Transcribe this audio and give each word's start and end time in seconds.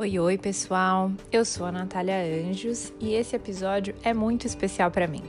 Oi, 0.00 0.18
oi, 0.18 0.38
pessoal. 0.38 1.12
Eu 1.30 1.44
sou 1.44 1.66
a 1.66 1.70
Natália 1.70 2.14
Anjos 2.24 2.90
e 2.98 3.12
esse 3.12 3.36
episódio 3.36 3.94
é 4.02 4.14
muito 4.14 4.46
especial 4.46 4.90
para 4.90 5.06
mim. 5.06 5.22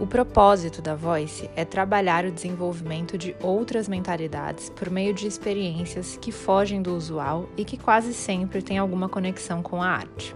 O 0.00 0.06
propósito 0.06 0.80
da 0.80 0.94
Voice 0.94 1.50
é 1.56 1.64
trabalhar 1.64 2.24
o 2.24 2.30
desenvolvimento 2.30 3.18
de 3.18 3.34
outras 3.42 3.88
mentalidades 3.88 4.70
por 4.70 4.88
meio 4.88 5.12
de 5.12 5.26
experiências 5.26 6.16
que 6.16 6.30
fogem 6.30 6.80
do 6.80 6.94
usual 6.94 7.48
e 7.56 7.64
que 7.64 7.76
quase 7.76 8.14
sempre 8.14 8.62
têm 8.62 8.78
alguma 8.78 9.08
conexão 9.08 9.64
com 9.64 9.82
a 9.82 9.88
arte. 9.88 10.32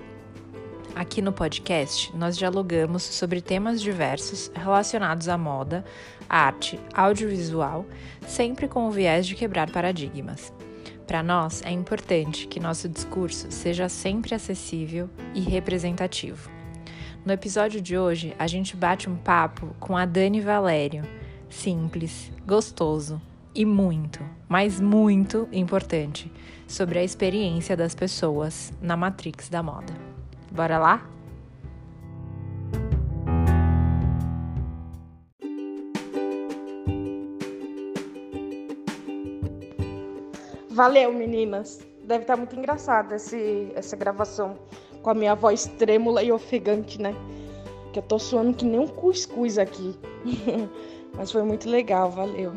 Aqui 0.96 1.22
no 1.22 1.32
podcast, 1.32 2.12
nós 2.16 2.36
dialogamos 2.36 3.04
sobre 3.04 3.40
temas 3.40 3.80
diversos 3.80 4.50
relacionados 4.56 5.28
à 5.28 5.38
moda, 5.38 5.84
arte, 6.28 6.80
audiovisual, 6.92 7.86
sempre 8.26 8.66
com 8.66 8.88
o 8.88 8.90
viés 8.90 9.24
de 9.24 9.36
quebrar 9.36 9.70
paradigmas. 9.70 10.52
Para 11.06 11.22
nós, 11.22 11.62
é 11.64 11.70
importante 11.70 12.46
que 12.46 12.60
nosso 12.60 12.88
discurso 12.88 13.50
seja 13.50 13.88
sempre 13.88 14.34
acessível 14.34 15.10
e 15.34 15.40
representativo. 15.40 16.50
No 17.24 17.32
episódio 17.32 17.80
de 17.80 17.96
hoje, 17.96 18.34
a 18.38 18.46
gente 18.46 18.76
bate 18.76 19.08
um 19.08 19.16
papo 19.16 19.74
com 19.78 19.96
a 19.96 20.04
Dani 20.04 20.40
Valério. 20.40 21.04
Simples, 21.48 22.32
gostoso 22.46 23.20
e 23.54 23.64
muito, 23.64 24.20
mas 24.48 24.80
muito 24.80 25.48
importante 25.52 26.32
sobre 26.66 26.98
a 26.98 27.04
experiência 27.04 27.76
das 27.76 27.94
pessoas 27.94 28.72
na 28.80 28.96
Matrix 28.96 29.48
da 29.48 29.62
moda. 29.62 29.92
Bora 30.50 30.78
lá? 30.78 31.11
Valeu, 40.72 41.12
meninas. 41.12 41.80
Deve 42.02 42.22
estar 42.22 42.34
muito 42.34 42.56
engraçada 42.56 43.16
esse, 43.16 43.70
essa 43.74 43.94
gravação 43.94 44.56
com 45.02 45.10
a 45.10 45.14
minha 45.14 45.34
voz 45.34 45.66
trêmula 45.78 46.22
e 46.22 46.32
ofegante, 46.32 47.00
né? 47.00 47.14
Que 47.92 47.98
eu 47.98 48.02
tô 48.02 48.18
suando 48.18 48.54
que 48.54 48.64
nem 48.64 48.80
um 48.80 48.88
cuscuz 48.88 49.58
aqui. 49.58 49.94
Mas 51.12 51.30
foi 51.30 51.42
muito 51.42 51.68
legal, 51.68 52.10
valeu. 52.10 52.52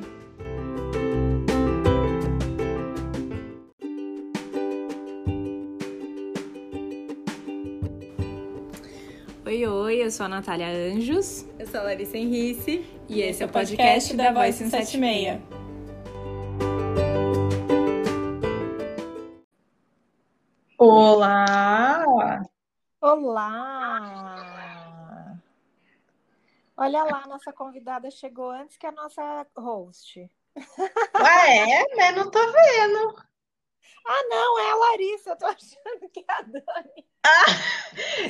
Oi, 9.46 9.68
oi, 9.68 10.04
eu 10.04 10.10
sou 10.10 10.26
a 10.26 10.30
Natália 10.30 10.68
Anjos. 10.68 11.46
Eu 11.60 11.68
sou 11.68 11.82
a 11.82 11.84
Larissa 11.84 12.18
Henrice. 12.18 12.86
E 13.10 13.22
esse 13.22 13.44
é 13.44 13.46
o 13.46 13.50
podcast 13.50 14.16
da 14.16 14.32
Voice 14.32 14.60
176. 14.60 15.55
Olá! 23.36 25.36
Olha 26.78 27.04
lá, 27.04 27.28
nossa 27.28 27.52
convidada 27.52 28.10
chegou 28.10 28.50
antes 28.50 28.78
que 28.78 28.88
a 28.88 28.94
nossa 28.94 29.46
host. 29.58 30.32
Ué, 31.20 31.84
né? 31.98 32.14
Não 32.14 32.32
tô 32.32 32.40
vendo. 32.40 33.22
Ah, 34.08 34.24
não, 34.30 34.60
é 34.60 34.72
a 34.72 34.76
Larissa, 34.76 35.32
eu 35.32 35.38
tô 35.38 35.48
achando 35.48 36.10
que 36.14 36.22
é 36.22 36.32
a 36.32 36.42
Dani. 36.44 37.06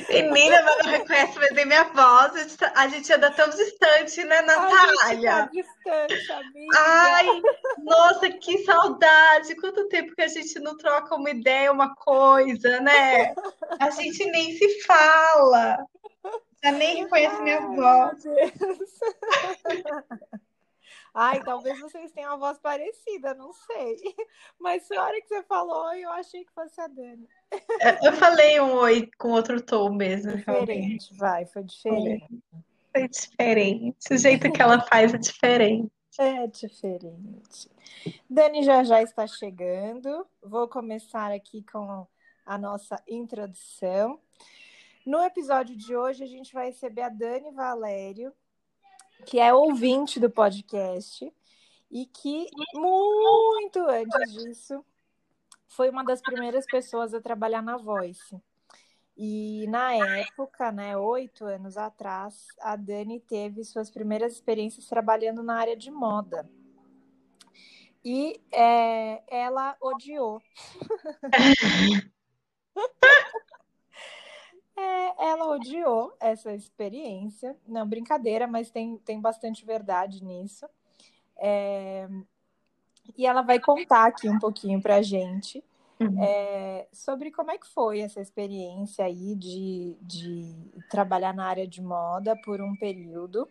Ah, 0.08 0.22
menina, 0.32 0.62
mas 0.62 0.78
não 0.84 0.90
reconhece 0.92 1.38
mais 1.38 1.50
nem 1.52 1.66
minha 1.66 1.84
voz. 1.84 2.32
A 2.74 2.88
gente, 2.88 3.08
tá- 3.08 3.14
anda 3.16 3.30
tão 3.32 3.48
distante, 3.50 4.22
né, 4.24 4.38
A 4.38 4.42
gente 4.42 4.46
tá 4.46 4.86
Natália? 4.86 5.50
distante, 5.52 6.32
amiga. 6.32 6.78
Ai, 6.78 7.42
nossa, 7.78 8.30
que 8.30 8.58
saudade! 8.64 9.56
Quanto 9.56 9.88
tempo 9.88 10.14
que 10.14 10.22
a 10.22 10.28
gente 10.28 10.58
não 10.60 10.76
troca 10.76 11.14
uma 11.16 11.30
ideia, 11.30 11.72
uma 11.72 11.94
coisa, 11.96 12.78
né? 12.80 13.34
A 13.80 13.90
gente 13.90 14.24
nem 14.30 14.56
se 14.56 14.82
fala. 14.84 15.84
Já 16.62 16.70
nem 16.72 17.02
reconhece 17.02 17.42
minha 17.42 17.58
Ai, 17.58 17.76
voz. 17.76 18.24
Ai, 21.14 21.42
talvez 21.42 21.78
vocês 21.80 22.12
tenham 22.12 22.32
uma 22.32 22.38
voz 22.38 22.58
parecida, 22.58 23.34
não 23.34 23.52
sei. 23.52 23.96
Mas 24.58 24.86
na 24.90 25.04
hora 25.04 25.20
que 25.20 25.28
você 25.28 25.42
falou, 25.44 25.92
eu 25.94 26.10
achei 26.10 26.44
que 26.44 26.52
fosse 26.52 26.80
a 26.80 26.86
Dani. 26.86 27.26
Eu 28.02 28.12
falei 28.14 28.60
um 28.60 28.74
oi 28.74 29.08
com 29.18 29.30
outro 29.30 29.60
tom 29.60 29.90
mesmo, 29.90 30.32
realmente. 30.32 30.98
Diferente, 30.98 31.16
vai, 31.16 31.46
foi 31.46 31.62
diferente. 31.62 32.42
Foi 32.92 33.08
diferente. 33.08 34.14
O 34.14 34.18
jeito 34.18 34.50
que 34.50 34.62
ela 34.62 34.80
faz 34.80 35.14
é 35.14 35.18
diferente. 35.18 35.90
É 36.18 36.46
diferente. 36.46 37.70
Dani 38.28 38.62
já 38.62 38.82
já 38.82 39.02
está 39.02 39.26
chegando. 39.26 40.26
Vou 40.42 40.66
começar 40.66 41.30
aqui 41.30 41.62
com 41.70 42.06
a 42.44 42.58
nossa 42.58 43.02
introdução. 43.06 44.18
No 45.04 45.22
episódio 45.22 45.76
de 45.76 45.94
hoje, 45.94 46.24
a 46.24 46.26
gente 46.26 46.52
vai 46.52 46.66
receber 46.66 47.02
a 47.02 47.08
Dani 47.08 47.52
Valério, 47.52 48.32
que 49.24 49.38
é 49.38 49.52
ouvinte 49.54 50.18
do 50.18 50.30
podcast 50.30 51.32
e 51.90 52.06
que, 52.06 52.48
muito 52.74 53.78
antes 53.80 54.32
disso, 54.32 54.84
foi 55.66 55.90
uma 55.90 56.04
das 56.04 56.20
primeiras 56.20 56.66
pessoas 56.66 57.12
a 57.14 57.20
trabalhar 57.20 57.62
na 57.62 57.76
Voice. 57.76 58.40
E 59.16 59.66
na 59.68 59.94
época, 59.94 60.70
né, 60.70 60.96
oito 60.96 61.44
anos 61.46 61.78
atrás, 61.78 62.48
a 62.60 62.76
Dani 62.76 63.18
teve 63.18 63.64
suas 63.64 63.90
primeiras 63.90 64.34
experiências 64.34 64.86
trabalhando 64.86 65.42
na 65.42 65.54
área 65.58 65.76
de 65.76 65.90
moda. 65.90 66.48
E 68.04 68.40
é, 68.52 69.22
ela 69.26 69.76
odiou. 69.80 70.42
É, 74.78 75.28
ela 75.28 75.48
odiou 75.48 76.14
essa 76.20 76.52
experiência. 76.52 77.56
Não, 77.66 77.88
brincadeira, 77.88 78.46
mas 78.46 78.70
tem, 78.70 78.98
tem 78.98 79.18
bastante 79.18 79.64
verdade 79.64 80.22
nisso. 80.22 80.68
É, 81.38 82.06
e 83.16 83.26
ela 83.26 83.42
vai 83.42 83.60
contar 83.60 84.06
aqui 84.06 84.28
um 84.28 84.38
pouquinho 84.38 84.80
pra 84.80 85.02
gente 85.02 85.62
Uhum. 85.98 86.22
é, 86.22 86.86
sobre 86.92 87.30
como 87.30 87.50
é 87.50 87.58
que 87.58 87.66
foi 87.66 88.00
essa 88.00 88.20
experiência 88.20 89.04
aí 89.04 89.34
de, 89.34 89.96
de 90.02 90.54
trabalhar 90.90 91.32
na 91.34 91.46
área 91.46 91.66
de 91.66 91.80
moda 91.80 92.36
por 92.36 92.60
um 92.60 92.76
período. 92.76 93.48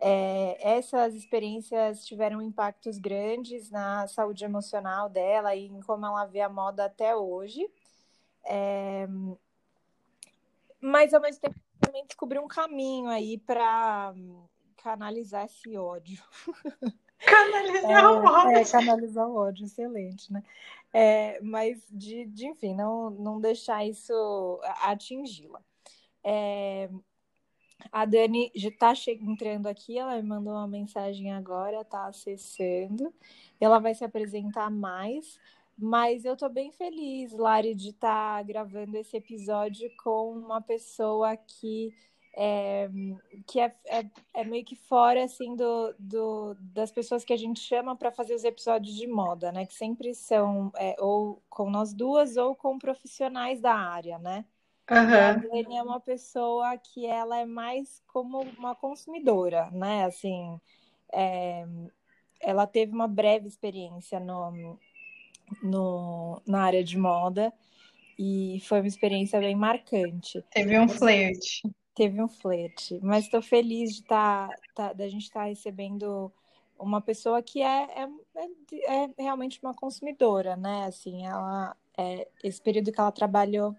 É, 0.00 0.58
essas 0.76 1.14
experiências 1.14 2.04
tiveram 2.04 2.42
impactos 2.42 2.98
grandes 2.98 3.70
na 3.70 4.08
saúde 4.08 4.44
emocional 4.44 5.08
dela 5.08 5.54
e 5.54 5.66
em 5.66 5.80
como 5.80 6.04
ela 6.04 6.24
vê 6.26 6.40
a 6.40 6.48
moda 6.48 6.84
até 6.84 7.14
hoje. 7.14 7.70
É, 8.44 9.06
mas 10.80 11.14
ao 11.14 11.20
mesmo 11.20 11.40
tempo 11.40 11.54
também 11.80 12.04
descobriu 12.06 12.42
um 12.42 12.48
caminho 12.48 13.08
aí 13.08 13.38
para 13.38 14.12
canalizar 14.76 15.44
esse 15.44 15.76
ódio. 15.78 16.22
Canalizar 17.26 18.12
o 18.12 18.24
ódio. 18.24 18.56
É, 18.56 18.64
canalizar 18.64 19.28
o 19.28 19.36
ódio, 19.36 19.64
excelente, 19.64 20.32
né? 20.32 20.42
É, 20.92 21.40
mas 21.42 21.84
de, 21.90 22.24
de, 22.26 22.46
enfim, 22.46 22.74
não, 22.74 23.10
não 23.10 23.40
deixar 23.40 23.84
isso 23.84 24.60
atingi-la. 24.82 25.60
É, 26.22 26.88
a 27.90 28.04
Dani 28.04 28.50
já 28.54 28.68
está 28.68 28.92
entrando 29.08 29.66
aqui, 29.66 29.98
ela 29.98 30.16
me 30.16 30.22
mandou 30.22 30.52
uma 30.52 30.68
mensagem 30.68 31.32
agora, 31.32 31.80
está 31.80 32.06
acessando. 32.06 33.12
Ela 33.60 33.78
vai 33.78 33.94
se 33.94 34.04
apresentar 34.04 34.70
mais, 34.70 35.38
mas 35.76 36.24
eu 36.24 36.34
estou 36.34 36.48
bem 36.48 36.70
feliz, 36.72 37.32
Lari, 37.32 37.74
de 37.74 37.90
estar 37.90 38.38
tá 38.38 38.42
gravando 38.42 38.96
esse 38.96 39.16
episódio 39.16 39.90
com 40.02 40.32
uma 40.32 40.60
pessoa 40.60 41.36
que 41.36 41.92
é, 42.36 42.90
que 43.46 43.60
é, 43.60 43.72
é, 43.86 44.04
é, 44.34 44.44
meio 44.44 44.64
que 44.64 44.74
fora 44.74 45.24
assim 45.24 45.54
do, 45.54 45.94
do 45.98 46.56
das 46.58 46.90
pessoas 46.90 47.24
que 47.24 47.32
a 47.32 47.36
gente 47.36 47.60
chama 47.60 47.94
para 47.94 48.10
fazer 48.10 48.34
os 48.34 48.42
episódios 48.42 48.96
de 48.96 49.06
moda, 49.06 49.52
né? 49.52 49.64
Que 49.64 49.74
sempre 49.74 50.14
são 50.14 50.72
é, 50.76 50.96
ou 50.98 51.40
com 51.48 51.70
nós 51.70 51.94
duas 51.94 52.36
ou 52.36 52.54
com 52.54 52.78
profissionais 52.78 53.60
da 53.60 53.74
área, 53.74 54.18
né? 54.18 54.44
Uhum. 54.90 54.98
A 54.98 55.32
Dani 55.32 55.76
é 55.76 55.82
uma 55.82 56.00
pessoa 56.00 56.76
que 56.76 57.06
ela 57.06 57.38
é 57.38 57.46
mais 57.46 58.02
como 58.08 58.40
uma 58.58 58.74
consumidora, 58.74 59.70
né? 59.70 60.04
Assim, 60.04 60.60
é, 61.12 61.64
ela 62.40 62.66
teve 62.66 62.92
uma 62.92 63.06
breve 63.06 63.46
experiência 63.46 64.18
no, 64.18 64.76
no, 65.62 66.42
na 66.46 66.62
área 66.62 66.82
de 66.82 66.98
moda 66.98 67.52
e 68.18 68.60
foi 68.64 68.80
uma 68.80 68.88
experiência 68.88 69.38
bem 69.38 69.54
marcante. 69.54 70.44
Teve 70.50 70.78
um 70.78 70.88
flerte. 70.88 71.62
Teve 71.94 72.20
um 72.22 72.28
flerte, 72.28 72.98
mas 73.02 73.24
estou 73.24 73.40
feliz 73.40 73.94
de 73.94 74.02
tá, 74.02 74.48
tá, 74.74 74.92
da 74.92 75.08
gente 75.08 75.22
estar 75.24 75.40
tá 75.40 75.46
recebendo 75.46 76.32
uma 76.78 77.00
pessoa 77.00 77.42
que 77.42 77.62
é, 77.62 78.02
é, 78.34 79.04
é, 79.04 79.10
realmente 79.16 79.60
uma 79.62 79.74
consumidora, 79.74 80.56
né? 80.56 80.86
Assim, 80.86 81.24
ela 81.24 81.76
é, 81.96 82.28
esse 82.42 82.60
período 82.60 82.90
que 82.92 83.00
ela 83.00 83.12
trabalhou 83.12 83.76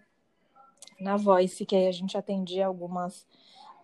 na 0.99 1.17
Voice, 1.17 1.65
que 1.65 1.75
aí 1.75 1.87
a 1.87 1.91
gente 1.91 2.17
atendia 2.17 2.67
algumas, 2.67 3.27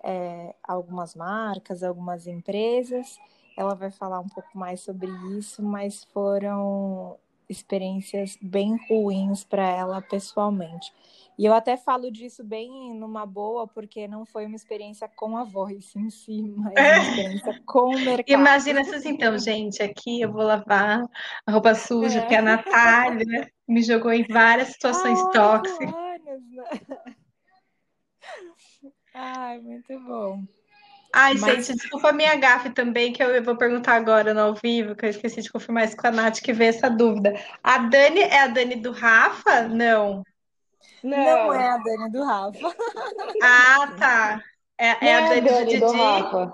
é, 0.04 0.56
algumas 0.64 1.16
marcas, 1.16 1.84
algumas 1.84 2.28
empresas. 2.28 3.18
Ela 3.58 3.76
vai 3.76 3.92
falar 3.92 4.20
um 4.20 4.30
pouco 4.30 4.58
mais 4.58 4.80
sobre 4.82 5.10
isso, 5.38 5.62
mas 5.62 6.04
foram 6.06 7.18
experiências 7.50 8.38
bem 8.42 8.80
ruins 8.88 9.44
para 9.44 9.68
ela 9.68 10.02
pessoalmente. 10.02 10.94
E 11.42 11.46
eu 11.46 11.56
até 11.56 11.76
falo 11.76 12.12
disso 12.12 12.44
bem 12.44 12.94
numa 12.94 13.26
boa, 13.26 13.68
porque 13.68 14.08
não 14.08 14.28
foi 14.28 14.46
uma 14.46 14.56
experiência 14.56 15.10
com 15.16 15.36
a 15.36 15.44
voz 15.44 15.92
em 15.96 16.08
si, 16.08 16.44
mas 16.56 16.72
uma 16.78 16.98
experiência 17.00 17.62
com 17.66 17.96
o 17.96 18.00
mercado. 18.00 18.30
Imagina 18.30 18.82
assim, 18.82 19.10
então, 19.10 19.36
gente, 19.40 19.82
aqui 19.82 20.22
eu 20.22 20.32
vou 20.32 20.44
lavar 20.44 21.02
a 21.44 21.52
roupa 21.52 21.74
suja, 21.74 22.20
é. 22.20 22.22
porque 22.22 22.36
a 22.36 22.44
Natália 22.44 23.52
me 23.68 23.82
jogou 23.82 24.14
em 24.14 24.24
várias 24.28 24.68
situações 24.68 25.20
tóxicas. 25.34 25.92
Né? 25.92 26.20
Ai, 29.16 29.60
muito 29.62 30.00
bom. 30.02 30.44
Ai, 31.12 31.34
Mas... 31.40 31.66
gente, 31.66 31.80
desculpa 31.80 32.10
a 32.10 32.14
minha 32.14 32.36
gafe 32.36 32.70
também, 32.70 33.12
que 33.12 33.24
eu 33.24 33.44
vou 33.44 33.58
perguntar 33.58 33.96
agora 33.96 34.32
no 34.32 34.42
ao 34.42 34.54
vivo, 34.54 34.96
que 34.96 35.08
eu 35.08 35.10
esqueci 35.10 35.42
de 35.42 35.52
confirmar 35.52 35.86
isso 35.86 35.98
com 35.98 36.06
a 36.06 36.12
Nath, 36.12 36.40
que 36.40 36.54
veio 36.54 36.70
essa 36.70 36.88
dúvida. 36.88 37.34
A 37.64 37.80
Dani 37.80 38.20
é 38.20 38.42
a 38.42 38.48
Dani 38.48 38.76
do 38.76 38.92
Rafa? 38.92 39.64
Não. 39.68 40.22
Não, 41.04 41.18
Não 41.18 41.54
é 41.54 41.68
a 41.68 41.78
Dani 41.78 42.12
do 42.12 42.24
Rafa. 42.24 42.76
Ah, 43.44 43.88
tá. 43.98 44.44
É, 44.78 45.08
é 45.08 45.16
a 45.16 45.22
Dani, 45.30 45.48
é 45.48 45.52
a 45.52 45.56
Dani 45.56 45.80
do, 45.80 45.86
do 45.88 45.92
Rafa. 45.92 46.54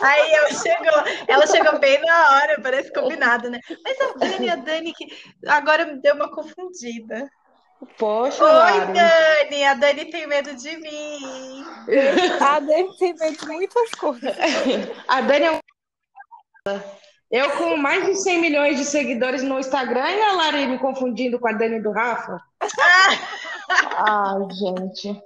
Aí, 0.00 0.22
aí 0.22 0.32
ela 0.32 0.52
chegou, 0.52 1.26
ela 1.26 1.46
chegou 1.46 1.78
bem 1.78 2.00
na 2.00 2.36
hora, 2.36 2.60
parece 2.62 2.92
combinado, 2.92 3.50
né? 3.50 3.58
Mas 3.84 4.00
a 4.00 4.12
Dani, 4.18 4.50
a 4.50 4.56
Dani 4.56 4.92
que 4.92 5.06
agora 5.46 5.86
me 5.86 6.00
deu 6.00 6.14
uma 6.14 6.30
confundida. 6.30 7.28
Poxa, 7.96 8.44
Oi. 8.44 8.92
Dani. 8.92 9.64
A 9.64 9.74
Dani 9.74 10.04
tem 10.06 10.26
medo 10.26 10.54
de 10.54 10.76
mim. 10.78 11.64
A 12.40 12.58
Dani 12.60 12.96
tem 12.98 13.14
medo 13.14 13.36
de 13.36 13.46
muitas 13.46 13.90
coisas. 13.92 14.36
A 15.06 15.20
Dani 15.20 15.44
é 15.44 15.52
um... 15.52 15.58
Eu 17.30 17.50
com 17.58 17.76
mais 17.76 18.06
de 18.06 18.14
100 18.14 18.40
milhões 18.40 18.78
de 18.78 18.86
seguidores 18.86 19.42
no 19.42 19.58
Instagram 19.58 20.08
e 20.08 20.22
a 20.22 20.32
Lari 20.32 20.66
me 20.66 20.78
confundindo 20.78 21.38
com 21.38 21.46
a 21.46 21.52
Dani 21.52 21.78
do 21.78 21.92
Rafa. 21.92 22.42
Ai, 23.68 24.48
gente. 24.50 25.22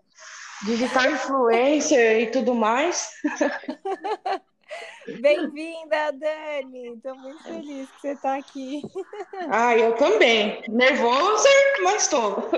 Digital 0.64 1.12
influencer 1.12 2.22
e 2.22 2.26
tudo 2.32 2.56
mais. 2.56 3.12
Bem-vinda, 5.20 6.12
Dani! 6.12 6.94
Estou 6.94 7.14
muito 7.16 7.42
feliz 7.44 7.88
que 7.90 8.00
você 8.00 8.12
está 8.12 8.36
aqui. 8.36 8.82
Ah, 9.48 9.76
eu 9.76 9.94
também. 9.94 10.60
Nervosa, 10.68 11.48
mas 11.84 12.02
estou. 12.02 12.50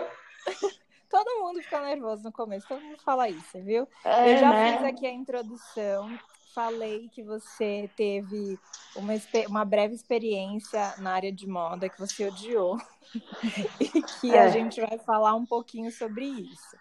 Todo 1.10 1.40
mundo 1.40 1.62
fica 1.62 1.80
nervoso 1.80 2.24
no 2.24 2.32
começo, 2.32 2.66
todo 2.66 2.80
mundo 2.80 2.98
fala 3.04 3.28
isso, 3.28 3.62
viu? 3.62 3.86
É, 4.04 4.32
eu 4.32 4.36
já 4.36 4.50
né? 4.50 4.72
fiz 4.72 4.84
aqui 4.84 5.06
a 5.06 5.12
introdução, 5.12 6.18
falei 6.54 7.08
que 7.12 7.22
você 7.22 7.90
teve 7.96 8.58
uma, 8.94 9.12
uma 9.48 9.64
breve 9.64 9.94
experiência 9.94 10.94
na 10.98 11.12
área 11.12 11.32
de 11.32 11.46
moda 11.46 11.88
que 11.88 11.98
você 11.98 12.28
odiou 12.28 12.78
e 13.80 14.02
que 14.02 14.34
é. 14.34 14.40
a 14.40 14.48
gente 14.48 14.80
vai 14.80 14.98
falar 14.98 15.34
um 15.34 15.44
pouquinho 15.44 15.90
sobre 15.90 16.24
isso. 16.24 16.76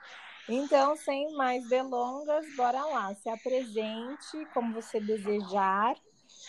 Então, 0.48 0.96
sem 0.96 1.34
mais 1.36 1.68
delongas, 1.70 2.46
bora 2.56 2.84
lá. 2.86 3.14
Se 3.16 3.30
apresente 3.30 4.46
como 4.54 4.74
você 4.74 5.00
desejar 5.00 5.96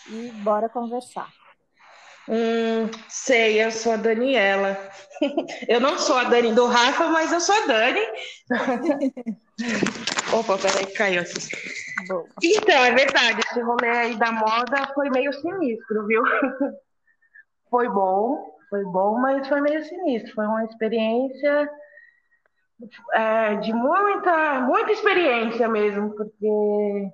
e 0.09 0.31
bora 0.43 0.67
conversar. 0.67 1.31
Hum, 2.27 2.89
sei, 3.07 3.63
eu 3.63 3.71
sou 3.71 3.93
a 3.93 3.97
Daniela. 3.97 4.77
Eu 5.67 5.79
não 5.79 5.97
sou 5.97 6.17
a 6.17 6.25
Dani 6.25 6.53
do 6.53 6.65
Rafa, 6.65 7.07
mas 7.07 7.31
eu 7.31 7.39
sou 7.39 7.55
a 7.55 7.65
Dani. 7.67 8.01
Opa, 10.33 10.57
peraí, 10.57 10.93
caiu 10.93 11.21
assim. 11.21 11.55
Então, 12.43 12.83
é 12.83 12.91
verdade, 12.93 13.39
esse 13.39 13.61
rolê 13.61 13.89
aí 13.89 14.15
da 14.17 14.31
moda 14.31 14.91
foi 14.93 15.09
meio 15.09 15.31
sinistro, 15.33 16.05
viu? 16.07 16.23
Foi 17.67 17.89
bom, 17.89 18.55
foi 18.69 18.83
bom, 18.85 19.17
mas 19.19 19.49
foi 19.49 19.59
meio 19.59 19.83
sinistro. 19.83 20.33
Foi 20.33 20.45
uma 20.45 20.63
experiência 20.63 21.69
é, 23.11 23.55
de 23.55 23.73
muita, 23.73 24.61
muita 24.61 24.91
experiência 24.91 25.67
mesmo, 25.67 26.15
porque 26.15 27.11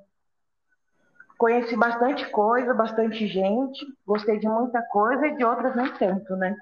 conheci 1.38 1.76
bastante 1.76 2.30
coisa, 2.30 2.74
bastante 2.74 3.26
gente, 3.28 3.84
gostei 4.06 4.38
de 4.38 4.48
muita 4.48 4.82
coisa 4.84 5.26
e 5.26 5.36
de 5.36 5.44
outras 5.44 5.76
nem 5.76 5.92
tanto, 5.94 6.36
né? 6.36 6.56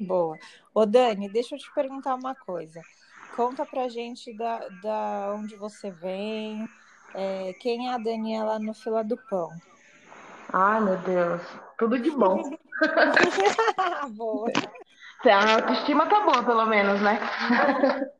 Boa. 0.00 0.36
Ô 0.74 0.84
Dani, 0.84 1.28
deixa 1.28 1.54
eu 1.54 1.58
te 1.58 1.72
perguntar 1.72 2.14
uma 2.16 2.34
coisa. 2.34 2.82
Conta 3.36 3.66
pra 3.66 3.88
gente 3.88 4.32
da, 4.32 4.60
da 4.82 5.34
onde 5.36 5.56
você 5.56 5.90
vem, 5.90 6.66
é, 7.14 7.52
quem 7.60 7.90
é 7.90 7.94
a 7.94 7.98
Daniela 7.98 8.58
no 8.58 8.72
fila 8.72 9.04
do 9.04 9.16
pão. 9.16 9.50
Ai, 10.52 10.80
meu 10.80 10.96
Deus, 10.98 11.42
tudo 11.76 11.98
de 11.98 12.10
bom. 12.10 12.56
Boa. 14.16 14.50
A 15.24 15.54
autoestima 15.54 16.06
tá 16.06 16.20
boa, 16.20 16.44
pelo 16.44 16.66
menos, 16.66 17.00
né? 17.00 17.18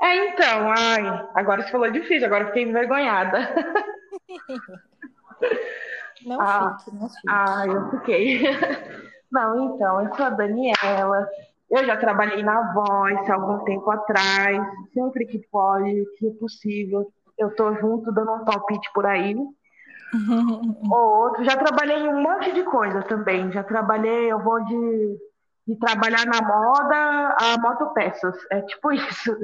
É, 0.00 0.28
então, 0.28 0.70
ai, 0.70 1.28
agora 1.34 1.60
você 1.60 1.72
falou 1.72 1.90
difícil, 1.90 2.26
agora 2.26 2.46
fiquei 2.46 2.62
envergonhada. 2.62 3.52
Não 6.24 6.40
ah, 6.40 6.76
fique, 6.78 6.96
não 6.96 7.08
fique. 7.08 7.28
Ah, 7.28 7.64
eu 7.66 7.90
fiquei. 7.90 8.42
Não, 9.30 9.74
então, 9.74 10.04
eu 10.04 10.14
sou 10.14 10.26
a 10.26 10.30
Daniela. 10.30 11.28
Eu 11.70 11.84
já 11.84 11.96
trabalhei 11.96 12.42
na 12.42 12.72
Voice 12.72 13.30
há 13.30 13.34
algum 13.34 13.64
tempo 13.64 13.90
atrás. 13.90 14.58
Sempre 14.92 15.26
que 15.26 15.38
pode, 15.50 16.04
que 16.16 16.28
é 16.28 16.30
possível, 16.38 17.12
eu 17.36 17.54
tô 17.54 17.74
junto 17.74 18.10
dando 18.12 18.32
um 18.32 18.44
palpite 18.44 18.90
por 18.94 19.06
aí. 19.06 19.36
Ou 20.90 21.18
outro. 21.24 21.44
Já 21.44 21.56
trabalhei 21.56 21.98
em 21.98 22.08
um 22.08 22.22
monte 22.22 22.52
de 22.52 22.62
coisa 22.64 23.02
também. 23.02 23.52
Já 23.52 23.62
trabalhei, 23.62 24.32
eu 24.32 24.42
vou 24.42 24.64
de 24.64 25.18
de 25.68 25.76
trabalhar 25.76 26.24
na 26.24 26.40
moda 26.40 27.36
a 27.38 27.58
motopeças. 27.60 28.34
É 28.50 28.62
tipo 28.62 28.90
isso. 28.90 29.36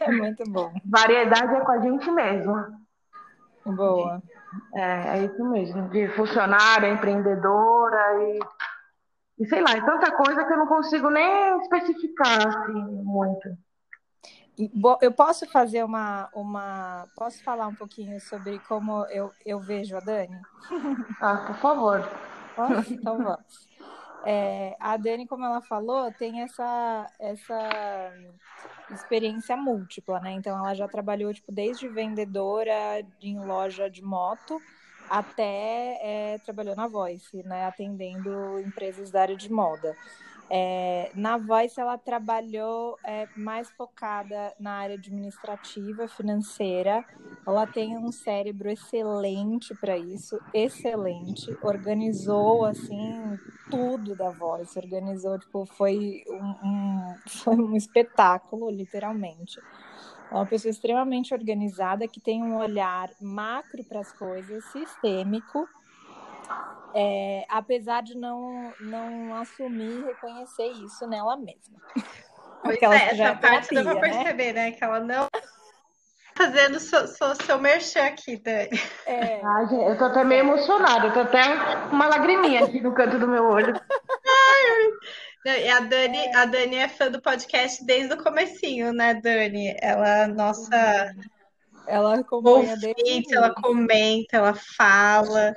É 0.00 0.12
muito 0.12 0.44
bom. 0.48 0.72
Variedade 0.84 1.56
é 1.56 1.60
com 1.60 1.72
a 1.72 1.80
gente 1.80 2.08
mesmo. 2.12 2.54
Boa. 3.66 4.22
É, 4.72 5.18
é 5.18 5.24
isso 5.24 5.44
mesmo. 5.50 5.88
De 5.88 6.06
funcionária, 6.10 6.88
empreendedora 6.88 8.22
e, 8.22 8.38
e 9.42 9.46
sei 9.46 9.60
lá, 9.60 9.72
é 9.72 9.84
tanta 9.84 10.12
coisa 10.12 10.44
que 10.44 10.52
eu 10.52 10.56
não 10.56 10.68
consigo 10.68 11.10
nem 11.10 11.58
especificar 11.62 12.46
assim, 12.46 12.80
muito. 13.02 13.58
Eu 15.00 15.10
posso 15.10 15.50
fazer 15.50 15.82
uma, 15.82 16.28
uma. 16.32 17.08
Posso 17.16 17.42
falar 17.42 17.66
um 17.66 17.74
pouquinho 17.74 18.20
sobre 18.20 18.60
como 18.60 19.04
eu, 19.06 19.32
eu 19.44 19.58
vejo 19.58 19.96
a 19.96 20.00
Dani? 20.00 20.40
Ah, 21.20 21.38
por 21.38 21.56
favor. 21.56 22.08
Posso? 22.54 22.94
Então 22.94 23.18
vamos. 23.18 23.68
É, 24.24 24.76
a 24.78 24.96
Dani, 24.96 25.26
como 25.26 25.44
ela 25.44 25.60
falou, 25.60 26.12
tem 26.12 26.42
essa, 26.42 27.10
essa 27.18 28.12
experiência 28.92 29.56
múltipla, 29.56 30.20
né? 30.20 30.30
Então, 30.30 30.56
ela 30.56 30.72
já 30.74 30.86
trabalhou, 30.86 31.34
tipo, 31.34 31.50
desde 31.50 31.88
vendedora 31.88 33.04
em 33.20 33.44
loja 33.44 33.90
de 33.90 34.04
moto 34.04 34.60
até 35.08 35.98
é, 36.02 36.38
trabalhou 36.44 36.74
na 36.74 36.86
Voice, 36.86 37.42
né? 37.44 37.66
Atendendo 37.66 38.58
empresas 38.60 39.10
da 39.10 39.22
área 39.22 39.36
de 39.36 39.50
moda. 39.50 39.96
É, 40.54 41.10
na 41.14 41.38
Voice, 41.38 41.80
ela 41.80 41.96
trabalhou 41.96 42.98
é, 43.04 43.26
mais 43.34 43.70
focada 43.70 44.52
na 44.60 44.72
área 44.72 44.96
administrativa, 44.96 46.06
financeira. 46.06 47.02
Ela 47.46 47.66
tem 47.66 47.96
um 47.96 48.12
cérebro 48.12 48.68
excelente 48.68 49.74
para 49.74 49.96
isso, 49.96 50.38
excelente. 50.52 51.56
Organizou, 51.62 52.66
assim, 52.66 53.38
tudo 53.70 54.14
da 54.14 54.28
Voice. 54.28 54.78
Organizou, 54.78 55.38
tipo, 55.38 55.64
foi 55.64 56.22
um, 56.28 56.68
um 56.68 57.14
foi 57.26 57.56
um 57.56 57.74
espetáculo, 57.74 58.70
literalmente. 58.70 59.58
É 60.32 60.34
uma 60.34 60.46
pessoa 60.46 60.70
extremamente 60.70 61.34
organizada, 61.34 62.08
que 62.08 62.18
tem 62.18 62.42
um 62.42 62.56
olhar 62.56 63.10
macro 63.20 63.84
para 63.84 64.00
as 64.00 64.10
coisas, 64.12 64.64
sistêmico 64.72 65.68
é, 66.94 67.44
apesar 67.48 68.02
de 68.02 68.16
não, 68.16 68.72
não 68.80 69.34
assumir 69.36 70.00
e 70.00 70.04
reconhecer 70.04 70.68
isso 70.84 71.06
nela 71.06 71.36
mesma. 71.36 71.78
Pois 72.62 72.80
é, 72.80 72.86
essa 72.86 73.22
é 73.22 73.34
parte 73.34 73.68
terapia, 73.68 73.82
dá 73.84 73.96
pra 73.98 74.08
né? 74.08 74.14
perceber, 74.14 74.52
né? 74.52 74.72
Que 74.72 74.84
ela 74.84 75.00
não 75.00 75.28
fazendo 76.34 76.78
seu, 76.78 77.06
seu, 77.08 77.34
seu 77.34 77.58
merchan 77.58 78.04
aqui, 78.06 78.36
Dani. 78.36 78.80
É. 79.06 79.40
Ai, 79.44 79.66
gente, 79.68 79.84
eu 79.84 79.98
tô 79.98 80.04
até 80.04 80.24
meio 80.24 80.40
emocionada, 80.40 81.08
eu 81.08 81.12
tô 81.12 81.20
até 81.20 81.42
uma 81.90 82.06
lagriminha 82.06 82.64
aqui 82.64 82.80
no 82.80 82.94
canto 82.94 83.18
do 83.18 83.28
meu 83.28 83.44
olho. 83.44 83.74
A 85.44 85.80
Dani, 85.80 86.36
a 86.36 86.44
Dani 86.44 86.76
é 86.76 86.88
fã 86.88 87.10
do 87.10 87.20
podcast 87.20 87.84
desde 87.84 88.14
o 88.14 88.22
comecinho, 88.22 88.92
né, 88.92 89.14
Dani? 89.14 89.76
Ela, 89.80 90.28
nossa... 90.28 91.14
Ela 91.84 92.20
acompanha 92.20 92.76
desde 92.76 93.34
ela 93.34 93.52
comenta, 93.52 94.36
ela 94.36 94.54
fala. 94.54 95.52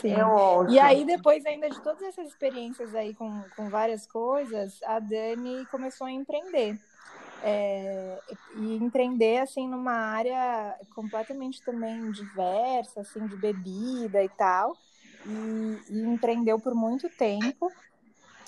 Sim. 0.00 0.14
É 0.14 0.72
e 0.72 0.78
aí, 0.78 1.04
depois 1.04 1.44
ainda 1.44 1.68
de 1.68 1.78
todas 1.82 2.00
essas 2.02 2.28
experiências 2.28 2.94
aí 2.94 3.14
com, 3.14 3.44
com 3.54 3.68
várias 3.68 4.06
coisas, 4.06 4.80
a 4.84 4.98
Dani 4.98 5.66
começou 5.66 6.06
a 6.06 6.12
empreender. 6.12 6.78
É, 7.42 8.18
e 8.56 8.76
empreender 8.76 9.38
assim 9.38 9.68
numa 9.68 9.92
área 9.92 10.74
completamente 10.94 11.62
também 11.62 12.10
diversa, 12.10 13.02
assim, 13.02 13.26
de 13.26 13.36
bebida 13.36 14.24
e 14.24 14.28
tal. 14.30 14.74
e, 15.26 15.78
e 15.90 16.00
empreendeu 16.00 16.58
por 16.58 16.74
muito 16.74 17.08
tempo. 17.10 17.70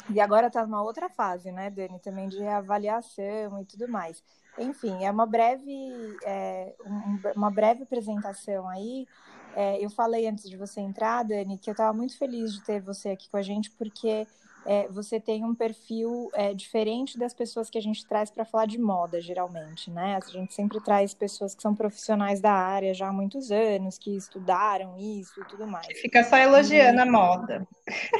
E 0.08 0.20
agora 0.20 0.46
está 0.46 0.64
numa 0.64 0.82
outra 0.82 1.08
fase, 1.08 1.52
né, 1.52 1.70
Dani? 1.70 1.98
Também 2.00 2.28
de 2.28 2.38
reavaliação 2.38 3.60
e 3.60 3.64
tudo 3.64 3.88
mais. 3.88 4.22
Enfim, 4.58 5.04
é 5.04 5.10
uma 5.10 5.26
breve, 5.26 6.16
é, 6.24 6.74
um, 6.84 7.18
uma 7.36 7.50
breve 7.50 7.82
apresentação 7.82 8.68
aí. 8.68 9.06
É, 9.54 9.84
eu 9.84 9.90
falei 9.90 10.26
antes 10.26 10.48
de 10.48 10.56
você 10.56 10.80
entrar, 10.80 11.24
Dani, 11.24 11.58
que 11.58 11.70
eu 11.70 11.72
estava 11.72 11.92
muito 11.92 12.16
feliz 12.16 12.52
de 12.52 12.62
ter 12.62 12.80
você 12.80 13.10
aqui 13.10 13.28
com 13.28 13.36
a 13.36 13.42
gente, 13.42 13.70
porque 13.72 14.26
é, 14.64 14.88
você 14.88 15.18
tem 15.18 15.44
um 15.44 15.54
perfil 15.54 16.30
é, 16.34 16.52
diferente 16.54 17.18
das 17.18 17.32
pessoas 17.32 17.70
que 17.70 17.78
a 17.78 17.82
gente 17.82 18.06
traz 18.06 18.30
para 18.30 18.44
falar 18.44 18.66
de 18.66 18.78
moda, 18.78 19.20
geralmente, 19.20 19.90
né? 19.90 20.16
A 20.16 20.30
gente 20.30 20.52
sempre 20.54 20.80
traz 20.80 21.14
pessoas 21.14 21.54
que 21.54 21.62
são 21.62 21.74
profissionais 21.74 22.40
da 22.40 22.52
área 22.52 22.92
já 22.94 23.08
há 23.08 23.12
muitos 23.12 23.50
anos, 23.50 23.98
que 23.98 24.16
estudaram 24.16 24.96
isso 24.98 25.40
e 25.40 25.44
tudo 25.44 25.66
mais. 25.66 25.86
Fica 26.00 26.22
só 26.24 26.36
elogiando 26.36 26.98
e... 26.98 27.02
a 27.02 27.06
moda. 27.06 27.66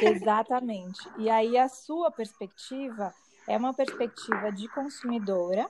Exatamente. 0.01 1.01
E 1.19 1.29
aí 1.29 1.57
a 1.57 1.69
sua 1.69 2.11
perspectiva 2.11 3.13
é 3.51 3.57
uma 3.57 3.75
perspectiva 3.75 4.53
de 4.53 4.69
consumidora, 4.69 5.69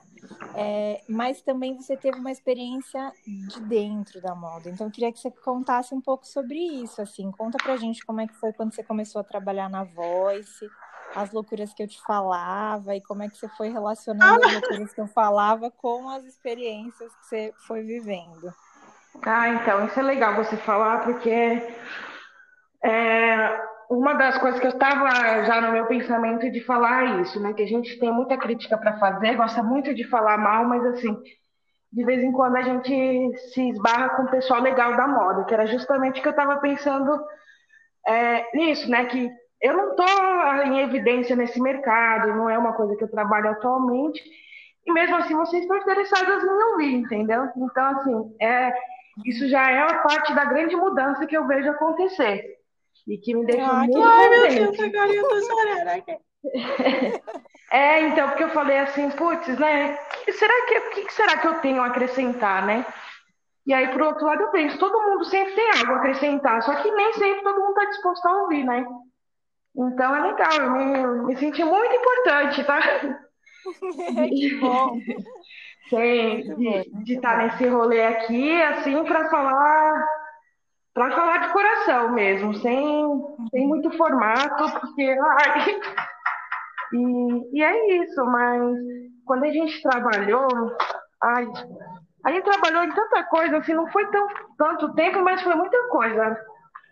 é, 0.55 1.01
mas 1.09 1.41
também 1.41 1.75
você 1.75 1.97
teve 1.97 2.19
uma 2.19 2.31
experiência 2.31 3.11
de 3.25 3.59
dentro 3.61 4.21
da 4.21 4.35
moda. 4.35 4.69
Então, 4.69 4.85
eu 4.87 4.91
queria 4.91 5.11
que 5.11 5.19
você 5.19 5.31
contasse 5.31 5.93
um 5.95 5.99
pouco 5.99 6.25
sobre 6.27 6.59
isso, 6.59 7.01
assim. 7.01 7.31
Conta 7.31 7.57
pra 7.57 7.77
gente 7.77 8.05
como 8.05 8.21
é 8.21 8.27
que 8.27 8.35
foi 8.35 8.53
quando 8.53 8.73
você 8.73 8.83
começou 8.83 9.19
a 9.19 9.23
trabalhar 9.23 9.67
na 9.67 9.83
Voice, 9.83 10.69
as 11.15 11.31
loucuras 11.31 11.73
que 11.73 11.81
eu 11.81 11.87
te 11.87 11.99
falava 12.03 12.95
e 12.95 13.01
como 13.01 13.23
é 13.23 13.29
que 13.29 13.37
você 13.37 13.49
foi 13.49 13.69
relacionando 13.69 14.45
as 14.45 14.53
loucuras 14.53 14.93
que 14.93 15.01
eu 15.01 15.07
falava 15.07 15.71
com 15.71 16.07
as 16.07 16.23
experiências 16.23 17.11
que 17.15 17.25
você 17.25 17.53
foi 17.65 17.81
vivendo. 17.81 18.53
Ah, 19.23 19.49
então, 19.49 19.87
isso 19.87 19.99
é 19.99 20.03
legal 20.03 20.35
você 20.35 20.55
falar, 20.55 21.03
porque 21.03 21.67
é, 22.83 23.70
uma 23.91 24.13
das 24.13 24.37
coisas 24.37 24.57
que 24.57 24.65
eu 24.65 24.71
estava 24.71 25.43
já 25.43 25.59
no 25.59 25.73
meu 25.73 25.85
pensamento 25.85 26.49
de 26.49 26.61
falar 26.61 27.21
isso, 27.21 27.41
né? 27.41 27.53
Que 27.53 27.63
a 27.63 27.67
gente 27.67 27.99
tem 27.99 28.09
muita 28.09 28.37
crítica 28.37 28.77
para 28.77 28.97
fazer, 28.97 29.35
gosta 29.35 29.61
muito 29.61 29.93
de 29.93 30.05
falar 30.05 30.37
mal, 30.37 30.63
mas 30.63 30.85
assim, 30.85 31.21
de 31.91 32.05
vez 32.05 32.23
em 32.23 32.31
quando 32.31 32.55
a 32.55 32.61
gente 32.61 33.37
se 33.53 33.67
esbarra 33.69 34.11
com 34.11 34.23
o 34.23 34.31
pessoal 34.31 34.61
legal 34.61 34.95
da 34.95 35.05
moda, 35.07 35.43
que 35.43 35.53
era 35.53 35.67
justamente 35.67 36.19
o 36.19 36.23
que 36.23 36.27
eu 36.29 36.31
estava 36.31 36.57
pensando 36.61 37.21
é, 38.07 38.55
nisso, 38.55 38.89
né? 38.89 39.05
Que 39.07 39.29
eu 39.61 39.73
não 39.75 39.89
estou 39.89 40.63
em 40.67 40.79
evidência 40.79 41.35
nesse 41.35 41.61
mercado, 41.61 42.29
não 42.29 42.49
é 42.49 42.57
uma 42.57 42.71
coisa 42.71 42.95
que 42.95 43.03
eu 43.03 43.11
trabalho 43.11 43.49
atualmente, 43.49 44.23
e 44.87 44.91
mesmo 44.93 45.17
assim 45.17 45.35
vocês 45.35 45.63
estão 45.63 45.75
interessadas 45.75 46.41
em 46.41 46.63
ouvir, 46.71 46.93
entendeu? 46.93 47.49
Então, 47.57 47.85
assim, 47.97 48.35
é, 48.39 48.73
isso 49.25 49.49
já 49.49 49.69
é 49.69 49.83
uma 49.83 50.01
parte 50.01 50.33
da 50.33 50.45
grande 50.45 50.77
mudança 50.77 51.27
que 51.27 51.35
eu 51.35 51.45
vejo 51.45 51.69
acontecer 51.69 52.60
e 53.07 53.17
que 53.17 53.35
me 53.35 53.45
deixou 53.45 53.65
ah, 53.65 53.77
muito 53.79 54.01
Ai, 54.01 54.29
meu 54.29 54.49
Deus, 54.49 54.79
agora 54.79 55.13
eu 55.13 55.27
tô 55.27 55.41
chorando 55.41 55.87
aqui. 55.87 56.17
É, 57.71 58.01
então, 58.01 58.27
porque 58.27 58.43
eu 58.43 58.49
falei 58.49 58.79
assim, 58.79 59.09
putz, 59.11 59.47
né? 59.57 59.93
Que 60.25 60.33
será 60.33 60.53
que, 60.65 60.77
o 60.77 60.89
que 60.89 61.13
será 61.13 61.37
que 61.37 61.47
eu 61.47 61.53
tenho 61.61 61.81
a 61.81 61.85
acrescentar, 61.85 62.65
né? 62.65 62.85
E 63.65 63.73
aí, 63.73 63.87
por 63.93 64.01
outro 64.01 64.25
lado, 64.25 64.41
eu 64.41 64.51
penso, 64.51 64.77
todo 64.77 65.01
mundo 65.01 65.23
sempre 65.23 65.53
tem 65.53 65.69
algo 65.79 65.93
a 65.93 65.97
acrescentar, 65.99 66.61
só 66.63 66.75
que 66.75 66.91
nem 66.91 67.13
sempre 67.13 67.41
todo 67.41 67.61
mundo 67.61 67.69
está 67.69 67.85
disposto 67.85 68.25
a 68.25 68.41
ouvir, 68.41 68.65
né? 68.65 68.85
Então 69.73 70.13
é 70.13 70.19
legal, 70.19 70.51
eu 70.53 70.71
me, 70.71 71.27
me 71.27 71.37
senti 71.37 71.63
muito 71.63 71.95
importante, 71.95 72.61
tá? 72.65 72.81
que 74.27 74.55
bom! 74.59 74.97
Sim, 75.89 76.55
de, 76.55 77.03
de 77.03 77.13
estar 77.13 77.37
nesse 77.37 77.67
rolê 77.67 78.05
aqui, 78.05 78.61
assim, 78.63 79.03
para 79.05 79.29
falar 79.29 80.07
para 80.93 81.11
falar 81.11 81.37
de 81.47 81.53
coração 81.53 82.11
mesmo, 82.11 82.53
sem, 82.55 83.05
sem 83.49 83.67
muito 83.67 83.95
formato, 83.97 84.79
porque. 84.79 85.03
Ai, 85.39 85.79
e, 86.93 87.57
e 87.57 87.63
é 87.63 88.03
isso, 88.03 88.25
mas 88.25 88.61
quando 89.25 89.45
a 89.45 89.51
gente 89.51 89.81
trabalhou, 89.81 90.47
ai, 91.23 91.47
a 92.25 92.31
gente 92.31 92.43
trabalhou 92.43 92.83
em 92.83 92.91
tanta 92.91 93.23
coisa, 93.23 93.57
assim, 93.57 93.73
não 93.73 93.87
foi 93.87 94.05
tão, 94.11 94.27
tanto 94.57 94.93
tempo, 94.93 95.23
mas 95.23 95.41
foi 95.41 95.55
muita 95.55 95.87
coisa. 95.87 96.37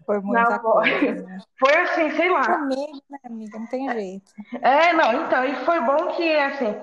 Foi 0.06 0.20
muita 0.22 0.50
não, 0.50 0.60
coisa. 0.60 1.26
Foi 1.60 1.76
assim, 1.82 2.10
sei 2.12 2.30
lá. 2.30 2.44
Comigo, 2.44 3.02
né, 3.10 3.20
amiga? 3.26 3.60
Não 3.60 3.68
tem 3.68 3.90
jeito. 3.92 4.32
É, 4.62 4.94
não, 4.94 5.14
então, 5.24 5.46
e 5.46 5.54
foi 5.66 5.80
bom 5.82 6.08
que, 6.16 6.36
assim, 6.36 6.76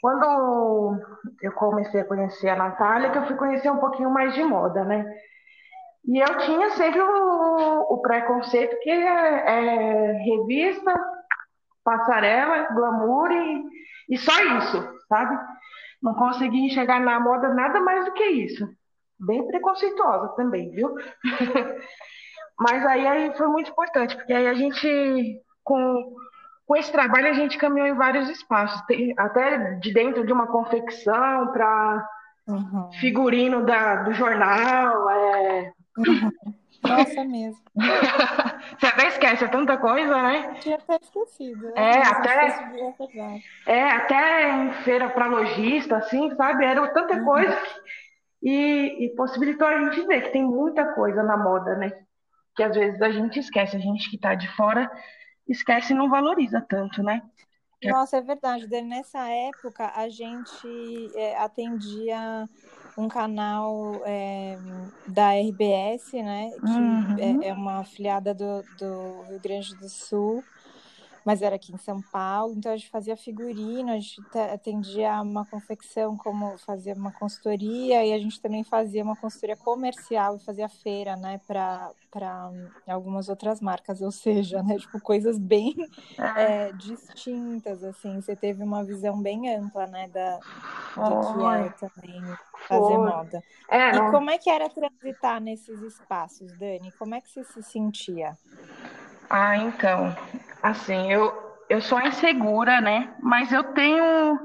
quando 0.00 0.96
eu 1.42 1.52
comecei 1.52 2.02
a 2.02 2.04
conhecer 2.04 2.50
a 2.50 2.56
Natália, 2.56 3.10
que 3.10 3.18
eu 3.18 3.26
fui 3.26 3.34
conhecer 3.34 3.70
um 3.70 3.78
pouquinho 3.78 4.10
mais 4.10 4.32
de 4.34 4.44
moda, 4.44 4.84
né? 4.84 5.04
E 6.08 6.18
eu 6.18 6.38
tinha 6.38 6.70
sempre 6.70 7.02
o, 7.02 7.80
o 7.90 7.98
preconceito 7.98 8.80
que 8.80 8.90
é, 8.90 8.96
é, 8.96 10.12
revista, 10.12 10.94
passarela, 11.84 12.68
glamour 12.72 13.30
e, 13.30 13.64
e 14.08 14.16
só 14.16 14.32
isso, 14.56 14.88
sabe? 15.06 15.38
Não 16.02 16.14
consegui 16.14 16.64
enxergar 16.64 16.98
na 16.98 17.20
moda 17.20 17.52
nada 17.52 17.78
mais 17.80 18.06
do 18.06 18.12
que 18.12 18.24
isso. 18.24 18.66
Bem 19.20 19.46
preconceituosa 19.46 20.28
também, 20.28 20.70
viu? 20.70 20.94
Mas 22.58 22.86
aí, 22.86 23.06
aí 23.06 23.36
foi 23.36 23.48
muito 23.48 23.70
importante, 23.70 24.16
porque 24.16 24.32
aí 24.32 24.46
a 24.46 24.54
gente, 24.54 25.42
com, 25.62 26.16
com 26.66 26.76
esse 26.76 26.90
trabalho, 26.90 27.28
a 27.28 27.34
gente 27.34 27.58
caminhou 27.58 27.86
em 27.86 27.94
vários 27.94 28.30
espaços, 28.30 28.82
até 29.18 29.74
de 29.74 29.92
dentro 29.92 30.26
de 30.26 30.32
uma 30.32 30.46
confecção 30.46 31.52
para 31.52 32.08
uhum. 32.48 32.90
figurino 32.92 33.64
da, 33.66 34.04
do 34.04 34.12
jornal, 34.14 35.10
é, 35.10 35.72
nossa, 36.82 37.24
mesmo. 37.24 37.60
Você 38.78 38.86
até 38.86 39.08
esquece, 39.08 39.44
é 39.44 39.48
tanta 39.48 39.76
coisa, 39.76 40.22
né? 40.22 40.54
Tinha 40.60 40.76
até 40.76 40.96
esquecido. 41.02 41.66
Né? 41.66 41.72
É, 41.76 42.02
até, 42.02 42.72
é, 43.66 43.90
até 43.90 44.50
em 44.50 44.72
feira 44.84 45.10
para 45.10 45.26
lojista, 45.26 45.96
assim, 45.96 46.34
sabe? 46.36 46.64
Era 46.64 46.86
tanta 46.88 47.14
uhum. 47.16 47.24
coisa 47.24 47.56
que, 47.56 48.48
e, 48.48 49.06
e 49.06 49.14
possibilitou 49.16 49.66
a 49.66 49.78
gente 49.78 50.06
ver 50.06 50.22
que 50.22 50.30
tem 50.30 50.44
muita 50.44 50.92
coisa 50.94 51.22
na 51.22 51.36
moda, 51.36 51.74
né? 51.76 51.92
Que 52.54 52.62
às 52.62 52.74
vezes 52.74 53.00
a 53.02 53.10
gente 53.10 53.38
esquece, 53.38 53.76
a 53.76 53.80
gente 53.80 54.08
que 54.08 54.16
está 54.16 54.34
de 54.34 54.48
fora 54.54 54.90
esquece 55.48 55.92
e 55.92 55.96
não 55.96 56.08
valoriza 56.08 56.64
tanto, 56.68 57.02
né? 57.02 57.22
Nossa, 57.84 58.16
é 58.16 58.20
verdade. 58.20 58.66
Nessa 58.82 59.28
época, 59.28 59.92
a 59.94 60.08
gente 60.08 61.10
é, 61.14 61.36
atendia 61.38 62.48
um 62.98 63.06
canal 63.06 64.02
é, 64.04 64.58
da 65.06 65.32
RBS, 65.34 66.12
né? 66.14 66.50
Que 66.50 66.66
uhum. 66.66 67.42
é, 67.44 67.48
é, 67.48 67.52
uma 67.54 67.78
afiliada 67.78 68.34
do, 68.34 68.62
do 68.76 69.22
Rio 69.28 69.40
Grande 69.40 69.74
do 69.76 69.88
Sul 69.88 70.42
mas 71.28 71.42
era 71.42 71.56
aqui 71.56 71.74
em 71.74 71.76
São 71.76 72.00
Paulo, 72.00 72.54
então 72.56 72.72
a 72.72 72.76
gente 72.78 72.88
fazia 72.88 73.14
figurino, 73.14 73.90
a 73.90 73.96
gente 73.96 74.18
atendia 74.50 75.20
uma 75.20 75.44
confecção 75.44 76.16
como 76.16 76.56
fazia 76.56 76.94
uma 76.94 77.12
consultoria 77.12 78.02
e 78.02 78.14
a 78.14 78.18
gente 78.18 78.40
também 78.40 78.64
fazia 78.64 79.04
uma 79.04 79.14
consultoria 79.14 79.54
comercial 79.54 80.36
e 80.36 80.38
fazia 80.38 80.70
feira, 80.70 81.16
né, 81.16 81.38
para 81.46 81.92
algumas 82.86 83.28
outras 83.28 83.60
marcas, 83.60 84.00
ou 84.00 84.10
seja, 84.10 84.62
né, 84.62 84.78
tipo 84.78 84.98
coisas 85.00 85.38
bem 85.38 85.76
é, 86.34 86.72
distintas, 86.72 87.84
assim, 87.84 88.22
você 88.22 88.34
teve 88.34 88.62
uma 88.62 88.82
visão 88.82 89.20
bem 89.20 89.54
ampla, 89.54 89.86
né, 89.86 90.08
da, 90.08 90.38
do 90.38 91.20
que 91.34 91.46
é 91.46 91.88
também 91.90 92.22
fazer 92.66 92.96
Foi. 92.96 92.96
moda. 92.96 93.44
É, 93.70 93.96
e 93.96 94.10
como 94.10 94.30
é 94.30 94.38
que 94.38 94.48
era 94.48 94.70
transitar 94.70 95.42
nesses 95.42 95.78
espaços, 95.82 96.50
Dani? 96.52 96.90
Como 96.98 97.14
é 97.14 97.20
que 97.20 97.28
você 97.28 97.44
se 97.44 97.62
sentia? 97.62 98.34
Ah, 99.28 99.58
então, 99.58 100.16
assim, 100.62 101.12
eu, 101.12 101.32
eu 101.68 101.80
sou 101.80 102.00
insegura, 102.00 102.80
né? 102.80 103.14
Mas 103.20 103.52
eu 103.52 103.64
tenho 103.64 104.38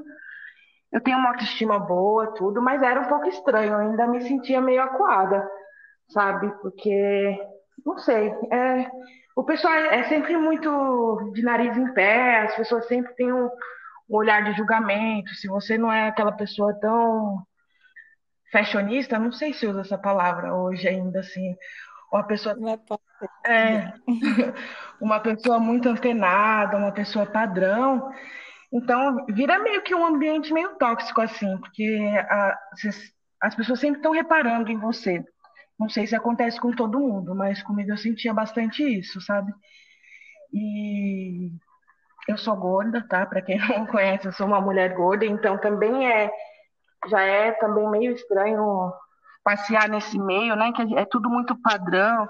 eu 0.94 1.02
tenho 1.02 1.18
uma 1.18 1.30
autoestima 1.30 1.80
boa, 1.80 2.34
tudo, 2.36 2.62
mas 2.62 2.84
era 2.84 3.02
um 3.02 3.08
pouco 3.08 3.28
estranho, 3.28 3.74
eu 3.74 3.80
ainda 3.80 4.06
me 4.06 4.22
sentia 4.22 4.62
meio 4.62 4.84
acuada, 4.84 5.44
sabe? 6.10 6.52
Porque, 6.62 7.36
não 7.84 7.98
sei, 7.98 8.30
é, 8.52 8.88
o 9.36 9.44
pessoal 9.44 9.74
é 9.74 10.04
sempre 10.04 10.38
muito 10.38 11.32
de 11.34 11.42
nariz 11.42 11.76
em 11.76 11.92
pé, 11.94 12.42
as 12.42 12.56
pessoas 12.56 12.88
sempre 12.88 13.12
têm 13.16 13.34
um, 13.34 13.50
um 14.08 14.16
olhar 14.16 14.44
de 14.44 14.54
julgamento, 14.54 15.34
se 15.34 15.48
você 15.48 15.80
não 15.80 15.92
é 15.92 16.10
aquela 16.10 16.32
pessoa 16.32 16.80
tão 16.80 17.40
fashionista, 18.52 19.18
não 19.18 19.32
sei 19.32 19.52
se 19.52 19.66
usa 19.66 19.82
essa 19.82 19.98
palavra 19.98 20.54
hoje 20.54 20.88
ainda, 20.88 21.22
assim, 21.22 21.56
uma 22.14 22.24
pessoa 22.24 22.56
é, 23.46 23.52
é 23.52 23.94
uma 25.02 25.20
pessoa 25.20 25.60
muito 25.60 25.90
antenada, 25.90 26.78
uma 26.78 26.92
pessoa 26.92 27.26
padrão. 27.26 28.12
Então, 28.72 29.26
vira 29.30 29.60
meio 29.60 29.82
que 29.82 29.96
um 29.96 30.06
ambiente 30.06 30.54
meio 30.54 30.76
tóxico, 30.78 31.22
assim, 31.22 31.58
porque 31.58 32.00
a, 32.30 32.58
as 33.42 33.56
pessoas 33.56 33.80
sempre 33.80 34.00
estão 34.00 34.12
reparando 34.12 34.72
em 34.72 34.78
você. 34.78 35.24
Não 35.80 35.90
sei 35.90 36.06
se 36.06 36.16
acontece 36.16 36.60
com 36.60 36.72
todo 36.72 37.00
mundo, 37.00 37.36
mas 37.36 37.64
comigo 37.64 37.92
eu 37.92 37.98
sentia 37.98 38.34
bastante 38.34 38.84
isso, 38.84 39.20
sabe? 39.20 39.52
E 40.54 41.52
eu 42.28 42.38
sou 42.38 42.56
gorda, 42.56 43.06
tá? 43.08 43.26
Para 43.26 43.42
quem 43.42 43.58
não 43.70 43.88
conhece, 43.88 44.28
eu 44.28 44.34
sou 44.34 44.46
uma 44.46 44.62
mulher 44.62 44.94
gorda, 44.94 45.26
então 45.26 45.58
também 45.58 46.12
é 46.12 46.32
já 47.10 47.22
é 47.22 47.52
também 47.54 47.90
meio 47.90 48.14
estranho 48.14 48.94
passear 49.44 49.90
nesse 49.90 50.18
meio, 50.18 50.56
né? 50.56 50.72
Que 50.72 50.98
é 50.98 51.06
tudo 51.06 51.30
muito 51.30 51.56
padrão 51.62 52.28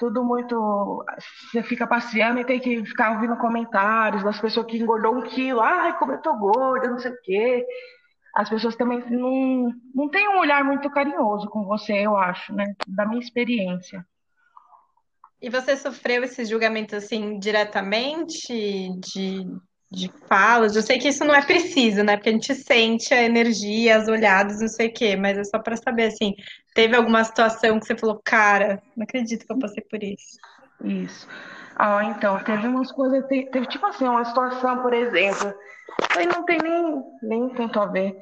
tudo 0.00 0.24
muito. 0.24 1.04
Você 1.52 1.62
fica 1.62 1.86
passeando 1.86 2.40
e 2.40 2.44
tem 2.44 2.58
que 2.58 2.84
ficar 2.86 3.12
ouvindo 3.12 3.36
comentários 3.36 4.24
das 4.24 4.40
pessoas 4.40 4.66
que 4.66 4.78
engordou 4.78 5.14
um 5.14 5.22
quilo. 5.22 5.60
Ai, 5.60 5.96
como 5.98 6.12
eu 6.12 6.22
tô 6.22 6.34
gorda, 6.36 6.88
não 6.88 6.98
sei 6.98 7.12
o 7.12 7.20
quê. 7.22 7.66
As 8.34 8.48
pessoas 8.48 8.74
também 8.76 8.98
não, 9.10 9.70
não 9.94 10.08
têm 10.08 10.26
um 10.30 10.38
olhar 10.38 10.64
muito 10.64 10.88
carinhoso 10.90 11.48
com 11.50 11.64
você, 11.64 11.92
eu 11.92 12.16
acho, 12.16 12.54
né? 12.54 12.74
Da 12.88 13.04
minha 13.04 13.20
experiência. 13.20 14.04
E 15.42 15.50
você 15.50 15.76
sofreu 15.76 16.24
esses 16.24 16.48
julgamentos 16.48 16.94
assim 16.94 17.38
diretamente 17.38 18.90
de, 19.00 19.44
de 19.90 20.10
falas? 20.28 20.76
Eu 20.76 20.82
sei 20.82 20.98
que 20.98 21.08
isso 21.08 21.24
não 21.24 21.34
é 21.34 21.42
preciso, 21.42 22.04
né? 22.04 22.16
Porque 22.16 22.28
a 22.28 22.32
gente 22.32 22.54
sente 22.54 23.12
a 23.12 23.22
energia, 23.22 23.96
as 23.96 24.08
olhadas, 24.08 24.60
não 24.60 24.68
sei 24.68 24.88
o 24.88 24.92
quê, 24.92 25.16
mas 25.16 25.36
é 25.36 25.44
só 25.44 25.58
para 25.58 25.76
saber 25.76 26.04
assim, 26.04 26.34
teve 26.74 26.94
alguma 26.94 27.24
situação 27.24 27.80
que 27.80 27.86
você 27.86 27.96
falou, 27.96 28.20
cara, 28.24 28.80
não 28.96 29.04
acredito 29.04 29.44
que 29.44 29.52
eu 29.52 29.58
passei 29.58 29.82
por 29.82 30.02
isso. 30.02 30.38
Isso. 30.84 31.26
Ah, 31.76 32.04
então, 32.04 32.38
teve 32.44 32.68
umas 32.68 32.92
coisas, 32.92 33.26
teve, 33.26 33.50
teve 33.50 33.66
tipo 33.66 33.86
assim, 33.86 34.04
uma 34.04 34.24
situação, 34.24 34.82
por 34.82 34.92
exemplo, 34.92 35.52
aí 36.16 36.26
não 36.26 36.44
tem 36.44 36.58
nem, 36.62 37.02
nem 37.22 37.48
tanto 37.50 37.80
a 37.80 37.86
ver. 37.86 38.16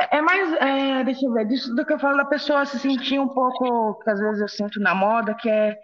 É, 0.00 0.18
é 0.18 0.22
mais, 0.22 0.52
é, 0.54 1.04
deixa 1.04 1.26
eu 1.26 1.32
ver, 1.32 1.46
disso 1.46 1.74
do 1.74 1.84
que 1.84 1.92
eu 1.92 1.98
falo 1.98 2.16
da 2.16 2.24
pessoa 2.24 2.64
se 2.64 2.78
sentir 2.78 3.18
um 3.18 3.28
pouco, 3.28 4.02
que 4.02 4.10
às 4.10 4.18
vezes 4.18 4.40
eu 4.40 4.48
sinto 4.48 4.80
na 4.80 4.94
moda, 4.94 5.34
que 5.34 5.48
é 5.48 5.76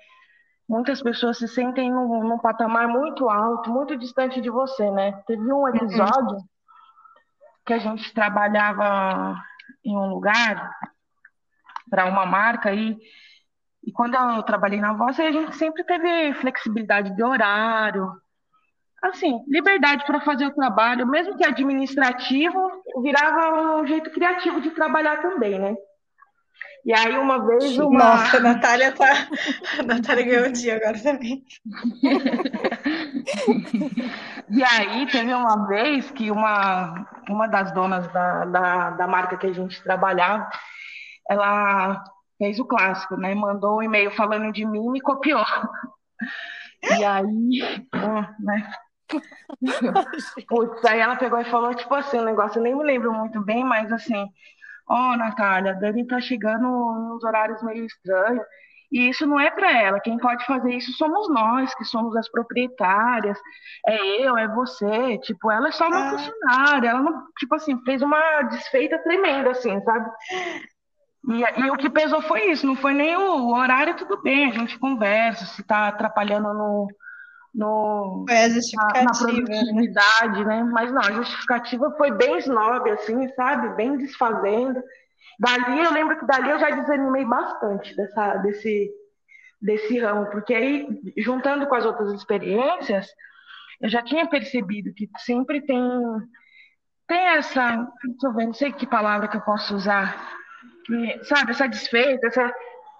muitas 0.69 1.03
pessoas 1.03 1.39
se 1.39 1.49
sentem 1.49 1.91
num, 1.91 2.23
num 2.23 2.39
patamar 2.39 2.87
muito 2.87 3.29
alto, 3.29 3.71
muito 3.71 3.97
distante 3.97 4.41
de 4.41 4.51
você, 4.51 4.91
né? 4.91 5.13
Teve 5.27 5.51
um 5.53 5.67
episódio 5.67 6.37
uhum. 6.37 6.45
que 7.65 7.73
a 7.73 7.79
gente 7.79 8.13
trabalhava 8.13 9.35
em 9.85 9.97
um 9.97 10.11
lugar 10.11 10.71
para 11.89 12.05
uma 12.05 12.27
marca 12.27 12.73
e, 12.73 12.97
e 13.83 13.91
quando 13.93 14.15
eu 14.15 14.43
trabalhei 14.43 14.79
na 14.79 14.93
Voz, 14.93 15.19
a 15.19 15.33
gente 15.33 15.57
sempre 15.57 15.83
teve 15.85 16.35
flexibilidade 16.35 17.17
de 17.17 17.23
horário, 17.23 18.13
assim, 19.03 19.43
liberdade 19.49 20.05
para 20.05 20.21
fazer 20.21 20.47
o 20.47 20.55
trabalho, 20.55 21.07
mesmo 21.07 21.37
que 21.37 21.47
administrativo, 21.47 22.83
virava 23.03 23.81
um 23.81 23.87
jeito 23.87 24.11
criativo 24.11 24.61
de 24.61 24.71
trabalhar 24.73 25.23
também, 25.23 25.59
né? 25.59 25.75
E 26.89 26.95
aí 26.95 27.19
uma 27.19 27.47
vez 27.47 27.77
uma. 27.77 27.99
Nossa, 27.99 28.39
a 28.39 28.41
Natália 28.41 28.93
tá. 28.93 29.29
A 29.79 29.83
Natália 29.83 30.25
ganhou 30.25 30.47
um 30.47 30.53
dia 30.53 30.77
agora 30.77 30.99
também. 30.99 31.45
e 34.49 34.65
aí 34.65 35.07
teve 35.07 35.35
uma 35.35 35.69
vez 35.69 36.11
que 36.11 36.31
uma, 36.31 37.07
uma 37.29 37.47
das 37.47 37.75
donas 37.75 38.11
da, 38.11 38.47
da, 38.47 38.91
da 38.93 39.07
marca 39.07 39.37
que 39.37 39.49
a 39.49 39.53
gente 39.53 39.83
trabalhava, 39.83 40.49
ela 41.29 42.03
fez 42.39 42.59
o 42.59 42.65
clássico, 42.65 43.19
né? 43.19 43.35
Mandou 43.35 43.81
um 43.81 43.83
e-mail 43.83 44.11
falando 44.13 44.51
de 44.51 44.65
mim 44.65 44.87
e 44.87 44.91
me 44.93 45.01
copiou. 45.03 45.45
E 46.83 47.05
aí, 47.05 47.85
né? 48.41 48.73
Putz, 50.49 50.85
aí 50.87 51.01
ela 51.01 51.17
pegou 51.17 51.39
e 51.39 51.45
falou, 51.45 51.75
tipo 51.75 51.95
assim, 51.95 52.19
um 52.19 52.25
negócio, 52.25 52.59
eu 52.59 52.63
nem 52.63 52.75
me 52.75 52.83
lembro 52.83 53.13
muito 53.13 53.45
bem, 53.45 53.63
mas 53.63 53.93
assim, 53.93 54.27
ó, 54.89 55.13
oh, 55.13 55.17
Natália, 55.17 55.73
a 55.73 55.75
Dani 55.75 56.07
tá 56.07 56.21
chegando 56.21 56.67
nos 56.67 57.23
horários 57.25 57.63
meio 57.63 57.85
estranhos, 57.85 58.45
e 58.91 59.09
isso 59.11 59.27
não 59.27 59.39
é 59.39 59.51
para 59.51 59.71
ela, 59.71 60.01
quem 60.01 60.17
pode 60.17 60.45
fazer 60.47 60.75
isso 60.75 60.93
somos 60.93 61.29
nós, 61.29 61.75
que 61.75 61.85
somos 61.85 62.17
as 62.17 62.29
proprietárias, 62.31 63.39
é 63.87 64.27
eu, 64.27 64.37
é 64.39 64.49
você, 64.49 65.19
tipo, 65.19 65.51
ela 65.51 65.69
é 65.69 65.73
só 65.73 65.89
uma 65.89 66.09
ah. 66.09 66.11
funcionária, 66.11 66.89
ela 66.89 67.03
não, 67.03 67.27
tipo 67.39 67.55
assim, 67.55 67.79
fez 67.85 68.01
uma 68.01 68.43
desfeita 68.43 68.99
tremenda, 68.99 69.51
assim, 69.51 69.79
sabe? 69.83 70.11
E, 71.29 71.61
e, 71.61 71.71
o 71.71 71.77
que 71.77 71.91
pesou 71.91 72.23
foi 72.23 72.51
isso, 72.51 72.67
não 72.67 72.77
foi 72.77 72.95
nem 72.95 73.15
o 73.15 73.51
horário, 73.55 73.95
tudo 73.95 74.23
bem, 74.23 74.49
a 74.49 74.53
gente 74.53 74.79
conversa, 74.79 75.45
se 75.45 75.63
tá 75.63 75.89
atrapalhando 75.89 76.55
no, 76.55 76.89
no, 77.55 78.25
justificativa, 78.29 78.95
na, 78.95 79.05
na 79.05 79.19
produtividade, 79.19 80.45
né? 80.45 80.65
Mas 80.65 80.93
não, 80.93 81.01
a 81.01 81.13
justificativa 81.13 81.91
foi 81.97 82.11
bem 82.13 82.39
snob, 82.39 82.91
assim, 82.91 83.29
sabe? 83.35 83.75
Bem 83.77 83.97
desfazendo. 83.97 84.83
Dali, 85.39 85.85
eu 85.85 85.93
lembro 85.93 86.19
que 86.19 86.27
dali 86.27 86.51
eu 86.51 86.59
já 86.59 86.71
desanimei 86.71 87.25
bastante 87.25 87.95
dessa, 87.97 88.37
desse, 88.39 88.91
desse 89.61 89.99
ramo, 89.99 90.27
porque 90.31 90.55
aí, 90.55 90.87
juntando 91.17 91.67
com 91.67 91.75
as 91.75 91.85
outras 91.85 92.13
experiências, 92.13 93.07
eu 93.81 93.89
já 93.89 94.03
tinha 94.03 94.29
percebido 94.29 94.93
que 94.93 95.09
sempre 95.19 95.61
tem, 95.61 95.81
tem 97.07 97.21
essa, 97.37 97.77
deixa 98.05 98.27
eu 98.27 98.35
ver, 98.35 98.47
não 98.47 98.55
sei 98.55 98.73
que 98.73 98.87
palavra 98.87 99.29
que 99.29 99.37
eu 99.37 99.43
posso 99.43 99.77
usar, 99.77 100.37
que, 100.85 101.25
sabe, 101.25 101.53
essa 101.53 101.69
desfeita, 101.69 102.27
essa 102.27 102.53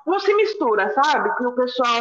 não 0.09 0.19
se 0.19 0.35
mistura, 0.35 0.91
sabe? 0.91 1.35
Que 1.37 1.47
o 1.47 1.55
pessoal 1.55 2.01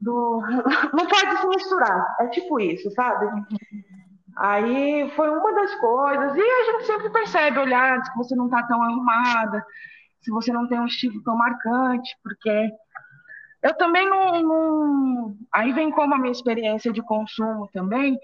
do... 0.00 0.42
não 0.92 1.06
pode 1.06 1.38
se 1.38 1.46
misturar. 1.48 2.16
É 2.20 2.26
tipo 2.28 2.60
isso, 2.60 2.90
sabe? 2.90 3.26
Aí 4.36 5.10
foi 5.16 5.30
uma 5.30 5.54
das 5.54 5.74
coisas. 5.76 6.36
E 6.36 6.40
a 6.40 6.64
gente 6.72 6.84
sempre 6.84 7.10
percebe 7.10 7.58
olhar 7.58 8.04
se 8.04 8.16
você 8.16 8.34
não 8.34 8.48
tá 8.48 8.62
tão 8.64 8.82
arrumada, 8.82 9.64
se 10.20 10.30
você 10.30 10.52
não 10.52 10.68
tem 10.68 10.78
um 10.80 10.86
estilo 10.86 11.22
tão 11.22 11.36
marcante, 11.36 12.16
porque 12.22 12.70
eu 13.62 13.74
também 13.76 14.08
não, 14.08 14.42
não... 14.42 15.36
Aí 15.52 15.72
vem 15.72 15.90
como 15.90 16.14
a 16.14 16.18
minha 16.18 16.32
experiência 16.32 16.92
de 16.92 17.02
consumo 17.02 17.68
também. 17.72 18.18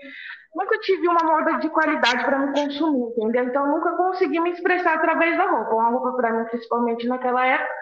Nunca 0.55 0.79
tive 0.81 1.09
uma 1.09 1.25
moda 1.25 1.59
de 1.59 1.71
qualidade 1.71 2.25
para 2.25 2.39
me 2.39 2.53
consumir, 2.53 3.09
entendeu? 3.17 3.45
Então 3.45 3.67
nunca 3.67 3.93
consegui 3.97 4.39
me 4.39 4.51
expressar 4.51 4.95
através 4.95 5.37
da 5.39 5.51
roupa. 5.51 5.75
Uma 5.75 5.89
roupa 5.89 6.13
para 6.13 6.33
mim, 6.33 6.45
principalmente 6.45 7.09
naquela 7.09 7.47
época, 7.47 7.82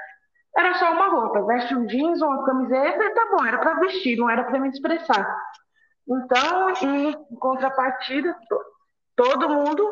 era 0.57 0.75
só 0.75 0.93
uma 0.93 1.09
roupa, 1.09 1.47
veste 1.47 1.75
um 1.75 1.87
jeans, 1.87 2.21
uma 2.21 2.45
camiseta 2.45 3.15
tá 3.15 3.29
bom, 3.31 3.45
era 3.45 3.59
para 3.59 3.81
vestir, 3.81 4.17
não 4.17 4.29
era 4.29 4.45
para 4.45 4.59
me 4.59 4.69
expressar. 4.69 5.37
Então, 6.09 6.71
em 6.83 7.13
contrapartida, 7.37 8.37
todo 9.15 9.49
mundo 9.49 9.89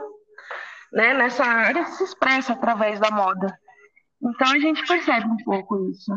né, 0.93 1.15
nessa 1.15 1.45
área 1.45 1.85
se 1.87 2.03
expressa 2.03 2.55
através 2.55 2.99
da 2.99 3.11
moda. 3.11 3.57
Então 4.21 4.51
a 4.51 4.59
gente 4.59 4.85
percebe 4.87 5.27
um 5.27 5.37
pouco 5.37 5.91
isso. 5.91 6.13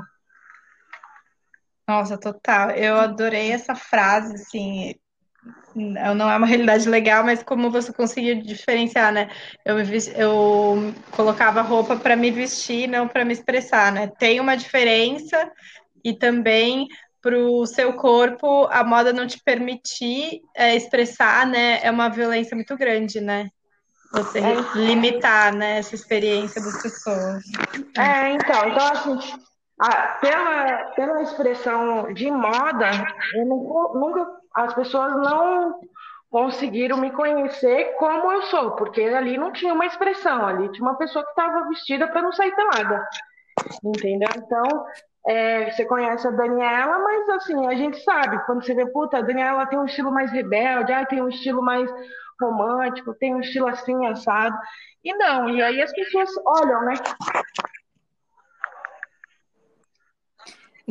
Nossa, 1.87 2.17
total. 2.17 2.71
Eu 2.71 2.97
adorei 2.97 3.51
essa 3.51 3.75
frase, 3.75 4.35
assim, 4.35 4.95
não 5.75 6.29
é 6.29 6.37
uma 6.37 6.47
realidade 6.47 6.87
legal, 6.89 7.23
mas 7.23 7.43
como 7.43 7.71
você 7.71 7.93
conseguiu 7.93 8.41
diferenciar, 8.41 9.11
né? 9.11 9.29
Eu, 9.65 9.77
eu 10.15 10.93
colocava 11.11 11.61
roupa 11.61 11.95
para 11.95 12.15
me 12.15 12.31
vestir, 12.31 12.87
não 12.87 13.07
para 13.07 13.25
me 13.25 13.33
expressar, 13.33 13.91
né? 13.91 14.11
Tem 14.19 14.39
uma 14.39 14.55
diferença 14.55 15.51
e 16.03 16.13
também 16.13 16.87
para 17.21 17.37
o 17.37 17.65
seu 17.65 17.93
corpo 17.93 18.67
a 18.71 18.83
moda 18.83 19.13
não 19.13 19.27
te 19.27 19.39
permitir 19.43 20.41
é, 20.55 20.75
expressar, 20.75 21.45
né? 21.45 21.79
É 21.83 21.91
uma 21.91 22.09
violência 22.09 22.55
muito 22.55 22.75
grande, 22.75 23.21
né? 23.21 23.49
Você 24.13 24.39
é. 24.39 24.55
limitar, 24.75 25.53
né? 25.53 25.77
Essa 25.77 25.95
experiência 25.95 26.61
das 26.61 26.81
pessoas. 26.81 27.43
É, 27.97 28.33
então, 28.33 28.67
então 28.67 28.87
assim, 28.91 29.19
a, 29.79 29.95
pela, 30.19 30.83
pela 30.95 31.21
expressão 31.21 32.11
de 32.13 32.29
moda, 32.29 32.91
eu 33.35 33.45
nunca 33.45 34.40
as 34.55 34.73
pessoas 34.73 35.15
não 35.17 35.79
conseguiram 36.29 36.97
me 36.97 37.11
conhecer 37.11 37.95
como 37.97 38.31
eu 38.31 38.41
sou, 38.43 38.71
porque 38.71 39.01
ali 39.01 39.37
não 39.37 39.51
tinha 39.51 39.73
uma 39.73 39.85
expressão, 39.85 40.47
ali 40.47 40.71
tinha 40.71 40.87
uma 40.87 40.97
pessoa 40.97 41.25
que 41.25 41.31
estava 41.31 41.67
vestida 41.67 42.07
para 42.07 42.21
não 42.21 42.31
sair 42.31 42.55
pelada. 42.55 43.05
Entendeu? 43.83 44.29
Então, 44.37 44.85
é, 45.27 45.69
você 45.69 45.85
conhece 45.85 46.25
a 46.27 46.31
Daniela, 46.31 46.99
mas 46.99 47.29
assim, 47.29 47.67
a 47.67 47.75
gente 47.75 48.01
sabe, 48.03 48.43
quando 48.45 48.65
você 48.65 48.73
vê, 48.73 48.85
puta, 48.85 49.17
a 49.17 49.21
Daniela 49.21 49.67
tem 49.67 49.77
um 49.77 49.85
estilo 49.85 50.11
mais 50.11 50.31
rebelde, 50.31 50.93
ah, 50.93 51.05
tem 51.05 51.21
um 51.21 51.29
estilo 51.29 51.61
mais 51.61 51.89
romântico, 52.41 53.13
tem 53.13 53.35
um 53.35 53.41
estilo 53.41 53.67
assim, 53.67 54.07
assado. 54.07 54.57
E 55.03 55.13
não, 55.13 55.49
e 55.49 55.61
aí 55.61 55.81
as 55.81 55.91
pessoas 55.91 56.29
olham, 56.45 56.85
né? 56.85 56.93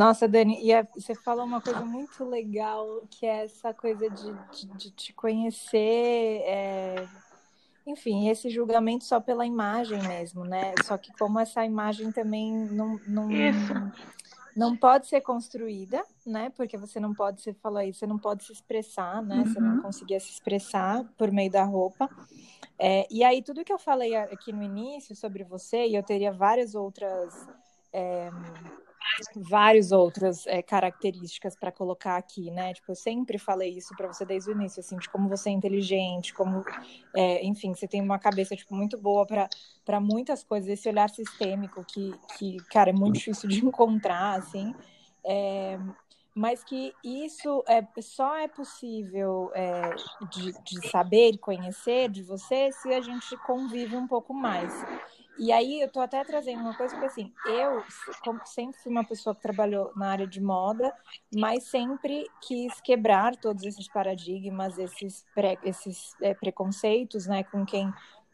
Nossa, 0.01 0.27
Dani, 0.27 0.59
e 0.63 0.73
você 0.95 1.15
falou 1.15 1.45
uma 1.45 1.61
coisa 1.61 1.83
muito 1.85 2.25
legal, 2.25 3.03
que 3.11 3.27
é 3.27 3.45
essa 3.45 3.75
coisa 3.75 4.09
de, 4.09 4.33
de, 4.51 4.67
de 4.79 4.91
te 4.93 5.13
conhecer, 5.13 6.41
é... 6.47 7.07
enfim, 7.87 8.31
esse 8.31 8.49
julgamento 8.49 9.05
só 9.05 9.21
pela 9.21 9.45
imagem 9.45 10.03
mesmo, 10.09 10.43
né? 10.43 10.73
Só 10.85 10.97
que 10.97 11.13
como 11.19 11.39
essa 11.39 11.67
imagem 11.67 12.11
também 12.13 12.51
não, 12.51 12.99
não, 13.07 13.29
não 14.57 14.75
pode 14.75 15.07
ser 15.07 15.21
construída, 15.21 16.03
né? 16.25 16.51
Porque 16.57 16.79
você 16.79 16.99
não 16.99 17.13
pode, 17.13 17.43
você 17.43 17.53
falou 17.53 17.77
aí, 17.77 17.93
você 17.93 18.07
não 18.07 18.19
pode 18.19 18.45
se 18.45 18.53
expressar, 18.53 19.23
né? 19.23 19.37
Uhum. 19.37 19.45
Você 19.45 19.61
não 19.61 19.75
uhum. 19.75 19.83
conseguia 19.83 20.19
se 20.19 20.31
expressar 20.31 21.05
por 21.19 21.31
meio 21.31 21.51
da 21.51 21.65
roupa. 21.65 22.09
É, 22.79 23.07
e 23.11 23.23
aí, 23.23 23.43
tudo 23.43 23.63
que 23.67 23.73
eu 23.73 23.79
falei 23.79 24.17
aqui 24.17 24.51
no 24.51 24.63
início 24.63 25.15
sobre 25.15 25.45
você, 25.45 25.89
e 25.89 25.95
eu 25.95 26.03
teria 26.03 26.33
várias 26.33 26.75
outras. 26.75 27.47
É, 27.93 28.31
várias 29.37 29.93
outras 29.93 30.47
é, 30.47 30.63
características 30.63 31.57
para 31.57 31.73
colocar 31.73 32.17
aqui, 32.17 32.51
né? 32.51 32.73
Tipo, 32.75 32.93
eu 32.93 32.97
sempre 32.97 33.39
falei 33.39 33.77
isso 33.77 33.95
para 33.97 34.07
você 34.07 34.25
desde 34.25 34.51
o 34.51 34.55
início, 34.55 34.81
assim, 34.81 34.97
de 34.97 35.09
como 35.09 35.29
você 35.29 35.49
é 35.51 35.53
inteligente, 35.53 36.33
como, 36.35 36.65
é, 37.15 37.45
enfim, 37.45 37.75
você 37.75 37.87
tem 37.87 38.01
uma 38.01 38.19
cabeça 38.19 38.57
tipo 38.57 38.75
muito 38.75 38.99
boa 38.99 39.27
para 39.27 40.01
muitas 40.01 40.43
coisas, 40.43 40.69
esse 40.69 40.89
olhar 40.89 41.09
sistêmico 41.11 41.85
que, 41.85 42.15
que, 42.39 42.57
cara, 42.71 42.91
é 42.91 42.93
muito 42.93 43.17
difícil 43.17 43.49
de 43.49 43.65
encontrar, 43.65 44.39
assim. 44.39 44.75
É, 45.25 45.79
mas 46.35 46.63
que 46.63 46.95
isso 47.05 47.65
é, 47.67 47.87
só 48.01 48.37
é 48.37 48.49
possível 48.49 49.51
é, 49.55 49.95
de, 50.31 50.53
de 50.63 50.89
saber, 50.89 51.37
conhecer 51.39 52.09
de 52.09 52.23
você 52.23 52.71
se 52.73 52.93
a 52.93 53.01
gente 53.01 53.37
convive 53.47 53.97
um 53.97 54.07
pouco 54.07 54.33
mais. 54.33 54.73
E 55.41 55.51
aí 55.53 55.81
eu 55.81 55.91
tô 55.91 56.01
até 56.01 56.23
trazendo 56.23 56.61
uma 56.61 56.75
coisa, 56.75 56.95
porque 56.95 57.07
assim, 57.07 57.33
eu 57.47 57.83
sempre 58.45 58.79
fui 58.79 58.93
uma 58.93 59.03
pessoa 59.03 59.35
que 59.35 59.41
trabalhou 59.41 59.91
na 59.97 60.11
área 60.11 60.27
de 60.27 60.39
moda, 60.39 60.95
mas 61.35 61.65
sempre 61.65 62.31
quis 62.43 62.79
quebrar 62.83 63.35
todos 63.37 63.65
esses 63.65 63.89
paradigmas, 63.89 64.77
esses, 64.79 65.25
pré, 65.35 65.57
esses 65.65 66.15
é, 66.21 66.35
preconceitos, 66.35 67.27
né, 67.27 67.43
com 67.43 67.65
quem 67.65 67.91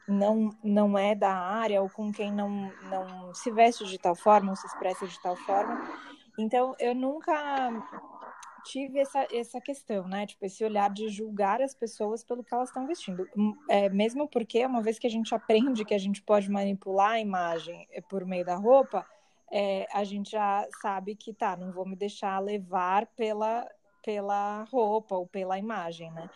não, 0.09 0.51
não 0.65 0.99
é 0.99 1.15
da 1.15 1.33
área 1.33 1.81
ou 1.81 1.89
com 1.89 2.11
quem 2.11 2.33
não, 2.33 2.73
não 2.91 3.33
se 3.33 3.53
veste 3.53 3.85
de 3.87 3.99
tal 3.99 4.17
forma 4.17 4.51
ou 4.51 4.57
se 4.57 4.67
expressa 4.67 5.07
de 5.07 5.21
tal 5.23 5.37
forma. 5.37 5.89
Então, 6.37 6.75
eu 6.81 6.93
nunca 6.93 7.71
tive 8.67 8.99
essa, 8.99 9.27
essa 9.33 9.61
questão, 9.61 10.07
né? 10.07 10.27
Tipo, 10.27 10.45
esse 10.45 10.65
olhar 10.65 10.91
de 10.91 11.09
julgar 11.09 11.63
as 11.63 11.75
pessoas 11.75 12.25
pelo 12.25 12.43
que 12.45 12.55
elas 12.55 12.69
estão 12.69 12.87
vestindo. 12.87 13.27
Hum, 13.37 13.55
é, 13.69 13.89
mesmo 13.89 14.29
porque, 14.29 14.65
uma 14.65 14.83
vez 14.83 14.99
que 14.99 15.07
a 15.07 15.11
gente 15.11 15.35
aprende 15.35 15.85
que 15.85 15.95
a 15.95 15.99
gente 15.99 16.23
pode 16.23 16.51
manipular 16.51 17.13
a 17.13 17.21
imagem 17.21 17.87
eh, 17.93 18.01
por 18.01 18.25
meio 18.25 18.45
da 18.45 18.57
roupa, 18.57 19.07
é, 19.53 19.87
a 19.93 20.03
gente 20.05 20.33
já 20.33 20.67
sabe 20.81 21.15
que, 21.15 21.33
tá, 21.33 21.57
não 21.57 21.73
vou 21.73 21.87
me 21.87 21.97
deixar 21.97 22.39
levar 22.41 23.07
pela, 23.17 23.69
pela 24.05 24.65
roupa 24.65 25.15
ou 25.17 25.27
pela 25.27 25.59
imagem, 25.59 26.11
né? 26.13 26.29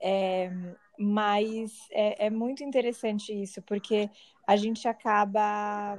É, 0.00 0.50
mas 0.98 1.88
é, 1.90 2.26
é 2.26 2.30
muito 2.30 2.62
interessante 2.62 3.32
isso, 3.32 3.62
porque 3.62 4.10
a 4.46 4.56
gente 4.56 4.88
acaba 4.88 5.96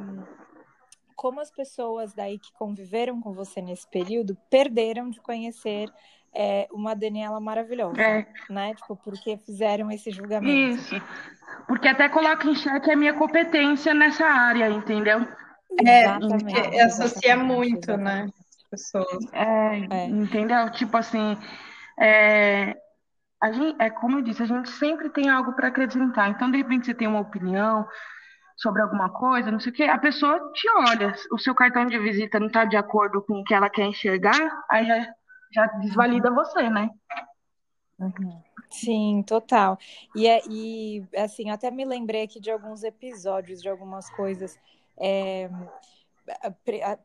como 1.19 1.41
as 1.41 1.51
pessoas 1.51 2.13
daí 2.13 2.39
que 2.39 2.49
conviveram 2.53 3.19
com 3.19 3.33
você 3.33 3.61
nesse 3.61 3.85
período 3.89 4.37
perderam 4.49 5.09
de 5.09 5.19
conhecer 5.19 5.89
é, 6.33 6.65
uma 6.71 6.95
Daniela 6.95 7.41
maravilhosa, 7.41 8.01
é. 8.01 8.25
né? 8.49 8.73
Tipo, 8.73 8.95
porque 8.95 9.35
fizeram 9.35 9.91
esse 9.91 10.11
julgamento. 10.11 10.79
Isso. 10.79 10.95
Porque 11.67 11.89
até 11.89 12.07
coloca 12.07 12.47
em 12.47 12.55
xeque 12.55 12.89
a 12.89 12.95
minha 12.95 13.13
competência 13.15 13.93
nessa 13.93 14.25
área, 14.25 14.69
entendeu? 14.69 15.27
É, 15.85 16.05
exatamente. 16.05 16.79
associa 16.79 17.35
muito, 17.35 17.97
né? 17.97 18.29
As 18.55 18.69
pessoas. 18.69 19.33
É, 19.33 19.97
é, 19.97 20.05
entendeu? 20.05 20.71
Tipo 20.71 20.95
assim, 20.95 21.37
é, 21.99 22.77
a 23.43 23.51
gente, 23.51 23.75
é 23.77 23.89
como 23.89 24.19
eu 24.19 24.21
disse, 24.21 24.41
a 24.41 24.45
gente 24.45 24.69
sempre 24.69 25.09
tem 25.09 25.27
algo 25.27 25.51
para 25.51 25.67
acrescentar. 25.67 26.29
Então, 26.29 26.49
de 26.49 26.55
repente, 26.59 26.85
você 26.85 26.93
tem 26.93 27.09
uma 27.09 27.19
opinião, 27.19 27.85
sobre 28.59 28.81
alguma 28.81 29.09
coisa, 29.09 29.51
não 29.51 29.59
sei 29.59 29.71
o 29.71 29.75
quê, 29.75 29.83
a 29.83 29.97
pessoa 29.97 30.51
te 30.51 30.67
olha, 30.89 31.15
o 31.31 31.37
seu 31.37 31.55
cartão 31.55 31.85
de 31.85 31.97
visita 31.97 32.39
não 32.39 32.47
está 32.47 32.65
de 32.65 32.75
acordo 32.75 33.21
com 33.21 33.39
o 33.39 33.43
que 33.43 33.53
ela 33.53 33.69
quer 33.69 33.85
enxergar, 33.85 34.65
aí 34.69 34.85
já, 34.85 35.15
já 35.53 35.65
desvalida 35.79 36.29
você, 36.29 36.69
né? 36.69 36.89
Uhum. 37.97 38.41
Sim, 38.69 39.23
total. 39.25 39.79
E, 40.13 40.27
é, 40.27 40.41
e 40.49 41.03
assim, 41.15 41.49
até 41.49 41.71
me 41.71 41.85
lembrei 41.85 42.23
aqui 42.23 42.39
de 42.39 42.51
alguns 42.51 42.83
episódios, 42.83 43.61
de 43.61 43.69
algumas 43.69 44.09
coisas, 44.09 44.59
é, 44.97 45.49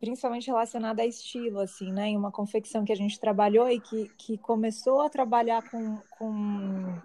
principalmente 0.00 0.48
relacionada 0.48 1.02
a 1.02 1.06
estilo, 1.06 1.60
assim, 1.60 1.92
né? 1.92 2.08
Em 2.08 2.16
uma 2.16 2.32
confecção 2.32 2.84
que 2.84 2.92
a 2.92 2.96
gente 2.96 3.18
trabalhou 3.18 3.70
e 3.70 3.78
que, 3.78 4.08
que 4.18 4.36
começou 4.38 5.02
a 5.02 5.08
trabalhar 5.08 5.62
com, 5.70 5.98
com 6.18 7.00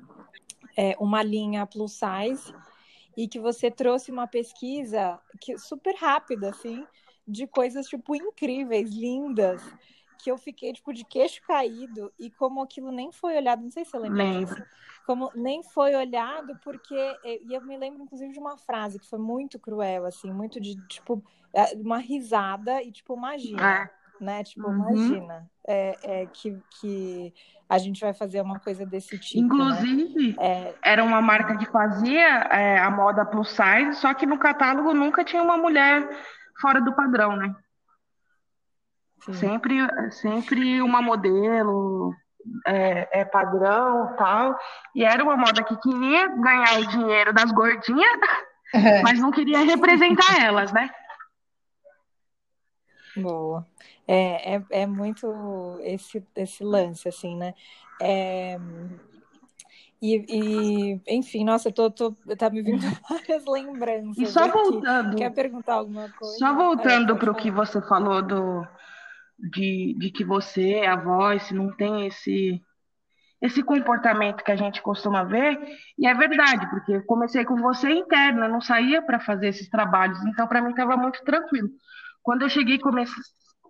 é, 0.75 0.95
uma 0.99 1.21
linha 1.21 1.67
plus 1.67 1.93
size 1.93 2.51
e 3.19 3.27
que 3.27 3.37
você 3.37 3.69
trouxe 3.69 4.11
uma 4.11 4.25
pesquisa 4.27 5.19
que 5.41 5.57
super 5.57 5.93
rápida, 5.93 6.51
assim, 6.51 6.87
de 7.27 7.45
coisas, 7.45 7.85
tipo, 7.85 8.15
incríveis, 8.15 8.91
lindas, 8.91 9.61
que 10.23 10.31
eu 10.31 10.37
fiquei, 10.37 10.71
tipo, 10.71 10.93
de 10.93 11.03
queixo 11.03 11.41
caído, 11.41 12.13
e 12.17 12.31
como 12.31 12.61
aquilo 12.61 12.93
nem 12.93 13.11
foi 13.11 13.35
olhado, 13.35 13.61
não 13.61 13.71
sei 13.71 13.83
se 13.83 13.91
você 13.91 13.97
lembra 13.99 14.23
Lembro. 14.23 14.55
disso, 14.55 14.63
como 15.05 15.29
nem 15.35 15.61
foi 15.61 15.95
olhado, 15.95 16.57
porque, 16.63 16.95
e 17.25 17.53
eu 17.53 17.61
me 17.61 17.77
lembro, 17.77 18.03
inclusive, 18.03 18.31
de 18.31 18.39
uma 18.39 18.57
frase 18.57 18.97
que 18.97 19.09
foi 19.09 19.19
muito 19.19 19.59
cruel, 19.59 20.05
assim, 20.05 20.31
muito 20.31 20.57
de, 20.57 20.75
tipo, 20.87 21.21
é, 21.53 21.75
uma 21.75 21.97
risada 21.97 22.81
e, 22.81 22.89
tipo, 22.89 23.17
imagina, 23.17 23.81
é. 23.83 23.98
Né, 24.19 24.43
tipo, 24.43 24.67
uhum. 24.67 24.91
imagina, 24.91 25.49
é, 25.67 25.97
é, 26.03 26.25
que, 26.25 26.57
que 26.79 27.33
a 27.69 27.77
gente 27.77 28.01
vai 28.01 28.13
fazer 28.13 28.41
uma 28.41 28.59
coisa 28.59 28.85
desse 28.85 29.17
tipo. 29.17 29.39
Né? 29.39 29.45
Inclusive, 29.45 30.35
né? 30.37 30.73
era 30.83 31.03
uma 31.03 31.21
marca 31.21 31.57
que 31.57 31.65
fazia 31.65 32.27
é, 32.51 32.79
a 32.79 32.89
moda 32.89 33.25
plus 33.25 33.49
size, 33.49 33.95
só 33.95 34.13
que 34.13 34.25
no 34.25 34.37
catálogo 34.37 34.93
nunca 34.93 35.23
tinha 35.23 35.41
uma 35.41 35.57
mulher 35.57 36.07
fora 36.59 36.81
do 36.81 36.93
padrão, 36.93 37.35
né? 37.35 37.55
Sempre, 39.33 39.75
sempre 40.11 40.81
uma 40.81 41.01
modelo 41.01 42.13
é, 42.65 43.19
é, 43.19 43.25
padrão 43.25 44.15
tal. 44.17 44.57
E 44.95 45.03
era 45.03 45.23
uma 45.23 45.37
moda 45.37 45.63
que 45.63 45.75
queria 45.77 46.27
ganhar 46.27 46.79
o 46.79 46.87
dinheiro 46.87 47.33
das 47.33 47.51
gordinhas, 47.51 48.19
é. 48.73 49.01
mas 49.03 49.19
não 49.19 49.31
queria 49.31 49.59
representar 49.59 50.41
elas, 50.41 50.71
né? 50.71 50.89
Boa. 53.17 53.65
É, 54.11 54.55
é, 54.55 54.65
é 54.71 54.87
muito 54.87 55.77
esse, 55.81 56.25
esse 56.35 56.63
lance, 56.63 57.07
assim, 57.07 57.35
né? 57.37 57.53
É, 58.01 58.57
e, 60.01 60.25
e, 60.27 61.01
enfim, 61.15 61.45
nossa, 61.45 61.69
eu 61.69 61.73
tô, 61.73 61.91
tô, 61.91 62.11
tá 62.35 62.49
me 62.49 62.63
vindo 62.63 62.79
várias 63.07 63.45
lembranças. 63.45 64.17
E 64.17 64.25
só 64.25 64.45
aqui. 64.45 64.51
voltando. 64.51 65.15
Quer 65.15 65.31
perguntar 65.31 65.75
alguma 65.75 66.09
coisa? 66.09 66.37
Só 66.39 66.55
voltando 66.55 67.15
para 67.17 67.31
o 67.31 67.35
que 67.35 67.51
você 67.51 67.79
falou 67.83 68.23
do, 68.23 68.65
de, 69.37 69.95
de 69.99 70.09
que 70.09 70.25
você, 70.25 70.81
a 70.87 70.95
voz, 70.95 71.51
não 71.51 71.71
tem 71.75 72.07
esse, 72.07 72.59
esse 73.39 73.61
comportamento 73.61 74.43
que 74.43 74.51
a 74.51 74.55
gente 74.55 74.81
costuma 74.81 75.23
ver. 75.23 75.59
E 75.99 76.07
é 76.07 76.15
verdade, 76.15 76.67
porque 76.71 76.93
eu 76.93 77.05
comecei 77.05 77.45
com 77.45 77.57
você 77.57 77.91
interna, 77.91 78.47
não 78.47 78.59
saía 78.59 79.03
para 79.03 79.19
fazer 79.19 79.49
esses 79.49 79.69
trabalhos, 79.69 80.19
então 80.25 80.47
para 80.47 80.63
mim 80.63 80.71
estava 80.71 80.97
muito 80.97 81.23
tranquilo. 81.23 81.69
Quando 82.23 82.41
eu 82.41 82.49
cheguei 82.49 82.79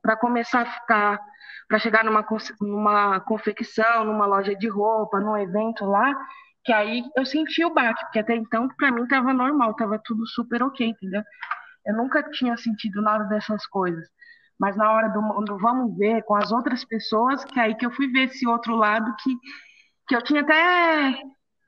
para 0.02 0.18
começar 0.18 0.62
a 0.62 0.66
ficar, 0.66 1.20
para 1.68 1.80
chegar 1.80 2.04
numa, 2.04 2.26
numa 2.62 3.20
confecção, 3.22 4.06
numa 4.06 4.26
loja 4.26 4.56
de 4.56 4.68
roupa, 4.68 5.20
num 5.20 5.38
evento 5.38 5.86
lá, 5.86 6.14
que 6.64 6.74
aí 6.74 7.04
eu 7.16 7.26
senti 7.26 7.64
o 7.64 7.74
baque, 7.74 8.02
porque 8.06 8.20
até 8.20 8.36
então 8.36 8.68
para 8.78 8.92
mim 8.92 9.04
estava 9.04 9.34
normal, 9.34 9.72
estava 9.72 10.00
tudo 10.04 10.26
super 10.28 10.64
ok, 10.64 10.88
entendeu? 10.88 11.24
Eu 11.86 11.96
nunca 11.96 12.22
tinha 12.32 12.56
sentido 12.58 13.02
nada 13.02 13.24
dessas 13.26 13.66
coisas. 13.68 14.08
Mas 14.60 14.76
na 14.76 14.92
hora 14.92 15.08
do, 15.10 15.22
do 15.46 15.58
vamos 15.58 15.98
ver 15.98 16.22
com 16.24 16.36
as 16.36 16.52
outras 16.52 16.84
pessoas, 16.84 17.46
que 17.46 17.60
é 17.60 17.64
aí 17.64 17.76
que 17.76 17.86
eu 17.86 17.92
fui 17.92 18.08
ver 18.12 18.26
esse 18.26 18.46
outro 18.46 18.76
lado 18.76 19.16
que, 19.24 19.36
que 20.08 20.16
eu 20.16 20.22
tinha 20.22 20.42
até 20.42 21.16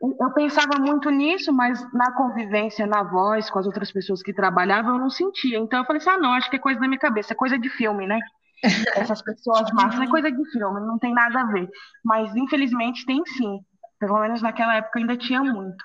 eu 0.01 0.33
pensava 0.33 0.79
muito 0.79 1.09
nisso, 1.11 1.53
mas 1.53 1.79
na 1.93 2.11
convivência, 2.13 2.87
na 2.87 3.03
voz, 3.03 3.49
com 3.49 3.59
as 3.59 3.67
outras 3.67 3.91
pessoas 3.91 4.23
que 4.23 4.33
trabalhavam, 4.33 4.95
eu 4.95 4.99
não 4.99 5.09
sentia. 5.09 5.59
Então 5.59 5.79
eu 5.79 5.85
falei 5.85 6.01
assim: 6.01 6.09
ah, 6.09 6.17
não, 6.17 6.31
acho 6.33 6.49
que 6.49 6.55
é 6.55 6.59
coisa 6.59 6.79
da 6.79 6.87
minha 6.87 6.99
cabeça, 6.99 7.33
é 7.33 7.35
coisa 7.35 7.57
de 7.59 7.69
filme, 7.69 8.07
né? 8.07 8.19
Essas 8.95 9.21
pessoas 9.21 9.71
massas 9.71 10.01
é 10.01 10.07
coisa 10.07 10.31
de 10.31 10.51
filme, 10.51 10.79
não 10.81 10.97
tem 10.97 11.13
nada 11.13 11.41
a 11.41 11.45
ver. 11.45 11.69
Mas 12.03 12.35
infelizmente 12.35 13.05
tem 13.05 13.23
sim. 13.25 13.59
Pelo 13.99 14.19
menos 14.19 14.41
naquela 14.41 14.75
época 14.75 14.97
ainda 14.97 15.15
tinha 15.15 15.43
muito. 15.43 15.83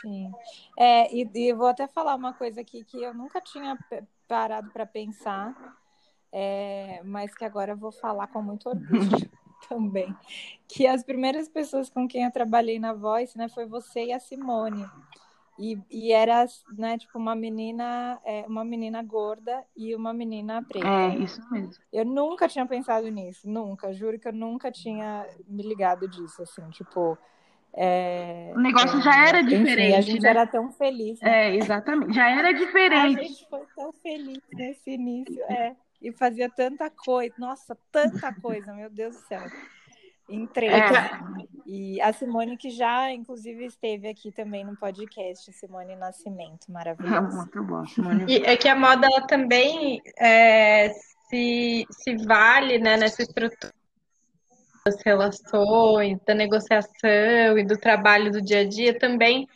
Sim. 0.00 0.30
É, 0.78 1.12
e, 1.14 1.28
e 1.34 1.52
vou 1.52 1.66
até 1.66 1.88
falar 1.88 2.14
uma 2.14 2.32
coisa 2.32 2.60
aqui 2.60 2.84
que 2.84 3.02
eu 3.02 3.12
nunca 3.12 3.40
tinha 3.40 3.76
parado 4.28 4.70
para 4.70 4.86
pensar, 4.86 5.54
é, 6.32 7.02
mas 7.04 7.34
que 7.34 7.44
agora 7.44 7.72
eu 7.72 7.76
vou 7.76 7.90
falar 7.90 8.28
com 8.28 8.40
muito 8.40 8.68
orgulho. 8.68 8.90
também, 9.68 10.14
que 10.68 10.86
as 10.86 11.02
primeiras 11.02 11.48
pessoas 11.48 11.90
com 11.90 12.06
quem 12.06 12.24
eu 12.24 12.30
trabalhei 12.30 12.78
na 12.78 12.92
Voice, 12.92 13.36
né, 13.36 13.48
foi 13.48 13.66
você 13.66 14.06
e 14.06 14.12
a 14.12 14.20
Simone. 14.20 14.86
E, 15.58 15.78
e 15.90 16.12
era, 16.12 16.46
né, 16.72 16.96
tipo, 16.96 17.18
uma 17.18 17.34
menina, 17.34 18.18
é, 18.24 18.46
uma 18.48 18.64
menina 18.64 19.02
gorda 19.02 19.62
e 19.76 19.94
uma 19.94 20.10
menina 20.10 20.62
preta. 20.62 20.88
É, 20.88 21.16
isso 21.16 21.38
mesmo. 21.50 21.74
Eu 21.92 22.04
nunca 22.06 22.48
tinha 22.48 22.64
pensado 22.64 23.06
nisso, 23.08 23.46
nunca. 23.46 23.92
Juro 23.92 24.18
que 24.18 24.26
eu 24.26 24.32
nunca 24.32 24.72
tinha 24.72 25.26
me 25.46 25.62
ligado 25.62 26.08
disso, 26.08 26.42
assim, 26.42 26.66
tipo... 26.70 27.18
É, 27.72 28.52
o 28.56 28.60
negócio 28.60 28.98
é, 28.98 29.02
já 29.02 29.28
era 29.28 29.42
diferente. 29.42 29.82
Enfim, 29.82 29.94
a 29.94 30.00
gente 30.00 30.22
né? 30.22 30.30
era 30.30 30.46
tão 30.46 30.72
feliz. 30.72 31.20
Né? 31.20 31.48
É, 31.48 31.54
exatamente. 31.54 32.14
Já 32.14 32.28
era 32.30 32.52
diferente. 32.52 33.20
a 33.20 33.22
gente 33.22 33.48
foi 33.48 33.62
tão 33.76 33.92
feliz 33.92 34.40
nesse 34.54 34.90
início. 34.92 35.42
É 35.44 35.76
e 36.00 36.12
fazia 36.12 36.48
tanta 36.48 36.90
coisa, 36.90 37.34
nossa, 37.38 37.76
tanta 37.90 38.32
coisa, 38.40 38.72
meu 38.72 38.90
Deus 38.90 39.16
do 39.16 39.22
céu. 39.22 39.42
Entrei. 40.28 40.68
É. 40.68 41.10
E 41.66 42.00
a 42.00 42.12
Simone, 42.12 42.56
que 42.56 42.70
já, 42.70 43.12
inclusive, 43.12 43.64
esteve 43.64 44.08
aqui 44.08 44.30
também 44.30 44.64
no 44.64 44.76
podcast, 44.76 45.52
Simone 45.52 45.96
Nascimento, 45.96 46.70
maravilhosa. 46.70 47.36
Muito 47.36 47.64
bom, 47.64 47.84
Simone. 47.84 48.24
E 48.28 48.36
é 48.44 48.56
que 48.56 48.68
a 48.68 48.76
moda 48.76 49.08
também 49.26 50.00
é, 50.18 50.90
se, 51.28 51.84
se 51.90 52.16
vale 52.24 52.78
né, 52.78 52.96
nessa 52.96 53.22
estrutura 53.22 53.72
das 54.84 55.02
relações, 55.04 56.18
da 56.24 56.34
negociação 56.34 57.58
e 57.58 57.64
do 57.64 57.76
trabalho 57.76 58.30
do 58.30 58.40
dia 58.40 58.60
a 58.60 58.68
dia 58.68 58.98
também 58.98 59.46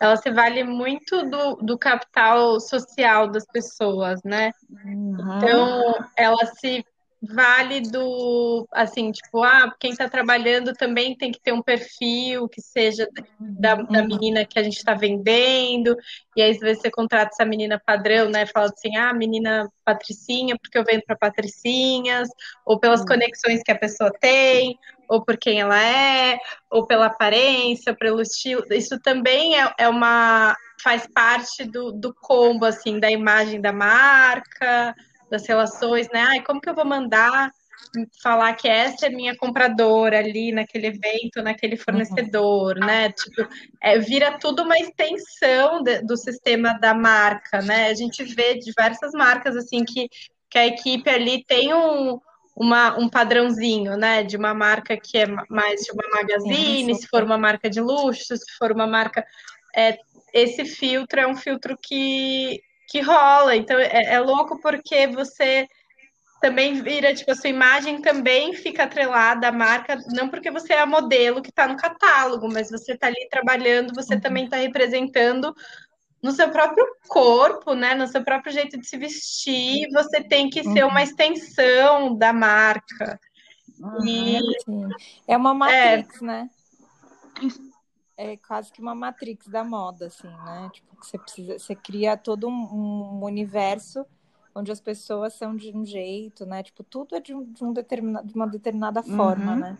ela 0.00 0.16
se 0.16 0.30
vale 0.30 0.64
muito 0.64 1.24
do, 1.28 1.56
do 1.56 1.78
capital 1.78 2.60
social 2.60 3.28
das 3.28 3.46
pessoas, 3.46 4.22
né? 4.22 4.52
Uhum. 4.84 5.38
Então, 5.38 5.94
ela 6.16 6.44
se 6.46 6.84
vale 7.22 7.80
do, 7.82 8.66
assim, 8.72 9.12
tipo, 9.12 9.44
ah, 9.44 9.72
quem 9.78 9.92
está 9.92 10.08
trabalhando 10.08 10.72
também 10.72 11.16
tem 11.16 11.30
que 11.30 11.40
ter 11.40 11.52
um 11.52 11.62
perfil 11.62 12.48
que 12.48 12.60
seja 12.60 13.08
da, 13.38 13.76
da 13.76 14.00
uhum. 14.00 14.08
menina 14.08 14.44
que 14.44 14.58
a 14.58 14.62
gente 14.62 14.76
está 14.76 14.94
vendendo, 14.94 15.96
e 16.36 16.42
aí 16.42 16.50
às 16.50 16.58
vezes 16.58 16.82
você 16.82 16.90
contrata 16.90 17.30
essa 17.32 17.44
menina 17.44 17.80
padrão, 17.84 18.28
né, 18.28 18.44
fala 18.46 18.66
assim, 18.66 18.96
ah, 18.96 19.14
menina 19.14 19.70
patricinha, 19.84 20.56
porque 20.60 20.76
eu 20.76 20.84
vendo 20.84 21.02
para 21.06 21.16
patricinhas, 21.16 22.28
ou 22.66 22.80
pelas 22.80 23.00
uhum. 23.00 23.06
conexões 23.06 23.62
que 23.62 23.70
a 23.70 23.78
pessoa 23.78 24.12
tem, 24.20 24.76
ou 25.08 25.24
por 25.24 25.36
quem 25.36 25.60
ela 25.60 25.80
é, 25.80 26.38
ou 26.70 26.86
pela 26.86 27.06
aparência, 27.06 27.94
pelo 27.94 28.20
estilo, 28.20 28.64
isso 28.70 28.98
também 28.98 29.60
é, 29.60 29.72
é 29.78 29.88
uma, 29.88 30.56
faz 30.82 31.06
parte 31.06 31.64
do, 31.64 31.92
do 31.92 32.12
combo, 32.14 32.64
assim, 32.64 32.98
da 32.98 33.10
imagem 33.10 33.60
da 33.60 33.72
marca, 33.72 34.94
das 35.32 35.46
relações, 35.46 36.06
né? 36.12 36.20
Ai, 36.20 36.42
como 36.42 36.60
que 36.60 36.68
eu 36.68 36.74
vou 36.74 36.84
mandar 36.84 37.50
falar 38.22 38.54
que 38.54 38.68
essa 38.68 39.06
é 39.06 39.10
minha 39.10 39.36
compradora 39.36 40.18
ali 40.18 40.52
naquele 40.52 40.88
evento, 40.88 41.42
naquele 41.42 41.76
fornecedor, 41.76 42.76
uhum. 42.76 42.86
né? 42.86 43.10
Tipo, 43.12 43.48
é, 43.82 43.98
vira 43.98 44.38
tudo 44.38 44.62
uma 44.62 44.78
extensão 44.78 45.82
de, 45.82 46.02
do 46.02 46.16
sistema 46.16 46.74
da 46.78 46.94
marca, 46.94 47.60
né? 47.62 47.88
A 47.88 47.94
gente 47.94 48.22
vê 48.22 48.58
diversas 48.58 49.12
marcas 49.12 49.56
assim 49.56 49.84
que, 49.84 50.08
que 50.48 50.58
a 50.58 50.66
equipe 50.66 51.08
ali 51.10 51.44
tem 51.44 51.74
um, 51.74 52.20
uma, 52.54 52.96
um 52.98 53.08
padrãozinho, 53.08 53.96
né? 53.96 54.22
De 54.22 54.36
uma 54.36 54.54
marca 54.54 54.96
que 54.96 55.18
é 55.18 55.26
mais 55.48 55.80
de 55.80 55.92
uma 55.92 56.08
magazine, 56.14 56.94
se 56.94 57.06
for 57.08 57.22
uma 57.22 57.38
marca 57.38 57.68
de 57.68 57.80
luxo, 57.80 58.36
se 58.36 58.56
for 58.58 58.70
uma 58.70 58.86
marca. 58.86 59.24
É, 59.74 59.98
esse 60.32 60.64
filtro 60.64 61.20
é 61.20 61.26
um 61.26 61.34
filtro 61.34 61.76
que 61.80 62.60
que 62.92 63.00
rola. 63.00 63.56
Então 63.56 63.78
é, 63.78 64.04
é 64.04 64.20
louco 64.20 64.60
porque 64.60 65.06
você 65.06 65.66
também 66.42 66.82
vira, 66.82 67.14
tipo, 67.14 67.30
a 67.30 67.34
sua 67.34 67.48
imagem 67.48 68.02
também 68.02 68.52
fica 68.52 68.82
atrelada 68.82 69.48
à 69.48 69.52
marca, 69.52 69.96
não 70.08 70.28
porque 70.28 70.50
você 70.50 70.74
é 70.74 70.80
a 70.80 70.86
modelo 70.86 71.40
que 71.40 71.50
está 71.50 71.66
no 71.66 71.76
catálogo, 71.76 72.52
mas 72.52 72.68
você 72.68 72.92
está 72.92 73.06
ali 73.06 73.28
trabalhando, 73.30 73.94
você 73.94 74.16
uhum. 74.16 74.20
também 74.20 74.44
está 74.44 74.56
representando 74.56 75.54
no 76.20 76.32
seu 76.32 76.50
próprio 76.50 76.84
corpo, 77.08 77.74
né? 77.74 77.94
No 77.94 78.06
seu 78.06 78.22
próprio 78.22 78.52
jeito 78.52 78.78
de 78.78 78.86
se 78.86 78.98
vestir, 78.98 79.88
você 79.92 80.22
tem 80.22 80.50
que 80.50 80.60
uhum. 80.60 80.72
ser 80.74 80.84
uma 80.84 81.02
extensão 81.02 82.14
da 82.16 82.32
marca. 82.32 83.18
Uhum. 83.80 84.06
E... 84.06 84.40
É 85.26 85.36
uma 85.36 85.54
matrix, 85.54 86.20
é... 86.20 86.24
né? 86.24 86.50
É 88.22 88.36
quase 88.36 88.72
que 88.72 88.80
uma 88.80 88.94
matrix 88.94 89.48
da 89.48 89.64
moda, 89.64 90.06
assim, 90.06 90.28
né? 90.28 90.70
Tipo, 90.72 90.96
você 91.00 91.18
precisa, 91.18 91.58
você 91.58 91.74
cria 91.74 92.16
todo 92.16 92.48
um, 92.48 92.52
um 92.52 93.24
universo 93.24 94.06
onde 94.54 94.70
as 94.70 94.80
pessoas 94.80 95.34
são 95.34 95.56
de 95.56 95.74
um 95.74 95.84
jeito, 95.84 96.44
né? 96.46 96.62
Tipo, 96.62 96.84
tudo 96.84 97.16
é 97.16 97.20
de, 97.20 97.34
um, 97.34 97.44
de, 97.44 97.64
um 97.64 97.72
determinado, 97.72 98.26
de 98.26 98.34
uma 98.34 98.46
determinada 98.46 99.02
forma, 99.02 99.52
uhum. 99.52 99.58
né? 99.58 99.78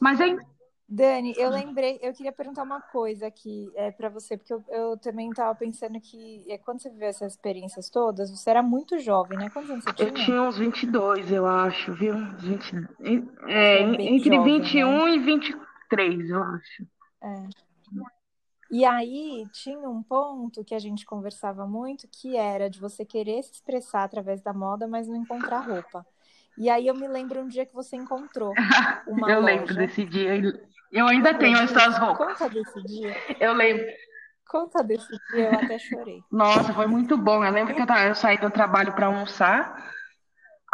Mas 0.00 0.20
aí. 0.20 0.38
Dani, 0.86 1.34
eu 1.38 1.48
lembrei, 1.48 1.98
eu 2.02 2.12
queria 2.12 2.30
perguntar 2.30 2.62
uma 2.62 2.80
coisa 2.80 3.26
aqui 3.26 3.72
é, 3.74 3.90
para 3.90 4.10
você, 4.10 4.36
porque 4.36 4.52
eu, 4.52 4.62
eu 4.68 4.98
também 4.98 5.30
estava 5.30 5.54
pensando 5.54 5.98
que 5.98 6.44
é, 6.46 6.58
quando 6.58 6.82
você 6.82 6.90
viveu 6.90 7.08
essas 7.08 7.32
experiências 7.32 7.88
todas, 7.88 8.30
você 8.30 8.50
era 8.50 8.62
muito 8.62 8.98
jovem, 8.98 9.38
né? 9.38 9.48
Quantos 9.48 9.70
anos 9.70 9.82
você 9.82 9.92
tinha? 9.94 10.08
Eu 10.08 10.14
tinha 10.14 10.42
uns 10.42 10.58
22, 10.58 11.32
eu 11.32 11.46
acho, 11.46 11.94
viu? 11.94 12.14
20, 12.36 12.88
é, 13.48 13.80
entre 13.80 14.36
jovem, 14.36 14.60
21 14.60 15.04
né? 15.06 15.10
e 15.14 15.18
23, 15.18 16.30
eu 16.30 16.42
acho. 16.42 16.86
É. 17.22 17.63
E 18.74 18.84
aí 18.84 19.46
tinha 19.52 19.88
um 19.88 20.02
ponto 20.02 20.64
que 20.64 20.74
a 20.74 20.80
gente 20.80 21.06
conversava 21.06 21.64
muito, 21.64 22.08
que 22.10 22.36
era 22.36 22.68
de 22.68 22.80
você 22.80 23.04
querer 23.04 23.40
se 23.44 23.52
expressar 23.52 24.02
através 24.02 24.42
da 24.42 24.52
moda, 24.52 24.88
mas 24.88 25.06
não 25.06 25.14
encontrar 25.14 25.60
roupa. 25.60 26.04
E 26.58 26.68
aí 26.68 26.88
eu 26.88 26.94
me 26.96 27.06
lembro 27.06 27.40
um 27.40 27.46
dia 27.46 27.64
que 27.64 27.72
você 27.72 27.94
encontrou 27.94 28.52
uma 29.06 29.30
Eu 29.30 29.40
loja. 29.40 29.54
lembro 29.54 29.74
desse 29.76 30.04
dia. 30.04 30.42
Eu 30.90 31.06
ainda 31.06 31.32
tenho 31.34 31.56
essas 31.58 31.96
roupas. 31.96 32.36
Conta 32.36 32.48
desse 32.48 32.82
dia. 32.82 33.16
Eu 33.38 33.52
lembro. 33.52 33.86
Conta 34.48 34.82
desse 34.82 35.16
dia, 35.30 35.50
eu 35.52 35.54
até 35.54 35.78
chorei. 35.78 36.20
Nossa, 36.32 36.74
foi 36.74 36.88
muito 36.88 37.16
bom. 37.16 37.44
Eu 37.44 37.52
lembro 37.52 37.76
que 37.76 37.80
eu, 37.80 37.86
eu 37.86 38.14
saí 38.16 38.38
do 38.38 38.50
trabalho 38.50 38.92
para 38.92 39.06
almoçar. 39.06 39.88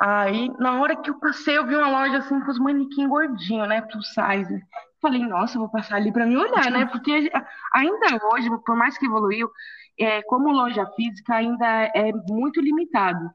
Aí, 0.01 0.49
na 0.59 0.81
hora 0.81 0.97
que 0.97 1.11
eu 1.11 1.21
passei, 1.21 1.59
eu 1.59 1.67
vi 1.67 1.77
uma 1.77 1.91
loja 1.91 2.17
assim 2.17 2.41
com 2.41 2.51
os 2.51 2.59
manequins 2.59 3.07
gordinhos, 3.07 3.69
né? 3.69 3.83
Plus 3.83 4.09
size. 4.09 4.63
Falei, 5.01 5.27
nossa, 5.27 5.59
vou 5.59 5.69
passar 5.69 5.97
ali 5.97 6.13
para 6.13 6.27
me 6.27 6.37
olhar, 6.37 6.71
né? 6.71 6.85
Porque 6.87 7.31
ainda 7.73 8.21
hoje, 8.33 8.51
por 8.67 8.77
mais 8.77 8.99
que 8.99 9.07
evoluiu, 9.07 9.51
é, 9.99 10.23
como 10.23 10.53
loja 10.53 10.87
física 10.95 11.35
ainda 11.35 11.67
é 11.95 12.13
muito 12.29 12.61
limitado, 12.61 13.31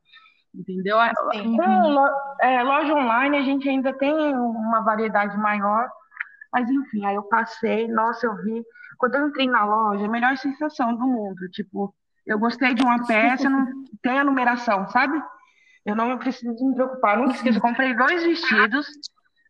entendeu? 0.53 0.97
Sim. 1.31 1.57
Com 1.57 2.07
é, 2.41 2.63
loja 2.63 2.93
online 2.93 3.37
a 3.37 3.41
gente 3.41 3.67
ainda 3.67 3.93
tem 3.93 4.13
uma 4.13 4.81
variedade 4.81 5.37
maior, 5.37 5.89
mas 6.53 6.69
enfim, 6.69 7.05
aí 7.05 7.15
eu 7.15 7.23
passei, 7.23 7.87
nossa, 7.87 8.25
eu 8.27 8.35
vi. 8.43 8.63
Quando 8.97 9.15
eu 9.15 9.27
entrei 9.27 9.47
na 9.47 9.65
loja, 9.65 10.05
a 10.05 10.09
melhor 10.09 10.37
sensação 10.37 10.95
do 10.95 11.05
mundo, 11.05 11.49
tipo, 11.51 11.93
eu 12.25 12.39
gostei 12.39 12.73
de 12.73 12.83
uma 12.83 13.05
peça, 13.05 13.49
não 13.49 13.65
tem 14.01 14.19
a 14.19 14.23
numeração, 14.23 14.87
sabe? 14.89 15.21
Eu 15.85 15.95
não 15.95 16.17
preciso 16.17 16.65
me 16.65 16.73
preocupar, 16.73 17.17
nunca 17.17 17.33
esqueço, 17.33 17.57
eu 17.57 17.61
comprei 17.61 17.95
dois 17.95 18.23
vestidos. 18.23 18.87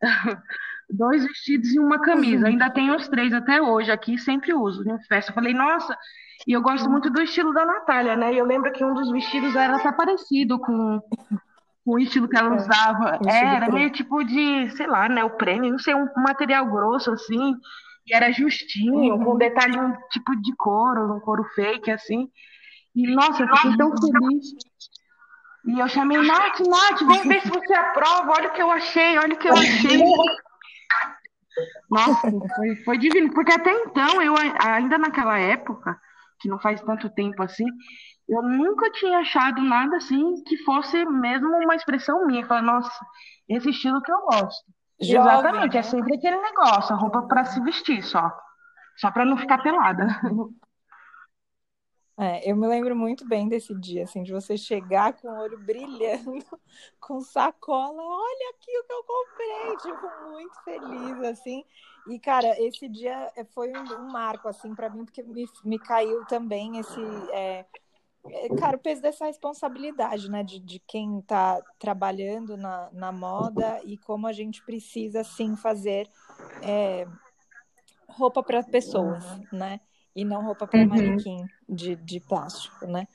dois 0.89 1.23
vestidos 1.23 1.73
e 1.73 1.79
uma 1.79 1.99
camisa. 1.99 2.45
Uhum. 2.45 2.51
Ainda 2.51 2.69
tenho 2.69 2.95
os 2.95 3.07
três 3.07 3.33
até 3.33 3.61
hoje 3.61 3.91
aqui, 3.91 4.17
sempre 4.17 4.53
uso 4.53 4.83
em 4.89 4.99
festa. 5.03 5.31
Eu 5.31 5.35
falei, 5.35 5.53
nossa, 5.53 5.97
e 6.47 6.53
eu 6.53 6.61
gosto 6.61 6.89
muito 6.89 7.09
do 7.09 7.21
estilo 7.21 7.53
da 7.53 7.65
Natália, 7.65 8.15
né? 8.15 8.33
E 8.33 8.37
eu 8.37 8.45
lembro 8.45 8.71
que 8.71 8.83
um 8.83 8.93
dos 8.93 9.11
vestidos 9.11 9.55
era 9.55 9.77
até 9.77 9.91
parecido 9.91 10.59
com, 10.59 10.99
com 11.83 11.91
o 11.91 11.99
estilo 11.99 12.27
que 12.27 12.37
ela 12.37 12.53
é, 12.53 12.57
usava. 12.57 13.19
É, 13.27 13.55
era 13.55 13.71
meio 13.71 13.89
tipo 13.91 14.23
de, 14.23 14.69
sei 14.71 14.87
lá, 14.87 15.09
né? 15.09 15.23
O 15.23 15.31
prêmio, 15.31 15.71
não 15.71 15.79
sei, 15.79 15.95
um 15.95 16.07
material 16.17 16.65
grosso 16.65 17.11
assim. 17.11 17.55
E 18.07 18.13
era 18.13 18.31
justinho, 18.31 19.15
uhum. 19.15 19.23
com 19.23 19.33
um 19.33 19.37
detalhe 19.37 19.75
tipo 20.11 20.35
de 20.39 20.55
couro, 20.55 21.15
um 21.15 21.19
couro 21.19 21.43
fake, 21.55 21.89
assim. 21.89 22.29
E, 22.95 23.13
nossa, 23.13 23.43
eu 23.43 23.47
fiquei 23.55 23.77
tão 23.77 23.91
feliz. 23.97 24.45
E 25.65 25.79
eu 25.79 25.87
chamei, 25.87 26.17
Nath, 26.19 26.59
Nath, 26.59 27.01
vem 27.07 27.27
ver 27.27 27.41
se 27.41 27.49
você 27.49 27.73
aprova, 27.73 28.33
olha 28.33 28.49
o 28.49 28.53
que 28.53 28.61
eu 28.61 28.69
achei, 28.69 29.17
olha 29.17 29.33
o 29.33 29.37
que 29.37 29.47
eu 29.47 29.53
achei. 29.53 29.99
Nossa, 31.89 32.31
foi, 32.55 32.75
foi 32.83 32.97
divino. 32.97 33.33
Porque 33.33 33.51
até 33.51 33.71
então, 33.71 34.21
eu 34.21 34.33
ainda 34.59 34.97
naquela 34.97 35.37
época, 35.39 35.99
que 36.39 36.49
não 36.49 36.59
faz 36.59 36.81
tanto 36.81 37.09
tempo 37.09 37.41
assim, 37.41 37.65
eu 38.27 38.41
nunca 38.41 38.91
tinha 38.91 39.19
achado 39.19 39.61
nada 39.61 39.97
assim 39.97 40.43
que 40.45 40.57
fosse 40.63 41.05
mesmo 41.05 41.47
uma 41.47 41.75
expressão 41.75 42.25
minha. 42.25 42.45
Falar, 42.45 42.61
nossa, 42.61 43.05
esse 43.47 43.69
estilo 43.69 44.01
que 44.01 44.11
eu 44.11 44.19
gosto. 44.21 44.65
Jovem, 45.01 45.33
Exatamente, 45.33 45.71
é 45.71 45.73
né? 45.73 45.79
é 45.79 45.83
sempre 45.83 46.15
aquele 46.15 46.37
negócio, 46.37 46.95
a 46.95 46.97
roupa 46.97 47.23
para 47.23 47.45
se 47.45 47.59
vestir 47.61 48.01
só. 48.01 48.31
Só 48.97 49.11
para 49.11 49.25
não 49.25 49.37
ficar 49.37 49.61
pelada. 49.61 50.07
É, 52.17 52.49
eu 52.49 52.55
me 52.55 52.65
lembro 52.65 52.95
muito 52.95 53.27
bem 53.27 53.49
desse 53.49 53.75
dia, 53.75 54.03
assim, 54.03 54.23
de 54.23 54.31
você 54.31 54.57
chegar 54.57 55.13
com 55.13 55.27
o 55.27 55.37
olho 55.37 55.59
brilhando, 55.59 56.45
com 56.99 57.19
sacola, 57.19 58.01
olha 58.01 58.49
aqui 58.51 58.71
o 58.79 58.83
que 58.85 58.93
eu 58.93 59.03
comprei, 59.03 59.77
tipo, 59.77 60.29
muito 60.29 60.63
feliz, 60.63 61.23
assim. 61.29 61.65
E, 62.07 62.17
cara, 62.17 62.55
esse 62.61 62.87
dia 62.87 63.31
é, 63.35 63.43
foi 63.43 63.73
um, 63.73 63.83
um 63.99 64.11
marco, 64.11 64.47
assim, 64.47 64.73
para 64.73 64.89
mim, 64.89 65.03
porque 65.03 65.23
me, 65.23 65.45
me 65.65 65.77
caiu 65.77 66.23
também 66.25 66.77
esse, 66.77 67.01
é, 67.33 67.65
cara, 68.57 68.77
o 68.77 68.79
peso 68.79 69.01
dessa 69.01 69.25
responsabilidade, 69.25 70.29
né, 70.29 70.43
de, 70.43 70.59
de 70.59 70.79
quem 70.79 71.19
está 71.19 71.61
trabalhando 71.77 72.57
na, 72.57 72.89
na 72.91 73.11
moda 73.11 73.81
e 73.83 73.97
como 73.97 74.25
a 74.25 74.33
gente 74.33 74.63
precisa, 74.63 75.23
sim, 75.23 75.55
fazer 75.55 76.07
é, 76.63 77.05
roupa 78.07 78.41
para 78.41 78.63
pessoas, 78.63 79.23
né? 79.51 79.79
E 80.15 80.23
não 80.23 80.43
roupa 80.43 80.65
para 80.65 80.79
uhum. 80.79 80.87
manequim 80.87 81.45
de, 81.67 81.95
de 81.97 82.19
plástico, 82.19 82.87
né? 82.87 83.07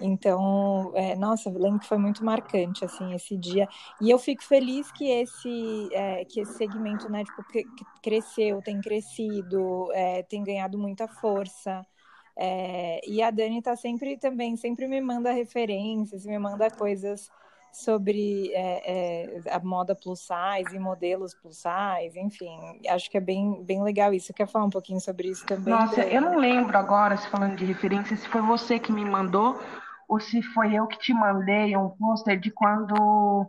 Então, 0.00 0.92
é, 0.94 1.16
nossa, 1.16 1.48
eu 1.48 1.58
lembro 1.58 1.80
que 1.80 1.86
foi 1.86 1.98
muito 1.98 2.24
marcante, 2.24 2.84
assim, 2.84 3.14
esse 3.14 3.36
dia. 3.36 3.68
E 4.00 4.10
eu 4.10 4.18
fico 4.18 4.42
feliz 4.42 4.90
que 4.92 5.08
esse, 5.08 5.88
é, 5.92 6.24
que 6.24 6.40
esse 6.40 6.54
segmento, 6.54 7.10
né, 7.10 7.24
tipo, 7.24 7.44
cresceu, 8.02 8.60
tem 8.62 8.80
crescido, 8.80 9.90
é, 9.92 10.22
tem 10.22 10.42
ganhado 10.42 10.78
muita 10.78 11.06
força. 11.08 11.84
É, 12.38 13.00
e 13.08 13.22
a 13.22 13.30
Dani 13.30 13.62
tá 13.62 13.74
sempre 13.76 14.18
também, 14.18 14.56
sempre 14.56 14.86
me 14.86 15.00
manda 15.00 15.32
referências, 15.32 16.26
me 16.26 16.38
manda 16.38 16.70
coisas 16.70 17.30
sobre 17.76 18.50
é, 18.54 19.44
é, 19.44 19.54
a 19.54 19.60
moda 19.60 19.94
plus 19.94 20.20
size 20.20 20.74
e 20.74 20.78
modelos 20.78 21.34
plus 21.34 21.58
size, 21.58 22.18
enfim, 22.18 22.80
acho 22.88 23.10
que 23.10 23.18
é 23.18 23.20
bem, 23.20 23.62
bem 23.64 23.82
legal 23.82 24.14
isso. 24.14 24.32
Quer 24.32 24.48
falar 24.48 24.64
um 24.64 24.70
pouquinho 24.70 25.00
sobre 25.00 25.28
isso 25.28 25.44
também? 25.44 25.74
Nossa, 25.74 26.00
eu 26.02 26.22
não 26.22 26.38
lembro 26.38 26.76
agora, 26.76 27.16
se 27.16 27.28
falando 27.28 27.56
de 27.56 27.66
referência, 27.66 28.16
se 28.16 28.26
foi 28.28 28.40
você 28.40 28.78
que 28.78 28.90
me 28.90 29.04
mandou 29.04 29.60
ou 30.08 30.18
se 30.18 30.40
foi 30.42 30.74
eu 30.74 30.86
que 30.86 30.98
te 30.98 31.12
mandei 31.12 31.76
um 31.76 31.90
pôster 31.90 32.40
de 32.40 32.50
quando 32.50 33.46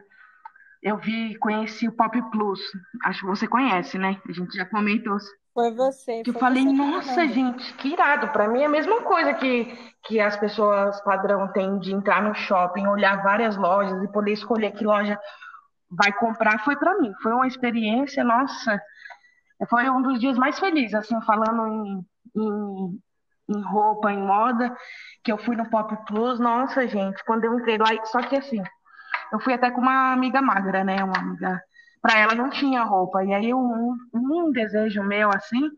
eu 0.84 0.98
vi, 0.98 1.38
conheci 1.38 1.88
o 1.88 1.94
Pop 1.94 2.22
Plus. 2.30 2.60
Acho 3.06 3.22
que 3.22 3.28
você 3.28 3.48
conhece, 3.48 3.98
né? 3.98 4.22
A 4.28 4.32
gente 4.34 4.56
já 4.58 4.66
comentou 4.66 5.18
foi 5.58 5.72
você. 5.72 6.22
Que 6.22 6.30
eu 6.30 6.36
falei, 6.36 6.64
nossa, 6.64 7.28
gente, 7.28 7.74
que 7.78 7.88
irado. 7.88 8.28
Para 8.28 8.48
mim 8.48 8.62
é 8.62 8.66
a 8.66 8.70
mesma 8.70 9.02
coisa 9.02 9.34
que, 9.34 9.66
que 10.04 10.20
as 10.20 10.38
pessoas 10.38 11.02
padrão 11.02 11.52
têm 11.52 11.80
de 11.80 11.92
entrar 11.92 12.22
no 12.22 12.36
shopping, 12.36 12.86
olhar 12.86 13.24
várias 13.24 13.58
lojas 13.58 14.04
e 14.04 14.12
poder 14.12 14.34
escolher 14.34 14.72
que 14.74 14.86
loja 14.86 15.20
vai 15.90 16.14
comprar 16.14 16.64
foi 16.64 16.76
para 16.76 17.00
mim. 17.00 17.12
Foi 17.24 17.32
uma 17.34 17.48
experiência, 17.48 18.24
nossa, 18.24 18.80
foi 19.68 19.90
um 19.90 20.04
dos 20.04 20.20
dias 20.20 20.38
mais 20.38 20.60
felizes, 20.60 20.94
assim, 20.94 21.20
falando 21.22 21.66
em, 21.66 22.06
em, 22.36 23.00
em 23.50 23.62
roupa, 23.64 24.12
em 24.12 24.22
moda, 24.22 24.72
que 25.24 25.32
eu 25.32 25.40
fui 25.40 25.56
no 25.56 25.68
Pop 25.72 25.98
Plus, 26.06 26.40
nossa, 26.40 26.88
gente, 26.88 27.24
quando 27.26 27.46
eu 27.46 27.56
entrei 27.56 27.80
lá, 27.80 27.88
só 28.06 28.20
que 28.22 28.36
assim, 28.36 28.62
eu 29.34 29.40
fui 29.40 29.54
até 29.56 29.72
com 29.72 29.82
uma 29.82 30.14
amiga 30.14 30.40
magra, 30.40 30.84
né, 30.84 31.04
uma 31.04 31.18
amiga, 31.18 31.60
para 32.02 32.20
ela 32.20 32.36
não 32.36 32.50
tinha 32.50 32.84
roupa, 32.84 33.24
e 33.24 33.34
aí 33.34 33.54
um, 33.54 33.96
um 34.14 34.52
desejo 34.52 35.04
meu, 35.04 35.30
assim, 35.30 35.70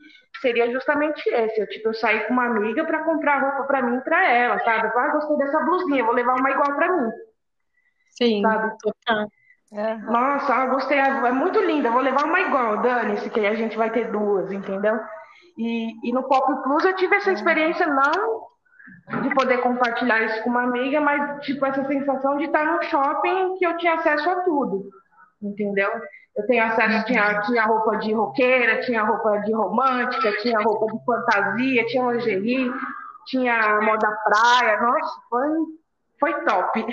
seria 0.42 0.72
justamente 0.72 1.28
esse, 1.30 1.62
eu, 1.62 1.68
tipo, 1.68 1.90
eu 1.90 1.94
saí 1.94 2.22
com 2.26 2.34
uma 2.34 2.46
amiga 2.46 2.86
para 2.86 3.04
comprar 3.04 3.42
roupa 3.42 3.64
para 3.64 3.82
mim 3.82 3.98
e 3.98 4.02
para 4.02 4.30
ela, 4.30 4.60
sabe, 4.60 4.88
ah, 4.88 5.12
gostei 5.12 5.38
dessa 5.38 5.60
blusinha, 5.60 6.04
vou 6.04 6.14
levar 6.14 6.36
uma 6.36 6.52
igual 6.52 6.76
para 6.76 6.92
mim. 6.92 7.12
Sim, 8.10 8.42
sabe? 8.42 8.76
total. 8.80 9.28
Uhum. 9.72 10.12
Nossa, 10.12 10.54
eu 10.66 10.72
gostei, 10.72 10.98
é 10.98 11.32
muito 11.32 11.60
linda, 11.60 11.92
vou 11.92 12.02
levar 12.02 12.26
uma 12.26 12.40
igual, 12.42 12.82
dane-se, 12.82 13.30
que 13.30 13.46
a 13.46 13.54
gente 13.54 13.78
vai 13.78 13.92
ter 13.92 14.12
duas, 14.12 14.52
entendeu? 14.52 15.00
E, 15.58 16.10
e 16.10 16.14
no 16.14 16.24
Pop 16.24 16.64
Plus 16.64 16.86
eu 16.86 16.96
tive 16.96 17.16
essa 17.16 17.32
experiência 17.32 17.86
não 17.86 18.48
de 19.22 19.34
poder 19.36 19.60
compartilhar 19.60 20.24
isso 20.24 20.44
com 20.44 20.50
uma 20.50 20.64
amiga, 20.64 21.00
mas 21.02 21.46
tipo 21.46 21.66
essa 21.66 21.86
sensação 21.86 22.38
de 22.38 22.46
estar 22.46 22.66
num 22.66 22.82
shopping 22.84 23.58
que 23.58 23.66
eu 23.66 23.78
tinha 23.78 23.94
acesso 23.94 24.30
a 24.30 24.42
tudo, 24.44 24.90
entendeu? 25.42 25.90
Eu 26.36 26.46
tenho 26.48 26.64
acesso, 26.64 27.06
tinha, 27.06 27.42
tinha 27.42 27.66
roupa 27.66 27.98
de 27.98 28.14
roqueira, 28.14 28.82
tinha 28.82 29.04
roupa 29.04 29.40
de 29.40 29.52
romântica, 29.52 30.38
tinha 30.42 30.60
roupa 30.60 30.86
de 30.88 31.04
fantasia, 31.06 31.86
tinha 31.88 32.12
lingerie, 32.12 32.72
tinha 33.28 33.82
moda 33.82 34.10
praia, 34.24 34.82
nossa, 34.82 35.22
foi, 35.30 35.50
foi 36.20 36.46
top. 36.46 36.86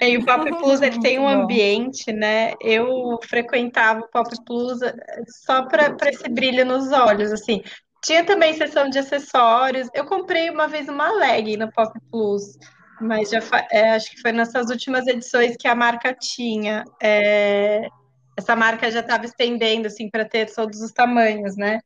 E 0.00 0.18
o 0.18 0.24
Pop 0.26 0.44
Plus 0.58 0.82
ele 0.82 1.00
tem 1.00 1.18
um 1.18 1.26
ambiente, 1.26 2.12
né? 2.12 2.52
Eu 2.60 3.18
frequentava 3.22 4.00
o 4.00 4.08
Pop 4.08 4.28
Plus 4.44 4.82
eh, 4.82 4.94
só 5.26 5.62
para 5.64 6.10
esse 6.10 6.28
brilho 6.28 6.66
nos 6.66 6.92
olhos, 6.92 7.32
assim. 7.32 7.62
Tinha 8.04 8.22
também 8.22 8.52
seção 8.52 8.90
de 8.90 8.98
acessórios. 8.98 9.88
Eu 9.94 10.04
comprei 10.04 10.50
uma 10.50 10.68
vez 10.68 10.86
uma 10.86 11.10
leg 11.12 11.56
no 11.56 11.72
Pop 11.72 11.98
Plus, 12.10 12.58
mas 13.00 13.30
já 13.30 13.40
é, 13.70 13.90
acho 13.92 14.10
que 14.10 14.20
foi 14.20 14.32
nessas 14.32 14.70
últimas 14.70 15.06
edições 15.06 15.56
que 15.56 15.68
a 15.68 15.74
marca 15.74 16.14
tinha. 16.14 16.84
É, 17.02 17.88
essa 18.36 18.54
marca 18.54 18.90
já 18.90 19.00
estava 19.00 19.24
estendendo 19.24 19.86
assim 19.86 20.10
para 20.10 20.24
ter 20.24 20.52
todos 20.54 20.80
os 20.80 20.92
tamanhos, 20.92 21.56
né? 21.56 21.80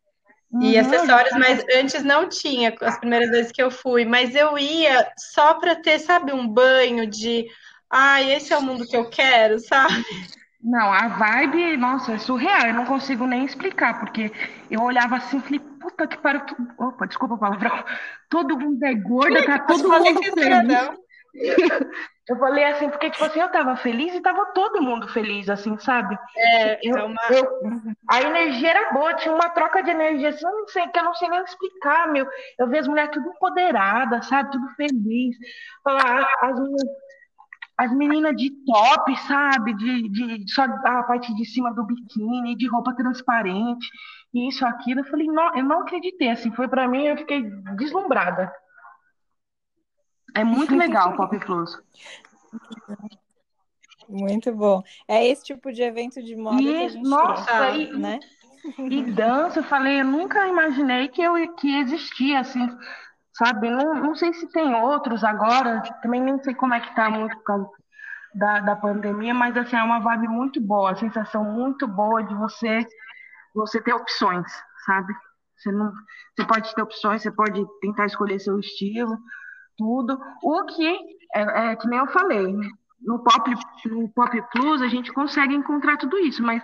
E 0.61 0.75
uhum, 0.75 0.81
acessórios, 0.81 1.33
mas 1.38 1.64
antes 1.77 2.03
não 2.03 2.29
tinha, 2.29 2.75
as 2.81 2.99
primeiras 2.99 3.31
vezes 3.31 3.53
que 3.53 3.62
eu 3.62 3.70
fui, 3.70 4.05
mas 4.05 4.35
eu 4.35 4.59
ia 4.59 5.09
só 5.16 5.55
para 5.55 5.77
ter, 5.77 6.01
sabe, 6.01 6.33
um 6.33 6.46
banho 6.46 7.07
de 7.07 7.46
ai, 7.88 8.33
esse 8.33 8.53
é 8.53 8.59
o 8.59 8.62
mundo 8.62 8.85
que 8.85 8.96
eu 8.96 9.09
quero, 9.09 9.59
sabe? 9.66 10.05
Não, 10.62 10.92
a 10.92 11.09
vibe, 11.09 11.77
nossa, 11.77 12.12
é 12.12 12.18
surreal. 12.18 12.66
Eu 12.66 12.75
não 12.75 12.85
consigo 12.85 13.27
nem 13.27 13.44
explicar, 13.44 13.99
porque 13.99 14.31
eu 14.70 14.83
olhava 14.83 15.16
assim 15.16 15.38
e 15.38 15.40
falei, 15.40 15.61
puta 15.81 16.07
que 16.07 16.18
pariu. 16.18 16.42
Opa, 16.79 17.07
desculpa 17.07 17.35
a 17.35 17.38
palavra. 17.38 17.85
Todo 18.29 18.59
mundo 18.59 18.83
é 18.85 18.94
gorda, 18.94 19.42
tá 19.42 19.59
todo 19.61 19.88
mundo 19.88 20.23
feliz. 20.35 20.99
Eu 22.28 22.38
falei 22.38 22.62
assim, 22.62 22.88
porque, 22.88 23.10
tipo 23.10 23.24
assim, 23.24 23.40
eu 23.40 23.50
tava 23.50 23.74
feliz 23.76 24.14
e 24.14 24.20
tava 24.20 24.52
todo 24.52 24.80
mundo 24.80 25.08
feliz, 25.08 25.48
assim, 25.48 25.76
sabe? 25.78 26.16
É, 26.36 26.78
eu, 26.80 26.96
é 26.96 27.02
uma... 27.02 27.20
eu, 27.28 27.44
a 28.08 28.22
energia 28.22 28.70
era 28.70 28.92
boa, 28.92 29.14
tinha 29.14 29.34
uma 29.34 29.48
troca 29.50 29.82
de 29.82 29.90
energia, 29.90 30.28
assim, 30.28 30.46
eu 30.46 30.52
não 30.52 30.68
sei, 30.68 30.86
que 30.86 30.98
eu 31.00 31.04
não 31.04 31.14
sei 31.14 31.28
nem 31.28 31.42
explicar, 31.42 32.06
meu. 32.12 32.24
Eu 32.56 32.68
vi 32.68 32.78
as 32.78 32.86
mulheres 32.86 33.10
tudo 33.12 33.28
empoderadas, 33.30 34.26
sabe? 34.26 34.52
Tudo 34.52 34.68
feliz. 34.76 35.36
Falar, 35.82 36.24
as 36.42 36.60
minhas 36.60 36.82
as 37.80 37.90
meninas 37.96 38.36
de 38.36 38.50
top, 38.66 39.16
sabe? 39.26 39.74
De, 39.74 40.08
de 40.10 40.52
só 40.52 40.64
a 40.64 41.02
parte 41.02 41.34
de 41.34 41.46
cima 41.46 41.72
do 41.72 41.86
biquíni, 41.86 42.54
de 42.54 42.68
roupa 42.68 42.94
transparente, 42.94 43.88
isso, 44.34 44.66
aquilo. 44.66 45.00
Eu 45.00 45.04
falei, 45.04 45.26
não, 45.26 45.56
eu 45.56 45.64
não 45.64 45.80
acreditei. 45.80 46.28
Assim, 46.28 46.52
foi 46.52 46.68
para 46.68 46.86
mim, 46.86 47.06
eu 47.06 47.16
fiquei 47.16 47.42
deslumbrada. 47.76 48.52
É 50.34 50.44
muito 50.44 50.74
legal 50.76 51.12
o 51.12 51.16
Pop 51.16 51.38
Plus. 51.40 51.80
Muito 54.08 54.52
bom. 54.54 54.82
É 55.06 55.26
esse 55.26 55.44
tipo 55.44 55.72
de 55.72 55.82
evento 55.82 56.22
de 56.22 56.34
moda 56.34 56.60
e, 56.60 56.64
que 56.64 56.84
a 56.84 56.88
gente 56.88 57.08
nossa, 57.08 57.70
e, 57.70 57.92
né? 57.92 58.18
E 58.90 59.02
dança, 59.04 59.60
eu 59.60 59.64
falei, 59.64 60.00
eu 60.00 60.04
nunca 60.04 60.46
imaginei 60.46 61.08
que 61.08 61.22
eu 61.22 61.34
que 61.54 61.76
existia 61.76 62.40
assim 62.40 62.68
sabe? 63.40 63.70
Não, 63.70 63.94
não 63.94 64.14
sei 64.14 64.34
se 64.34 64.46
tem 64.52 64.74
outros 64.74 65.24
agora, 65.24 65.82
também 66.02 66.20
nem 66.20 66.38
sei 66.42 66.54
como 66.54 66.74
é 66.74 66.80
que 66.80 66.94
tá 66.94 67.08
muito 67.08 67.34
por 67.38 67.44
causa 67.44 67.70
da, 68.34 68.60
da 68.60 68.76
pandemia, 68.76 69.32
mas 69.32 69.56
assim, 69.56 69.76
é 69.76 69.82
uma 69.82 70.00
vibe 70.00 70.28
muito 70.28 70.60
boa, 70.60 70.92
a 70.92 70.96
sensação 70.96 71.42
muito 71.44 71.88
boa 71.88 72.22
de 72.22 72.34
você 72.34 72.86
você 73.54 73.80
ter 73.80 73.92
opções, 73.92 74.46
sabe? 74.86 75.12
Você, 75.56 75.72
não, 75.72 75.92
você 76.36 76.46
pode 76.46 76.72
ter 76.72 76.82
opções, 76.82 77.22
você 77.22 77.32
pode 77.32 77.64
tentar 77.80 78.06
escolher 78.06 78.38
seu 78.38 78.60
estilo, 78.60 79.18
tudo. 79.80 80.20
O 80.42 80.64
que, 80.66 80.86
é, 81.34 81.70
é 81.70 81.76
que 81.76 81.88
nem 81.88 81.98
eu 81.98 82.06
falei, 82.08 82.54
no 83.00 83.18
Pop, 83.24 83.50
no 83.86 84.08
Pop 84.10 84.42
Plus 84.52 84.82
a 84.82 84.88
gente 84.88 85.10
consegue 85.12 85.54
encontrar 85.54 85.96
tudo 85.96 86.18
isso, 86.18 86.42
mas 86.42 86.62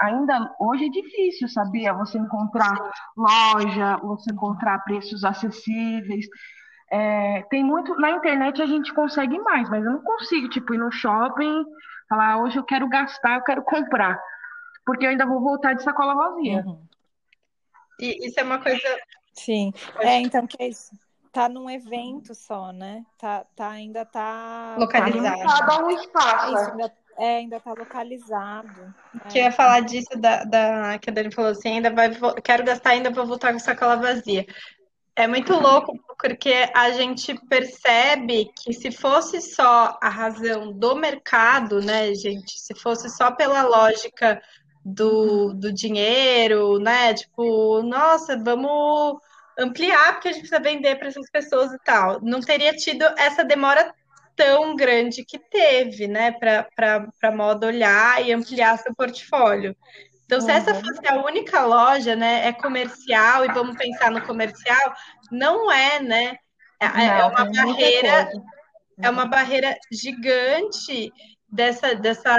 ainda 0.00 0.54
hoje 0.60 0.86
é 0.86 0.88
difícil, 0.88 1.48
sabia? 1.48 1.92
Você 1.94 2.16
encontrar 2.16 2.78
loja, 3.16 3.96
você 3.96 4.32
encontrar 4.32 4.84
preços 4.84 5.24
acessíveis. 5.24 6.26
É, 6.90 7.42
tem 7.50 7.64
muito 7.64 7.96
na 7.96 8.12
internet 8.12 8.62
a 8.62 8.66
gente 8.66 8.94
consegue 8.94 9.36
mais, 9.40 9.68
mas 9.68 9.84
eu 9.84 9.90
não 9.90 10.02
consigo 10.02 10.48
tipo 10.48 10.74
ir 10.74 10.78
no 10.78 10.92
shopping, 10.92 11.64
falar 12.08 12.34
ah, 12.34 12.38
hoje 12.38 12.56
eu 12.56 12.64
quero 12.64 12.88
gastar, 12.88 13.38
eu 13.38 13.42
quero 13.42 13.64
comprar, 13.64 14.20
porque 14.86 15.04
eu 15.04 15.10
ainda 15.10 15.26
vou 15.26 15.40
voltar 15.40 15.74
de 15.74 15.82
sacola 15.82 16.14
vazia. 16.14 16.62
Uhum. 16.64 16.86
E 17.98 18.28
isso 18.28 18.38
é 18.38 18.44
uma 18.44 18.60
coisa. 18.60 18.86
Sim. 19.32 19.72
É 19.98 20.20
então 20.20 20.46
que 20.46 20.62
é 20.62 20.68
isso. 20.68 20.92
Tá 21.34 21.48
num 21.48 21.68
evento 21.68 22.32
só, 22.32 22.72
né? 22.72 23.04
Tá, 23.18 23.44
tá 23.56 23.68
ainda 23.68 24.04
tá 24.04 24.76
localizado. 24.78 25.42
Tá, 25.42 25.66
dá 25.66 25.84
um 25.84 25.90
espaço. 25.90 26.54
Isso, 26.54 26.70
ainda 26.70 26.92
é, 27.18 27.36
ainda 27.38 27.56
está 27.56 27.72
localizado. 27.72 28.94
Que 29.28 29.40
é. 29.40 29.44
ia 29.44 29.50
falar 29.50 29.80
disso 29.80 30.16
da, 30.16 30.44
da, 30.44 30.96
que 30.98 31.10
a 31.10 31.12
Dani 31.12 31.32
falou 31.32 31.50
assim, 31.50 31.70
ainda 31.70 31.90
vai 31.90 32.10
quero 32.40 32.64
gastar 32.64 32.90
ainda 32.90 33.10
para 33.10 33.24
voltar 33.24 33.52
com 33.52 33.58
sacola 33.58 33.96
vazia. 33.96 34.46
É 35.16 35.26
muito 35.26 35.52
louco 35.54 35.98
porque 36.20 36.70
a 36.72 36.92
gente 36.92 37.34
percebe 37.48 38.52
que 38.56 38.72
se 38.72 38.92
fosse 38.92 39.40
só 39.40 39.98
a 40.00 40.08
razão 40.08 40.72
do 40.72 40.94
mercado, 40.94 41.80
né, 41.80 42.14
gente, 42.14 42.60
se 42.60 42.76
fosse 42.76 43.08
só 43.08 43.32
pela 43.32 43.62
lógica 43.62 44.40
do, 44.84 45.52
do 45.52 45.72
dinheiro, 45.72 46.78
né, 46.78 47.12
tipo, 47.12 47.82
nossa, 47.82 48.36
vamos 48.36 49.18
ampliar 49.58 50.14
porque 50.14 50.28
a 50.28 50.32
gente 50.32 50.48
precisa 50.48 50.60
vender 50.60 50.96
para 50.96 51.08
essas 51.08 51.30
pessoas 51.30 51.72
e 51.72 51.78
tal, 51.84 52.20
não 52.20 52.40
teria 52.40 52.74
tido 52.74 53.02
essa 53.16 53.44
demora 53.44 53.92
tão 54.36 54.74
grande 54.74 55.24
que 55.24 55.38
teve, 55.38 56.08
né, 56.08 56.32
para 56.32 57.08
a 57.22 57.30
moda 57.30 57.66
olhar 57.66 58.24
e 58.24 58.32
ampliar 58.32 58.78
seu 58.78 58.94
portfólio. 58.94 59.76
Então, 60.24 60.40
se 60.40 60.50
essa 60.50 60.72
uhum. 60.72 60.80
fosse 60.80 61.06
a 61.06 61.22
única 61.24 61.64
loja, 61.64 62.16
né, 62.16 62.48
é 62.48 62.52
comercial 62.52 63.44
e 63.44 63.52
vamos 63.52 63.76
pensar 63.76 64.10
no 64.10 64.22
comercial, 64.22 64.94
não 65.30 65.70
é, 65.70 66.00
né? 66.00 66.36
É, 66.80 66.86
é 66.86 66.90
não, 66.90 67.18
é 67.18 67.24
uma 67.26 67.44
barreira, 67.44 68.30
é 69.02 69.10
uma 69.10 69.26
barreira 69.26 69.76
gigante 69.92 71.12
dessa, 71.48 71.94
dessa, 71.94 72.34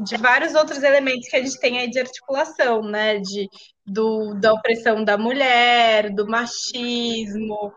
de 0.00 0.16
vários 0.16 0.54
outros 0.54 0.82
elementos 0.82 1.28
que 1.28 1.36
a 1.36 1.42
gente 1.42 1.60
tem 1.60 1.78
aí 1.78 1.90
de 1.90 1.98
articulação, 1.98 2.82
né? 2.82 3.18
De, 3.18 3.48
do, 3.88 4.34
da 4.34 4.52
opressão 4.52 5.02
da 5.02 5.16
mulher, 5.16 6.10
do 6.14 6.26
machismo, 6.26 7.72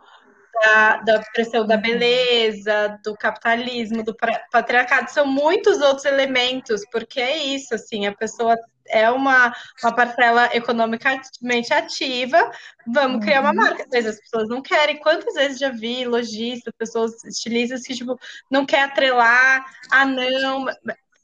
da, 0.61 0.97
da 0.97 1.19
pressão 1.33 1.65
da 1.65 1.77
beleza, 1.77 2.99
do 3.03 3.15
capitalismo, 3.15 4.03
do 4.03 4.15
patriarcado, 4.51 5.09
são 5.09 5.25
muitos 5.25 5.79
outros 5.81 6.05
elementos, 6.05 6.81
porque 6.91 7.19
é 7.19 7.38
isso, 7.38 7.73
assim, 7.73 8.05
a 8.05 8.15
pessoa 8.15 8.55
é 8.88 9.09
uma, 9.09 9.53
uma 9.81 9.95
parcela 9.95 10.49
economicamente 10.53 11.73
ativa, 11.73 12.51
vamos 12.86 13.23
criar 13.23 13.41
uma 13.41 13.51
uhum. 13.51 13.55
marca, 13.55 13.86
mas 13.91 14.05
as 14.05 14.19
pessoas 14.19 14.49
não 14.49 14.61
querem. 14.61 14.99
Quantas 14.99 15.33
vezes 15.33 15.59
já 15.59 15.69
vi 15.69 16.03
lojistas, 16.05 16.73
pessoas 16.77 17.23
estilistas 17.23 17.83
que, 17.83 17.95
tipo, 17.95 18.19
não 18.49 18.65
quer 18.65 18.83
atrelar, 18.83 19.65
ah, 19.89 20.05
não, 20.05 20.65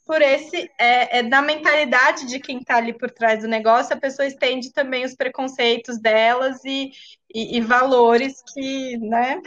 por 0.08 0.22
esse, 0.22 0.72
é, 0.80 1.20
é, 1.20 1.24
da 1.24 1.41
mentalidade 1.41 2.26
de 2.26 2.39
quem 2.39 2.60
está 2.60 2.78
ali 2.78 2.93
por 2.93 3.12
trás 3.12 3.41
do 3.41 3.47
negócio, 3.47 3.93
a 3.93 3.99
pessoa 3.99 4.26
estende 4.26 4.72
também 4.72 5.03
os 5.03 5.14
preconceitos 5.14 5.99
delas 5.99 6.64
e, 6.64 6.91
e, 7.34 7.58
e 7.58 7.62
valores 7.62 8.41
que, 8.53 8.97
né, 8.97 9.41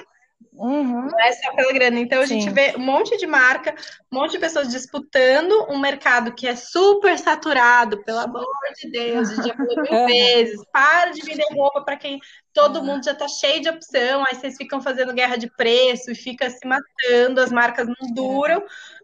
Uhum. 0.52 1.06
Não 1.06 1.20
é 1.20 1.32
só 1.32 1.54
pela 1.54 1.72
grana. 1.72 1.98
Então 2.00 2.20
a 2.20 2.26
Sim. 2.26 2.40
gente 2.40 2.52
vê 2.52 2.74
um 2.76 2.80
monte 2.80 3.16
de 3.16 3.26
marca, 3.26 3.74
um 4.12 4.18
monte 4.18 4.32
de 4.32 4.38
pessoas 4.38 4.68
disputando 4.68 5.66
um 5.70 5.78
mercado 5.78 6.34
que 6.34 6.46
é 6.46 6.54
super 6.54 7.18
saturado, 7.18 8.02
pelo 8.04 8.18
amor 8.18 8.44
de 8.78 8.90
Deus, 8.90 9.30
a 9.30 9.34
gente 9.36 9.48
já 9.48 9.54
falou 9.54 9.76
mil 9.76 10.06
vezes. 10.06 10.61
Para 10.72 11.12
de 11.12 11.22
vender 11.22 11.46
roupa 11.52 11.82
para 11.82 11.96
quem 11.96 12.18
todo 12.52 12.82
mundo 12.82 13.04
já 13.04 13.12
está 13.12 13.28
cheio 13.28 13.62
de 13.62 13.68
opção, 13.68 14.24
aí 14.26 14.34
vocês 14.34 14.56
ficam 14.56 14.82
fazendo 14.82 15.14
guerra 15.14 15.36
de 15.36 15.48
preço 15.56 16.11
e 16.11 16.14
fica 16.14 16.50
se 16.50 16.66
matando, 16.66 17.40
as 17.40 17.52
marcas 17.52 17.86
não 17.86 18.12
duram 18.12 18.62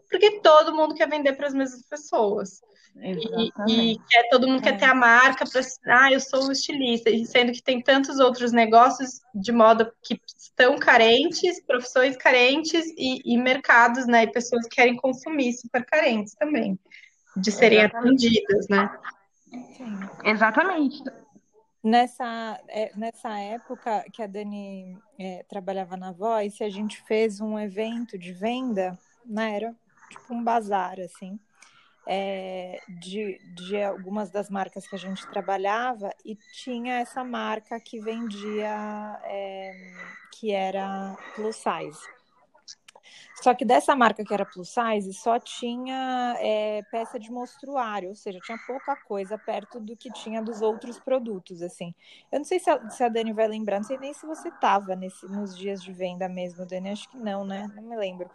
porque 0.09 0.39
todo 0.39 0.75
mundo 0.75 0.95
quer 0.95 1.09
vender 1.09 1.33
para 1.33 1.47
as 1.47 1.53
mesmas 1.53 1.83
pessoas. 1.83 2.61
E, 2.99 3.91
e, 3.91 3.99
quer, 4.09 4.29
todo 4.29 4.47
mundo 4.47 4.59
é. 4.59 4.63
quer 4.63 4.77
ter 4.77 4.85
a 4.85 4.95
marca 4.95 5.45
para 5.45 5.61
ah, 5.87 6.11
eu 6.11 6.19
sou 6.19 6.47
um 6.47 6.51
estilista, 6.51 7.11
sendo 7.25 7.51
que 7.51 7.61
tem 7.61 7.81
tantos 7.81 8.19
outros 8.19 8.51
negócios 8.51 9.21
de 9.35 9.51
moda 9.51 9.93
que 10.01 10.19
estão 10.35 10.77
carentes, 10.77 11.63
profissões 11.63 12.17
carentes 12.17 12.85
e, 12.97 13.21
e 13.23 13.37
mercados, 13.37 14.07
né? 14.07 14.23
E 14.23 14.31
pessoas 14.31 14.63
que 14.67 14.75
querem 14.75 14.95
consumir 14.95 15.53
super 15.53 15.85
carentes 15.85 16.33
também, 16.33 16.79
de 17.35 17.51
serem 17.51 17.79
Exatamente. 17.79 18.27
atendidas, 18.27 18.67
né? 18.67 18.99
Sim. 19.77 19.99
Exatamente. 20.25 21.03
Nessa, 21.83 22.59
é, 22.67 22.91
nessa 22.97 23.39
época 23.39 24.05
que 24.11 24.21
a 24.21 24.27
Dani 24.27 24.97
é, 25.19 25.45
trabalhava 25.47 25.95
na 25.95 26.11
Voice, 26.11 26.63
a 26.63 26.69
gente 26.69 27.01
fez 27.03 27.39
um 27.39 27.57
evento 27.57 28.17
de 28.17 28.33
venda, 28.33 28.97
né? 29.23 29.55
Era 29.55 29.75
tipo 30.09 30.33
um 30.33 30.43
bazar, 30.43 30.99
assim 30.99 31.39
é, 32.07 32.79
de, 32.87 33.37
de 33.53 33.83
algumas 33.83 34.31
das 34.31 34.49
marcas 34.49 34.87
que 34.87 34.95
a 34.95 34.99
gente 34.99 35.27
trabalhava 35.27 36.09
e 36.23 36.35
tinha 36.53 36.99
essa 36.99 37.23
marca 37.23 37.79
que 37.79 37.99
vendia, 37.99 39.19
é, 39.25 39.91
que 40.31 40.51
era 40.51 41.15
plus 41.35 41.57
size. 41.57 42.17
Só 43.35 43.53
que 43.53 43.63
dessa 43.63 43.95
marca 43.95 44.23
que 44.23 44.33
era 44.33 44.45
plus 44.45 44.69
size 44.69 45.13
só 45.13 45.37
tinha 45.37 46.35
é, 46.39 46.81
peça 46.89 47.19
de 47.19 47.31
mostruário, 47.31 48.09
ou 48.09 48.15
seja, 48.15 48.39
tinha 48.39 48.57
pouca 48.65 48.95
coisa 48.95 49.37
perto 49.37 49.79
do 49.79 49.95
que 49.95 50.11
tinha 50.11 50.41
dos 50.41 50.61
outros 50.61 50.99
produtos, 50.99 51.61
assim. 51.61 51.93
Eu 52.31 52.39
não 52.39 52.45
sei 52.45 52.57
se 52.57 52.69
a, 52.69 52.89
se 52.89 53.03
a 53.03 53.09
Dani 53.09 53.33
vai 53.33 53.47
lembrar, 53.47 53.77
não 53.77 53.83
sei 53.83 53.97
nem 53.97 54.13
se 54.13 54.25
você 54.25 54.47
estava 54.47 54.95
nos 54.95 55.57
dias 55.57 55.83
de 55.83 55.91
venda 55.91 56.27
mesmo, 56.27 56.65
Dani, 56.65 56.89
acho 56.89 57.09
que 57.09 57.17
não, 57.17 57.45
né? 57.45 57.69
Não 57.75 57.83
me 57.83 57.95
lembro. 57.95 58.29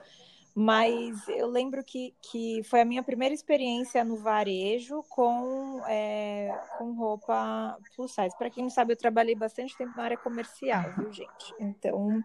Mas 0.54 1.26
eu 1.28 1.48
lembro 1.48 1.82
que, 1.82 2.14
que 2.20 2.62
foi 2.64 2.82
a 2.82 2.84
minha 2.84 3.02
primeira 3.02 3.34
experiência 3.34 4.04
no 4.04 4.16
varejo 4.16 5.02
com, 5.08 5.82
é, 5.88 6.54
com 6.76 6.92
roupa 6.92 7.78
plus 7.96 8.12
size. 8.12 8.36
Para 8.36 8.50
quem 8.50 8.64
não 8.64 8.70
sabe, 8.70 8.92
eu 8.92 8.96
trabalhei 8.96 9.34
bastante 9.34 9.76
tempo 9.76 9.96
na 9.96 10.04
área 10.04 10.16
comercial, 10.16 10.92
viu, 10.98 11.10
gente? 11.10 11.54
Então, 11.58 12.22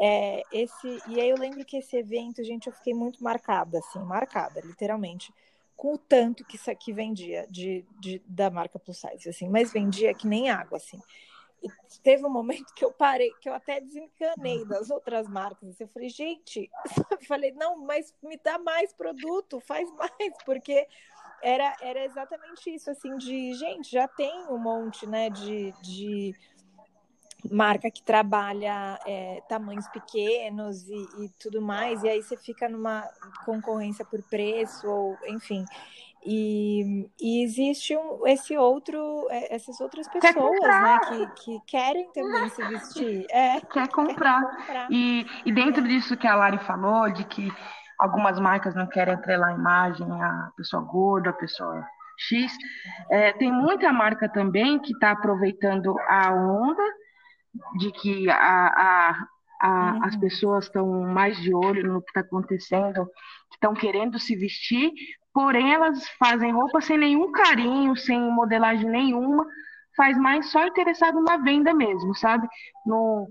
é, 0.00 0.42
esse. 0.52 1.02
E 1.08 1.20
aí 1.20 1.28
eu 1.28 1.36
lembro 1.36 1.64
que 1.64 1.78
esse 1.78 1.96
evento, 1.96 2.44
gente, 2.44 2.68
eu 2.68 2.72
fiquei 2.72 2.94
muito 2.94 3.22
marcada, 3.22 3.78
assim, 3.78 3.98
marcada, 3.98 4.60
literalmente, 4.60 5.34
com 5.76 5.94
o 5.94 5.98
tanto 5.98 6.44
que 6.44 6.58
aqui 6.70 6.92
vendia 6.92 7.44
de, 7.50 7.84
de, 7.98 8.22
da 8.24 8.50
marca 8.50 8.78
plus 8.78 8.98
size, 8.98 9.28
assim, 9.28 9.48
mas 9.48 9.72
vendia 9.72 10.14
que 10.14 10.28
nem 10.28 10.48
água, 10.48 10.76
assim. 10.76 11.00
Teve 12.02 12.24
um 12.24 12.30
momento 12.30 12.72
que 12.74 12.84
eu 12.84 12.92
parei, 12.92 13.32
que 13.40 13.48
eu 13.48 13.54
até 13.54 13.80
desencanei 13.80 14.64
das 14.66 14.90
outras 14.90 15.28
marcas. 15.28 15.80
Eu 15.80 15.88
falei, 15.88 16.08
gente, 16.08 16.70
eu 17.10 17.18
falei, 17.26 17.52
não, 17.52 17.78
mas 17.78 18.14
me 18.22 18.38
dá 18.42 18.58
mais 18.58 18.92
produto, 18.92 19.60
faz 19.60 19.90
mais, 19.94 20.34
porque 20.44 20.86
era, 21.42 21.76
era 21.80 22.04
exatamente 22.04 22.70
isso, 22.70 22.90
assim, 22.90 23.16
de 23.16 23.54
gente, 23.54 23.90
já 23.90 24.08
tem 24.08 24.46
um 24.48 24.58
monte, 24.58 25.06
né, 25.06 25.30
de, 25.30 25.72
de 25.82 26.34
marca 27.50 27.90
que 27.90 28.02
trabalha 28.02 28.98
é, 29.06 29.40
tamanhos 29.48 29.86
pequenos 29.88 30.88
e, 30.88 31.24
e, 31.24 31.28
tudo 31.38 31.62
mais, 31.62 32.02
e 32.02 32.08
aí 32.08 32.22
você 32.22 32.36
fica 32.36 32.68
numa 32.68 33.08
concorrência 33.44 34.04
por 34.04 34.22
preço, 34.24 34.88
ou 34.88 35.16
enfim. 35.28 35.64
E, 36.24 37.08
e 37.20 37.44
existe 37.44 37.96
um, 37.96 38.26
esse 38.26 38.56
outro, 38.56 39.26
é, 39.30 39.54
essas 39.54 39.80
outras 39.80 40.08
pessoas, 40.08 40.60
né, 40.60 40.98
que, 41.08 41.26
que 41.42 41.60
querem 41.66 42.10
também 42.12 42.48
se 42.50 42.62
vestir. 42.66 43.26
É, 43.30 43.60
quer 43.72 43.88
comprar. 43.88 44.42
comprar. 44.42 44.88
E, 44.90 45.26
e 45.44 45.52
dentro 45.52 45.82
disso 45.86 46.16
que 46.16 46.26
a 46.26 46.34
Lari 46.34 46.58
falou, 46.58 47.10
de 47.10 47.24
que 47.24 47.52
algumas 47.98 48.38
marcas 48.38 48.74
não 48.74 48.86
querem 48.86 49.14
atrelar 49.14 49.50
a 49.50 49.54
imagem 49.54 50.06
a 50.22 50.50
pessoa 50.56 50.82
gorda, 50.82 51.30
a 51.30 51.34
pessoa 51.34 51.84
X, 52.18 52.52
é, 53.10 53.32
tem 53.32 53.52
muita 53.52 53.92
marca 53.92 54.28
também 54.28 54.78
que 54.78 54.92
está 54.92 55.12
aproveitando 55.12 55.96
a 56.08 56.32
onda 56.32 56.82
de 57.78 57.92
que 57.92 58.28
a, 58.28 58.36
a, 58.36 59.26
a, 59.60 59.92
uhum. 59.92 60.04
as 60.04 60.16
pessoas 60.16 60.64
estão 60.64 60.86
mais 61.02 61.40
de 61.40 61.54
olho 61.54 61.92
no 61.92 62.02
que 62.02 62.10
está 62.10 62.20
acontecendo, 62.20 63.08
estão 63.52 63.72
querendo 63.72 64.18
se 64.18 64.36
vestir, 64.36 64.92
porém 65.38 65.72
elas 65.72 66.04
fazem 66.18 66.50
roupa 66.50 66.80
sem 66.80 66.98
nenhum 66.98 67.30
carinho, 67.30 67.94
sem 67.94 68.20
modelagem 68.20 68.90
nenhuma, 68.90 69.46
faz 69.96 70.18
mais 70.18 70.50
só 70.50 70.66
interessado 70.66 71.22
na 71.22 71.36
venda 71.36 71.72
mesmo, 71.72 72.12
sabe? 72.12 72.48
No, 72.84 73.30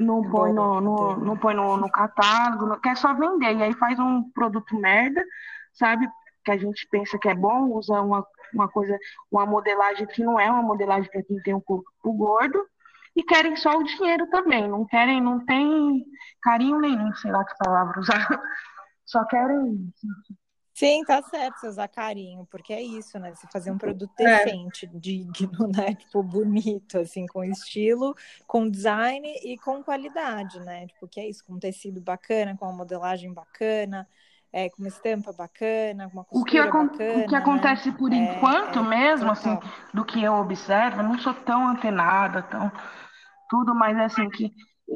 não 0.00 0.28
põe 0.28 0.52
no, 0.52 0.80
no, 0.80 1.16
não 1.16 1.36
põe 1.36 1.54
no, 1.54 1.76
no 1.76 1.88
catálogo, 1.88 2.80
quer 2.80 2.96
só 2.96 3.14
vender, 3.14 3.54
e 3.54 3.62
aí 3.62 3.72
faz 3.74 4.00
um 4.00 4.28
produto 4.32 4.76
merda, 4.76 5.24
sabe? 5.74 6.08
Que 6.44 6.50
a 6.50 6.56
gente 6.56 6.84
pensa 6.90 7.16
que 7.20 7.28
é 7.28 7.36
bom, 7.36 7.70
usa 7.70 8.00
uma, 8.00 8.26
uma 8.52 8.68
coisa, 8.68 8.98
uma 9.30 9.46
modelagem 9.46 10.08
que 10.08 10.24
não 10.24 10.40
é 10.40 10.50
uma 10.50 10.62
modelagem 10.62 11.08
para 11.08 11.22
quem 11.22 11.40
tem 11.44 11.54
um 11.54 11.60
corpo 11.60 12.12
gordo, 12.12 12.66
e 13.14 13.22
querem 13.22 13.54
só 13.54 13.78
o 13.78 13.84
dinheiro 13.84 14.28
também, 14.28 14.66
não 14.66 14.84
querem, 14.84 15.20
não 15.20 15.38
tem 15.46 16.04
carinho 16.42 16.80
nenhum, 16.80 17.14
sei 17.14 17.30
lá 17.30 17.44
que 17.44 17.54
palavra 17.58 18.00
usar, 18.00 18.42
só 19.06 19.24
querem 19.26 19.88
Sim, 20.80 21.04
tá 21.04 21.22
certo 21.22 21.66
usar 21.66 21.88
carinho, 21.88 22.48
porque 22.50 22.72
é 22.72 22.80
isso, 22.80 23.18
né? 23.18 23.34
Você 23.34 23.46
fazer 23.52 23.70
um 23.70 23.76
produto 23.76 24.18
é. 24.18 24.44
decente, 24.44 24.86
é. 24.86 24.88
digno, 24.94 25.68
né? 25.76 25.94
Tipo, 25.94 26.22
bonito, 26.22 26.96
assim, 26.96 27.26
com 27.26 27.44
estilo, 27.44 28.14
com 28.46 28.66
design 28.66 29.30
e 29.44 29.58
com 29.58 29.84
qualidade, 29.84 30.58
né? 30.60 30.86
Tipo, 30.86 31.06
que 31.06 31.20
é 31.20 31.28
isso, 31.28 31.44
com 31.44 31.52
um 31.52 31.58
tecido 31.58 32.00
bacana, 32.00 32.56
com 32.56 32.64
uma 32.64 32.72
modelagem 32.72 33.30
bacana, 33.30 34.08
é, 34.50 34.70
com 34.70 34.78
uma 34.78 34.88
estampa 34.88 35.34
bacana, 35.34 36.08
com 36.08 36.14
uma 36.14 36.24
costura 36.24 36.40
o 36.40 36.44
que 36.46 36.78
bacana. 36.78 37.24
O 37.24 37.28
que 37.28 37.36
acontece 37.36 37.90
né? 37.90 37.96
por 37.98 38.10
enquanto 38.10 38.78
é, 38.78 38.82
mesmo, 38.82 39.30
assim, 39.30 39.58
do 39.92 40.02
que 40.02 40.22
eu 40.22 40.32
observo, 40.32 41.02
não 41.02 41.18
sou 41.18 41.34
tão 41.34 41.68
antenada, 41.68 42.42
tão 42.44 42.72
tudo, 43.50 43.74
mas 43.74 43.98
é 43.98 44.04
assim 44.04 44.30
que 44.30 44.50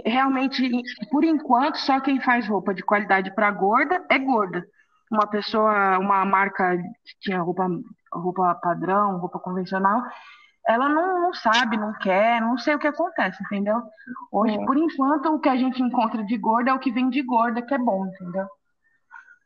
realmente, 0.06 0.66
por 1.10 1.24
enquanto, 1.24 1.76
só 1.76 2.00
quem 2.00 2.22
faz 2.22 2.48
roupa 2.48 2.72
de 2.72 2.82
qualidade 2.82 3.34
para 3.34 3.50
gorda 3.50 4.02
é 4.10 4.18
gorda 4.18 4.66
uma 5.14 5.26
pessoa, 5.26 5.98
uma 5.98 6.24
marca 6.24 6.76
que 6.76 7.18
tinha 7.20 7.40
roupa, 7.40 7.66
roupa 8.12 8.54
padrão, 8.56 9.18
roupa 9.18 9.38
convencional, 9.38 10.02
ela 10.66 10.88
não, 10.88 11.22
não 11.22 11.34
sabe, 11.34 11.76
não 11.76 11.92
quer, 11.94 12.40
não 12.40 12.56
sei 12.56 12.74
o 12.74 12.78
que 12.78 12.86
acontece, 12.86 13.42
entendeu? 13.42 13.82
Hoje, 14.32 14.54
é. 14.54 14.64
por 14.64 14.76
enquanto, 14.76 15.26
o 15.26 15.38
que 15.38 15.48
a 15.48 15.56
gente 15.56 15.82
encontra 15.82 16.24
de 16.24 16.36
gorda 16.38 16.70
é 16.70 16.74
o 16.74 16.78
que 16.78 16.90
vem 16.90 17.10
de 17.10 17.22
gorda, 17.22 17.62
que 17.62 17.74
é 17.74 17.78
bom, 17.78 18.06
entendeu? 18.06 18.46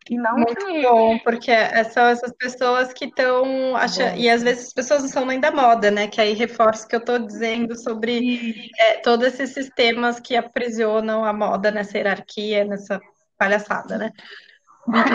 E 0.09 0.17
não 0.17 0.37
Muito 0.37 0.65
que... 0.65 0.83
bom, 0.83 1.19
porque 1.19 1.51
é, 1.51 1.85
são 1.85 2.07
essas 2.07 2.33
pessoas 2.33 2.93
que 2.93 3.07
estão 3.07 3.77
achando. 3.77 4.17
E 4.17 4.31
às 4.31 4.43
vezes 4.43 4.69
as 4.69 4.73
pessoas 4.73 5.03
não 5.03 5.09
são 5.09 5.27
nem 5.27 5.39
da 5.39 5.51
moda, 5.51 5.91
né? 5.91 6.09
Que 6.09 6.21
aí 6.21 6.33
reforça 6.33 6.87
o 6.87 6.89
que 6.89 6.97
eu 6.97 7.01
estou 7.01 7.19
dizendo 7.19 7.77
sobre 7.77 8.71
é, 8.79 8.95
todos 9.01 9.27
esses 9.27 9.51
sistemas 9.51 10.19
que 10.19 10.35
aprisionam 10.35 11.25
a 11.25 11.33
moda 11.33 11.71
nessa 11.71 11.99
hierarquia, 11.99 12.65
nessa 12.65 12.99
palhaçada, 13.37 13.99
né? 13.99 14.13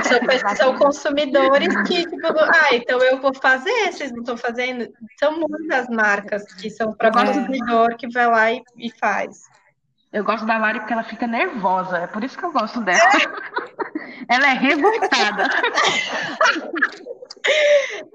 São, 0.03 0.55
são 0.55 0.77
consumidores 0.77 1.75
que, 1.87 2.05
tipo, 2.09 2.27
ah, 2.27 2.69
então 2.73 2.99
eu 2.99 3.19
vou 3.19 3.33
fazer, 3.33 3.91
vocês 3.91 4.11
não 4.11 4.19
estão 4.19 4.37
fazendo. 4.37 4.87
São 5.19 5.39
muitas 5.39 5.87
marcas 5.89 6.43
que 6.53 6.69
são 6.69 6.93
para 6.93 7.11
consumidor 7.11 7.95
que 7.95 8.07
vai 8.09 8.27
lá 8.27 8.51
e, 8.51 8.63
e, 8.77 8.91
faz. 8.99 9.43
Eu 10.11 10.23
gosto 10.23 10.45
da 10.45 10.57
Lari 10.57 10.79
porque 10.79 10.93
ela 10.93 11.03
fica 11.03 11.25
nervosa, 11.25 11.97
é 11.97 12.07
por 12.07 12.23
isso 12.23 12.37
que 12.37 12.45
eu 12.45 12.51
gosto 12.51 12.81
dela. 12.81 12.99
ela 14.29 14.47
é 14.47 14.53
revoltada. 14.53 15.49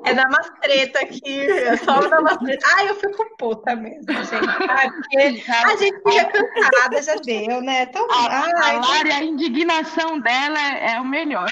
É 0.04 0.14
dar 0.14 0.26
umas 0.26 0.48
treta 0.60 1.00
aqui, 1.00 1.40
é 1.50 1.76
só 1.76 2.00
dar 2.08 2.20
umas 2.20 2.38
treta. 2.38 2.66
Ai, 2.76 2.88
eu 2.88 2.94
fico 2.94 3.36
puta 3.36 3.76
mesmo, 3.76 4.06
gente. 4.06 5.50
a 5.50 5.76
gente 5.76 5.96
fica 5.96 6.32
cansada, 6.32 7.02
já 7.02 7.14
deu, 7.16 7.60
né? 7.60 7.86
Tão... 7.86 8.10
A, 8.10 8.26
Ai, 8.28 8.76
a 8.76 8.80
Lari, 8.80 9.12
a 9.12 9.22
indignação 9.22 10.18
dela 10.20 10.58
é, 10.58 10.92
é 10.94 11.00
o 11.00 11.04
melhor. 11.04 11.50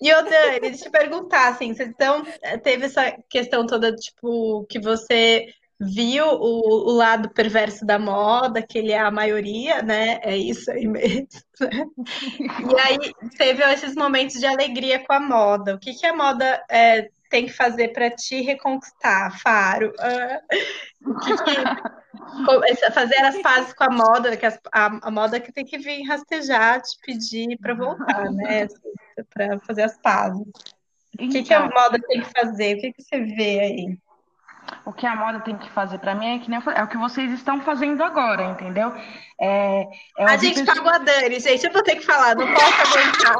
E 0.00 0.12
ô 0.12 0.22
Dani, 0.22 0.60
deixa 0.60 0.80
eu 0.80 0.82
te 0.84 0.90
perguntar, 0.90 1.48
assim, 1.48 1.74
então 1.78 2.22
teve 2.62 2.84
essa 2.86 3.16
questão 3.30 3.66
toda, 3.66 3.94
tipo, 3.94 4.66
que 4.68 4.78
você 4.78 5.46
viu 5.78 6.26
o, 6.26 6.90
o, 6.90 6.92
lado 6.92 7.28
perverso 7.30 7.84
da 7.84 7.98
moda, 7.98 8.62
que 8.62 8.78
ele 8.78 8.92
é 8.92 8.98
a 8.98 9.10
maioria, 9.10 9.82
né? 9.82 10.18
É 10.22 10.36
isso 10.36 10.70
aí 10.70 10.86
mesmo. 10.86 11.28
Né? 11.58 11.86
E 12.70 12.80
aí 12.80 13.12
teve 13.38 13.62
esses 13.72 13.94
momentos 13.94 14.38
de 14.38 14.44
alegria 14.44 14.98
com 14.98 15.14
a 15.14 15.20
moda. 15.20 15.74
O 15.74 15.78
que, 15.78 15.94
que 15.94 16.04
a 16.04 16.14
moda 16.14 16.62
é, 16.70 17.08
tem 17.30 17.46
que 17.46 17.52
fazer 17.52 17.94
para 17.94 18.10
te 18.10 18.42
reconquistar, 18.42 19.40
Faro? 19.40 19.90
Uh, 19.92 21.18
que, 21.20 21.34
que 21.34 22.90
fazer 22.92 23.16
as 23.24 23.40
pazes 23.40 23.72
com 23.72 23.84
a 23.84 23.90
moda, 23.90 24.36
que 24.36 24.44
a, 24.44 24.58
a, 24.72 25.10
moda 25.10 25.40
que 25.40 25.50
tem 25.50 25.64
que 25.64 25.78
vir 25.78 26.02
rastejar, 26.02 26.82
te 26.82 26.98
pedir 27.00 27.56
para 27.58 27.72
voltar, 27.72 28.30
né? 28.32 28.66
Para 29.32 29.58
fazer 29.60 29.84
as 29.84 29.96
pazes. 29.98 30.46
O 31.14 31.28
que, 31.30 31.42
que 31.42 31.54
a 31.54 31.64
então. 31.64 31.70
moda 31.74 31.98
tem 32.06 32.20
que 32.20 32.30
fazer? 32.38 32.76
O 32.76 32.80
que, 32.80 32.92
que 32.92 33.02
você 33.02 33.20
vê 33.20 33.60
aí? 33.60 33.98
O 34.84 34.92
que 34.92 35.06
a 35.06 35.16
moda 35.16 35.40
tem 35.40 35.56
que 35.56 35.68
fazer 35.70 35.98
para 35.98 36.14
mim 36.14 36.36
é 36.36 36.38
que 36.38 36.50
nem 36.50 36.60
eu, 36.64 36.72
é 36.72 36.82
o 36.82 36.88
que 36.88 36.96
vocês 36.96 37.32
estão 37.32 37.60
fazendo 37.60 38.02
agora, 38.02 38.44
entendeu? 38.44 38.92
É, 39.40 39.86
é 40.18 40.24
a 40.24 40.36
gente 40.36 40.60
pessoas... 40.60 40.78
pagou 40.78 40.92
a 40.92 40.98
Dani, 40.98 41.40
gente. 41.40 41.66
Eu 41.66 41.72
vou 41.72 41.82
ter 41.82 41.96
que 41.96 42.04
falar, 42.04 42.34
não 42.34 42.46
posso 42.52 42.82
aguentar. 42.82 43.36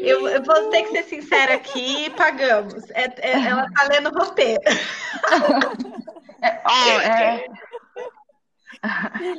eu, 0.00 0.28
eu, 0.28 0.42
vou 0.42 0.70
ter 0.70 0.82
que 0.82 0.92
ser 0.92 1.02
sincera 1.04 1.54
aqui, 1.54 2.10
pagamos. 2.16 2.90
É, 2.90 3.12
é, 3.18 3.46
ela 3.46 3.66
tá 3.70 3.84
lendo 3.84 4.10
roteiro. 4.10 4.60
É, 6.44 6.60
ó, 6.64 7.00
é, 7.00 7.44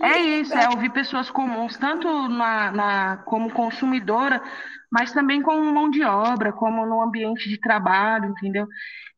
é 0.02 0.20
isso, 0.20 0.54
é 0.54 0.70
ouvir 0.70 0.92
pessoas 0.92 1.30
comuns, 1.30 1.78
tanto 1.78 2.08
na, 2.30 2.72
na, 2.72 3.18
como 3.26 3.52
consumidora, 3.52 4.42
mas 4.92 5.12
também 5.12 5.42
como 5.42 5.64
mão 5.74 5.90
de 5.90 6.04
obra, 6.04 6.54
como 6.54 6.86
no 6.86 7.02
ambiente 7.02 7.50
de 7.50 7.60
trabalho, 7.60 8.30
entendeu? 8.30 8.68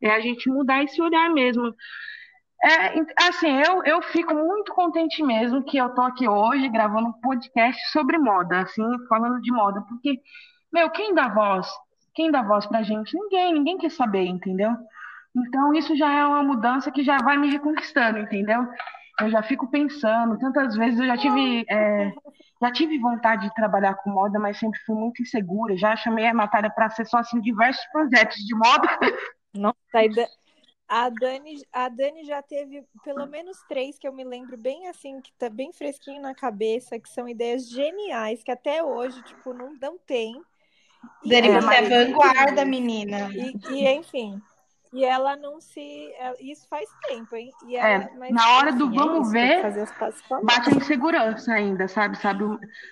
É 0.01 0.11
a 0.11 0.19
gente 0.19 0.49
mudar 0.49 0.83
esse 0.83 1.01
olhar 1.01 1.29
mesmo. 1.29 1.73
É, 2.63 3.27
assim, 3.27 3.61
eu, 3.61 3.83
eu 3.83 4.01
fico 4.01 4.33
muito 4.33 4.73
contente 4.73 5.21
mesmo 5.21 5.63
que 5.63 5.77
eu 5.77 5.89
tô 5.93 6.01
aqui 6.01 6.27
hoje 6.27 6.67
gravando 6.69 7.09
um 7.09 7.21
podcast 7.21 7.79
sobre 7.91 8.17
moda, 8.17 8.61
assim, 8.61 8.83
falando 9.07 9.39
de 9.41 9.51
moda, 9.51 9.81
porque, 9.87 10.19
meu, 10.73 10.89
quem 10.89 11.13
dá 11.13 11.27
voz? 11.27 11.67
Quem 12.15 12.31
dá 12.31 12.41
voz 12.41 12.65
pra 12.65 12.81
gente? 12.81 13.13
Ninguém, 13.13 13.53
ninguém 13.53 13.77
quer 13.77 13.91
saber, 13.91 14.25
entendeu? 14.25 14.71
Então, 15.35 15.73
isso 15.73 15.95
já 15.95 16.11
é 16.11 16.25
uma 16.25 16.41
mudança 16.41 16.89
que 16.91 17.03
já 17.03 17.17
vai 17.17 17.37
me 17.37 17.51
reconquistando, 17.51 18.17
entendeu? 18.19 18.65
Eu 19.19 19.29
já 19.29 19.41
fico 19.41 19.69
pensando, 19.69 20.37
tantas 20.37 20.75
vezes 20.75 20.99
eu 20.99 21.05
já 21.05 21.17
tive, 21.17 21.65
é, 21.69 22.13
já 22.61 22.71
tive 22.71 22.99
vontade 22.99 23.47
de 23.47 23.55
trabalhar 23.55 23.95
com 23.95 24.09
moda, 24.09 24.37
mas 24.37 24.59
sempre 24.59 24.79
fui 24.85 24.95
muito 24.95 25.21
insegura. 25.21 25.77
Já 25.77 25.95
chamei 25.95 26.27
a 26.27 26.33
Natália 26.33 26.69
para 26.69 26.89
ser 26.89 27.05
só 27.05 27.19
assim 27.19 27.39
diversos 27.39 27.85
projetos 27.91 28.37
de 28.37 28.55
moda. 28.55 28.87
Nossa, 29.53 30.27
a 30.87 31.09
Dani, 31.09 31.55
a 31.73 31.89
Dani 31.89 32.23
já 32.25 32.41
teve 32.43 32.83
pelo 33.03 33.25
menos 33.25 33.57
três 33.67 33.97
que 33.97 34.07
eu 34.07 34.13
me 34.13 34.23
lembro 34.23 34.55
bem 34.55 34.87
assim, 34.87 35.19
que 35.19 35.31
tá 35.33 35.49
bem 35.49 35.73
fresquinho 35.73 36.21
na 36.21 36.35
cabeça, 36.35 36.99
que 36.99 37.09
são 37.09 37.27
ideias 37.27 37.69
geniais, 37.69 38.43
que 38.43 38.51
até 38.51 38.83
hoje, 38.83 39.21
tipo, 39.23 39.53
não, 39.53 39.73
não 39.81 39.97
tem. 39.97 40.39
Dani, 41.25 41.49
é, 41.49 41.61
você 41.61 41.73
é 41.73 42.05
vanguarda, 42.05 42.65
menina. 42.65 43.29
E, 43.33 43.57
e, 43.71 43.87
enfim, 43.89 44.39
e 44.95 45.03
ela 45.03 45.35
não 45.35 45.59
se. 45.59 46.13
É, 46.13 46.35
isso 46.39 46.65
faz 46.69 46.89
tempo, 47.05 47.35
hein? 47.35 47.51
E 47.67 47.75
ela, 47.75 48.05
é, 48.05 48.09
mas, 48.17 48.31
na 48.31 48.55
hora 48.55 48.71
do 48.71 48.89
vamos 48.89 49.29
ver, 49.29 49.61
bate 50.43 50.69
a 50.69 50.73
insegurança 50.73 51.51
ainda, 51.51 51.85
sabe? 51.89 52.17
sabe 52.17 52.45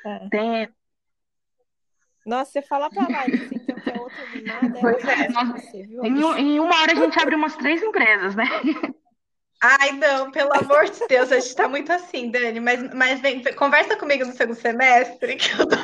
é. 0.05 0.27
Tem. 0.29 0.69
Nossa, 2.25 2.51
você 2.51 2.61
fala 2.61 2.89
pra 2.89 3.07
lá, 3.07 3.21
assim, 3.21 3.49
então, 3.53 3.75
que 3.75 3.89
é 3.89 3.99
outra 4.01 4.23
animada. 4.23 4.79
Pois 4.81 5.05
é, 5.05 5.29
nós, 5.29 5.73
em, 5.73 6.41
em 6.41 6.59
uma 6.59 6.81
hora 6.81 6.91
a 6.91 6.95
gente 6.95 7.17
abre 7.19 7.35
umas 7.35 7.55
três 7.55 7.81
empresas, 7.81 8.35
né? 8.35 8.43
Ai, 9.65 9.93
não, 9.93 10.29
pelo 10.29 10.53
amor 10.53 10.83
de 10.89 11.07
Deus, 11.07 11.31
a 11.31 11.39
gente 11.39 11.55
tá 11.55 11.69
muito 11.69 11.89
assim, 11.89 12.29
Dani, 12.29 12.59
mas, 12.59 12.93
mas 12.93 13.21
vem, 13.21 13.41
conversa 13.55 13.95
comigo 13.95 14.25
no 14.25 14.33
segundo 14.33 14.57
semestre, 14.57 15.37
que 15.37 15.53
eu 15.53 15.65
tô... 15.65 15.77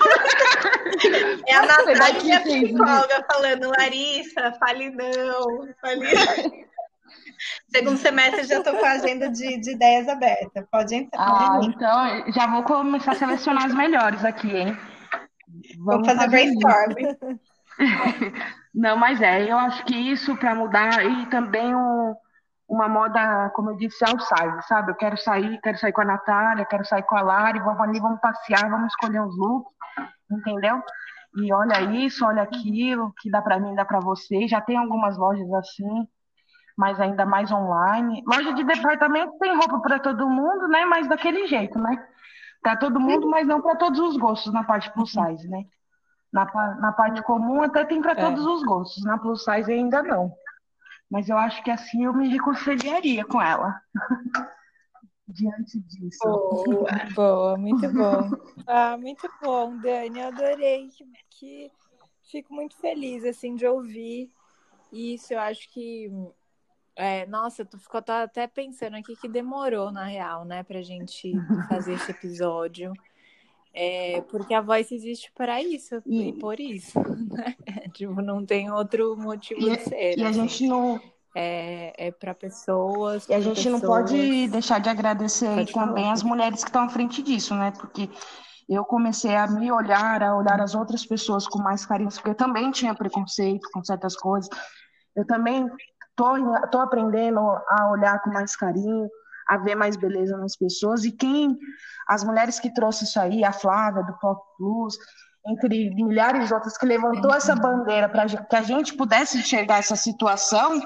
É 1.47 1.53
a 1.53 1.65
Natália, 1.65 2.21
minha 2.21 2.41
psicóloga, 2.41 3.25
falando, 3.31 3.69
Larissa, 3.69 4.51
fale 4.59 4.89
não, 4.89 5.69
fale 5.79 6.05
Segundo 7.69 7.97
semestre 7.97 8.43
já 8.43 8.57
estou 8.57 8.75
com 8.75 8.85
a 8.85 8.91
agenda 8.91 9.29
de, 9.29 9.61
de 9.61 9.71
ideias 9.71 10.09
aberta, 10.09 10.67
pode 10.69 10.95
entrar. 10.95 11.21
Ah, 11.21 11.59
então 11.63 12.33
já 12.33 12.47
vou 12.47 12.63
começar 12.63 13.13
a 13.13 13.15
selecionar 13.15 13.65
as 13.65 13.73
melhores 13.73 14.25
aqui, 14.25 14.57
hein? 14.57 14.77
Vamos 15.77 16.05
vou 16.05 16.17
fazer, 16.17 16.17
fazer 16.17 16.29
brainstorm. 16.29 16.95
Não, 18.75 18.97
mas 18.97 19.21
é, 19.21 19.49
eu 19.49 19.57
acho 19.57 19.85
que 19.85 19.95
isso 19.95 20.35
para 20.35 20.53
mudar 20.53 21.05
e 21.05 21.25
também 21.27 21.73
o 21.73 22.17
uma 22.69 22.87
moda, 22.87 23.49
como 23.55 23.71
eu 23.71 23.75
disse, 23.75 24.05
outside, 24.05 24.65
sabe? 24.67 24.91
Eu 24.91 24.95
quero 24.95 25.17
sair, 25.17 25.59
quero 25.61 25.77
sair 25.79 25.91
com 25.91 26.01
a 26.01 26.05
Natália, 26.05 26.65
quero 26.65 26.85
sair 26.85 27.03
com 27.03 27.17
a 27.17 27.21
Lari, 27.21 27.59
vamos 27.59 27.81
ali, 27.81 27.99
vamos 27.99 28.21
passear, 28.21 28.69
vamos 28.69 28.93
escolher 28.93 29.21
os 29.21 29.35
looks, 29.35 29.73
entendeu? 30.31 30.81
E 31.35 31.51
olha 31.51 31.81
isso, 31.81 32.23
olha 32.25 32.43
aquilo, 32.43 33.11
que 33.19 33.29
dá 33.29 33.41
para 33.41 33.59
mim, 33.59 33.73
dá 33.73 33.83
para 33.83 33.99
você. 33.99 34.47
Já 34.47 34.61
tem 34.61 34.77
algumas 34.77 35.17
lojas 35.17 35.51
assim, 35.53 36.07
mas 36.77 36.99
ainda 36.99 37.25
mais 37.25 37.51
online. 37.51 38.23
Loja 38.27 38.53
de 38.53 38.63
departamento 38.63 39.37
tem 39.39 39.55
roupa 39.55 39.79
para 39.79 39.99
todo 39.99 40.29
mundo, 40.29 40.67
né? 40.67 40.85
Mas 40.85 41.07
daquele 41.07 41.47
jeito, 41.47 41.79
né? 41.79 42.05
Para 42.61 42.77
todo 42.77 42.99
mundo, 42.99 43.27
mas 43.27 43.47
não 43.47 43.61
para 43.61 43.77
todos 43.77 43.99
os 43.99 44.15
gostos 44.15 44.53
na 44.53 44.63
parte 44.63 44.91
plus 44.93 45.11
size, 45.11 45.47
né? 45.47 45.63
Na, 46.31 46.45
na 46.75 46.91
parte 46.91 47.23
comum 47.23 47.63
até 47.63 47.83
tem 47.83 47.99
para 47.99 48.11
é. 48.11 48.15
todos 48.15 48.45
os 48.45 48.63
gostos, 48.63 49.03
na 49.03 49.17
plus 49.17 49.43
size 49.43 49.71
ainda 49.71 50.03
não. 50.03 50.31
Mas 51.09 51.27
eu 51.27 51.37
acho 51.37 51.63
que 51.63 51.71
assim 51.71 52.05
eu 52.05 52.13
me 52.13 52.27
reconciliaria 52.29 53.25
com 53.25 53.41
ela. 53.41 53.81
Diante 55.27 55.79
disso. 55.81 56.19
Boa, 56.23 56.89
boa, 57.15 57.57
muito 57.57 57.91
bom. 57.93 58.29
Ah, 58.65 58.97
muito 58.97 59.29
bom, 59.41 59.77
Dani. 59.77 60.19
Eu 60.19 60.27
adorei 60.27 60.89
que, 61.29 61.71
fico 62.23 62.53
muito 62.53 62.75
feliz 62.77 63.23
assim 63.23 63.55
de 63.55 63.65
ouvir 63.65 64.31
isso. 64.91 65.33
Eu 65.33 65.39
acho 65.39 65.71
que 65.71 66.11
é, 66.95 67.25
nossa, 67.27 67.63
tu 67.63 67.79
ficou 67.79 68.01
até 68.07 68.45
pensando 68.45 68.97
aqui 68.97 69.15
que 69.15 69.29
demorou, 69.29 69.91
na 69.91 70.03
real, 70.03 70.43
né, 70.43 70.63
pra 70.63 70.81
gente 70.81 71.31
fazer 71.69 71.93
esse 71.93 72.11
episódio. 72.11 72.91
É, 73.73 74.21
porque 74.29 74.53
a 74.53 74.61
voz 74.61 74.91
existe 74.91 75.31
para 75.33 75.61
isso 75.61 76.01
e, 76.05 76.29
e 76.29 76.33
por 76.33 76.59
isso, 76.59 76.99
né? 77.31 77.55
tipo, 77.93 78.21
não 78.21 78.45
tem 78.45 78.71
outro 78.71 79.15
motivo 79.15 79.61
e, 79.61 79.77
de 79.77 79.83
ser. 79.83 80.17
E 80.17 80.23
a 80.23 80.29
assim. 80.29 80.41
gente 80.41 80.67
não. 80.67 80.99
É, 81.35 82.07
é 82.07 82.11
para 82.11 82.33
pessoas. 82.33 83.29
E 83.29 83.33
a 83.33 83.39
gente 83.39 83.57
pessoas... 83.57 83.81
não 83.81 83.87
pode 83.87 84.47
deixar 84.47 84.79
de 84.79 84.89
agradecer 84.89 85.53
pode 85.53 85.71
também 85.71 86.03
falar. 86.03 86.13
as 86.13 86.23
mulheres 86.23 86.63
que 86.63 86.69
estão 86.69 86.83
à 86.83 86.89
frente 86.89 87.21
disso, 87.21 87.53
né? 87.53 87.71
Porque 87.71 88.09
eu 88.67 88.83
comecei 88.83 89.35
a 89.35 89.47
me 89.47 89.71
olhar, 89.71 90.21
a 90.23 90.35
olhar 90.35 90.59
as 90.61 90.75
outras 90.75 91.05
pessoas 91.05 91.47
com 91.47 91.59
mais 91.59 91.85
carinho, 91.85 92.09
porque 92.09 92.29
eu 92.29 92.35
também 92.35 92.71
tinha 92.71 92.93
preconceito 92.93 93.67
com 93.71 93.83
certas 93.83 94.15
coisas. 94.15 94.49
Eu 95.15 95.25
também 95.25 95.67
tô, 96.15 96.33
tô 96.71 96.79
aprendendo 96.79 97.39
a 97.39 97.89
olhar 97.91 98.21
com 98.21 98.31
mais 98.31 98.55
carinho, 98.55 99.09
a 99.49 99.57
ver 99.57 99.73
mais 99.73 99.97
beleza 99.97 100.37
nas 100.37 100.55
pessoas. 100.55 101.03
E 101.03 101.11
quem, 101.11 101.57
as 102.07 102.23
mulheres 102.23 102.59
que 102.59 102.71
trouxe 102.71 103.05
isso 103.05 103.19
aí, 103.19 103.43
a 103.43 103.51
Flávia 103.51 104.03
do 104.03 104.13
Pop 104.19 104.39
Plus, 104.55 104.95
entre 105.47 105.89
milhares 105.95 106.47
de 106.47 106.53
outras, 106.53 106.77
que 106.77 106.85
levantou 106.85 107.33
essa 107.33 107.55
bandeira 107.55 108.07
para 108.07 108.27
que 108.27 108.55
a 108.55 108.61
gente 108.61 108.93
pudesse 108.93 109.39
enxergar 109.39 109.79
essa 109.79 109.95
situação 109.95 110.79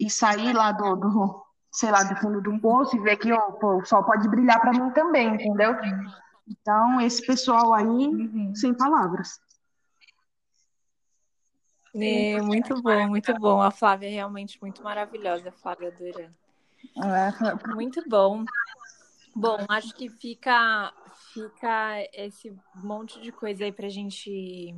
e 0.00 0.08
sair 0.08 0.54
lá 0.54 0.72
do, 0.72 0.96
do 0.96 1.42
sei 1.70 1.90
lá, 1.90 2.02
do 2.02 2.16
fundo 2.16 2.40
de 2.40 2.48
um 2.48 2.58
poço 2.58 2.96
e 2.96 3.00
ver 3.00 3.18
que 3.18 3.30
oh, 3.30 3.52
pô, 3.52 3.76
o 3.76 3.84
sol 3.84 4.02
pode 4.02 4.26
brilhar 4.28 4.58
para 4.58 4.72
mim 4.72 4.90
também, 4.92 5.34
entendeu? 5.34 5.76
Então, 6.48 6.98
esse 7.02 7.26
pessoal 7.26 7.74
aí, 7.74 7.86
uhum. 7.86 8.54
sem 8.54 8.72
palavras. 8.72 9.38
É, 11.94 12.40
muito 12.40 12.80
bom, 12.80 13.08
muito 13.08 13.34
bom. 13.34 13.60
A 13.60 13.70
Flávia 13.70 14.06
é 14.06 14.12
realmente 14.12 14.58
muito 14.60 14.82
maravilhosa, 14.82 15.50
a 15.50 15.52
Flávia 15.52 15.90
Duran. 15.90 16.30
É, 16.96 17.74
muito 17.74 18.02
bom. 18.08 18.44
Bom, 19.34 19.58
acho 19.68 19.94
que 19.94 20.08
fica, 20.08 20.92
fica 21.34 22.08
esse 22.12 22.56
monte 22.74 23.20
de 23.20 23.30
coisa 23.30 23.64
aí 23.64 23.72
para 23.72 23.86
a 23.86 23.90
gente 23.90 24.74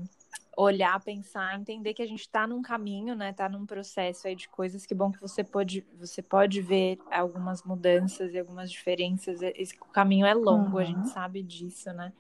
olhar, 0.57 1.01
pensar, 1.01 1.57
entender 1.57 1.95
que 1.95 2.03
a 2.03 2.07
gente 2.07 2.23
está 2.23 2.45
num 2.45 2.61
caminho, 2.61 3.15
né? 3.15 3.31
Está 3.31 3.49
num 3.49 3.65
processo 3.65 4.27
aí 4.27 4.35
de 4.35 4.49
coisas. 4.49 4.85
Que 4.85 4.93
bom 4.93 5.13
que 5.13 5.21
você 5.21 5.45
pode, 5.45 5.87
você 5.97 6.21
pode 6.21 6.61
ver 6.61 6.99
algumas 7.13 7.63
mudanças 7.63 8.35
e 8.35 8.39
algumas 8.41 8.69
diferenças. 8.69 9.41
Esse 9.41 9.79
caminho 9.93 10.27
é 10.27 10.35
longo, 10.35 10.73
uhum. 10.73 10.79
a 10.79 10.85
gente 10.85 11.09
sabe 11.11 11.41
disso, 11.45 11.93
né? 11.93 12.13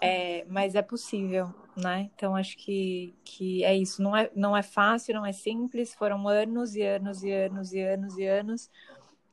É, 0.00 0.44
mas 0.48 0.74
é 0.74 0.82
possível, 0.82 1.54
né? 1.76 2.10
Então 2.16 2.34
acho 2.34 2.56
que, 2.56 3.14
que 3.22 3.62
é 3.62 3.76
isso. 3.76 4.02
Não 4.02 4.16
é, 4.16 4.28
não 4.34 4.56
é 4.56 4.62
fácil, 4.62 5.14
não 5.14 5.24
é 5.24 5.32
simples. 5.32 5.94
Foram 5.94 6.26
anos 6.26 6.74
e 6.74 6.82
anos 6.82 7.22
e 7.22 7.30
anos 7.30 7.72
e 7.72 7.80
anos 7.80 8.18
e 8.18 8.26
anos, 8.26 8.70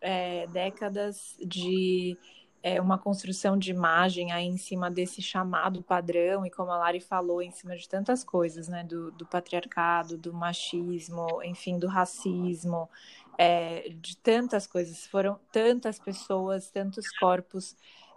é, 0.02 0.48
décadas 0.48 1.36
de 1.40 2.18
é, 2.64 2.82
uma 2.82 2.98
construção 2.98 3.58
de 3.58 3.72
imagem 3.72 4.32
aí 4.32 4.46
em 4.46 4.58
cima 4.58 4.90
desse 4.90 5.22
chamado 5.22 5.82
padrão 5.82 6.46
e 6.46 6.50
como 6.50 6.72
a 6.72 6.78
Lari 6.78 7.00
falou, 7.00 7.42
em 7.42 7.52
cima 7.52 7.76
de 7.78 7.88
tantas 7.88 8.24
coisas, 8.24 8.68
né? 8.68 8.84
Do, 8.84 9.12
do 9.12 9.26
patriarcado, 9.26 10.18
do 10.18 10.34
machismo, 10.34 11.42
enfim, 11.44 11.80
do 11.80 11.88
racismo, 11.88 12.90
é, 13.38 13.90
de 13.90 14.18
tantas 14.18 14.68
coisas. 14.68 15.06
Foram 15.08 15.40
tantas 15.52 16.00
pessoas, 16.00 16.70
tantos 16.70 17.10
corpos 17.18 17.76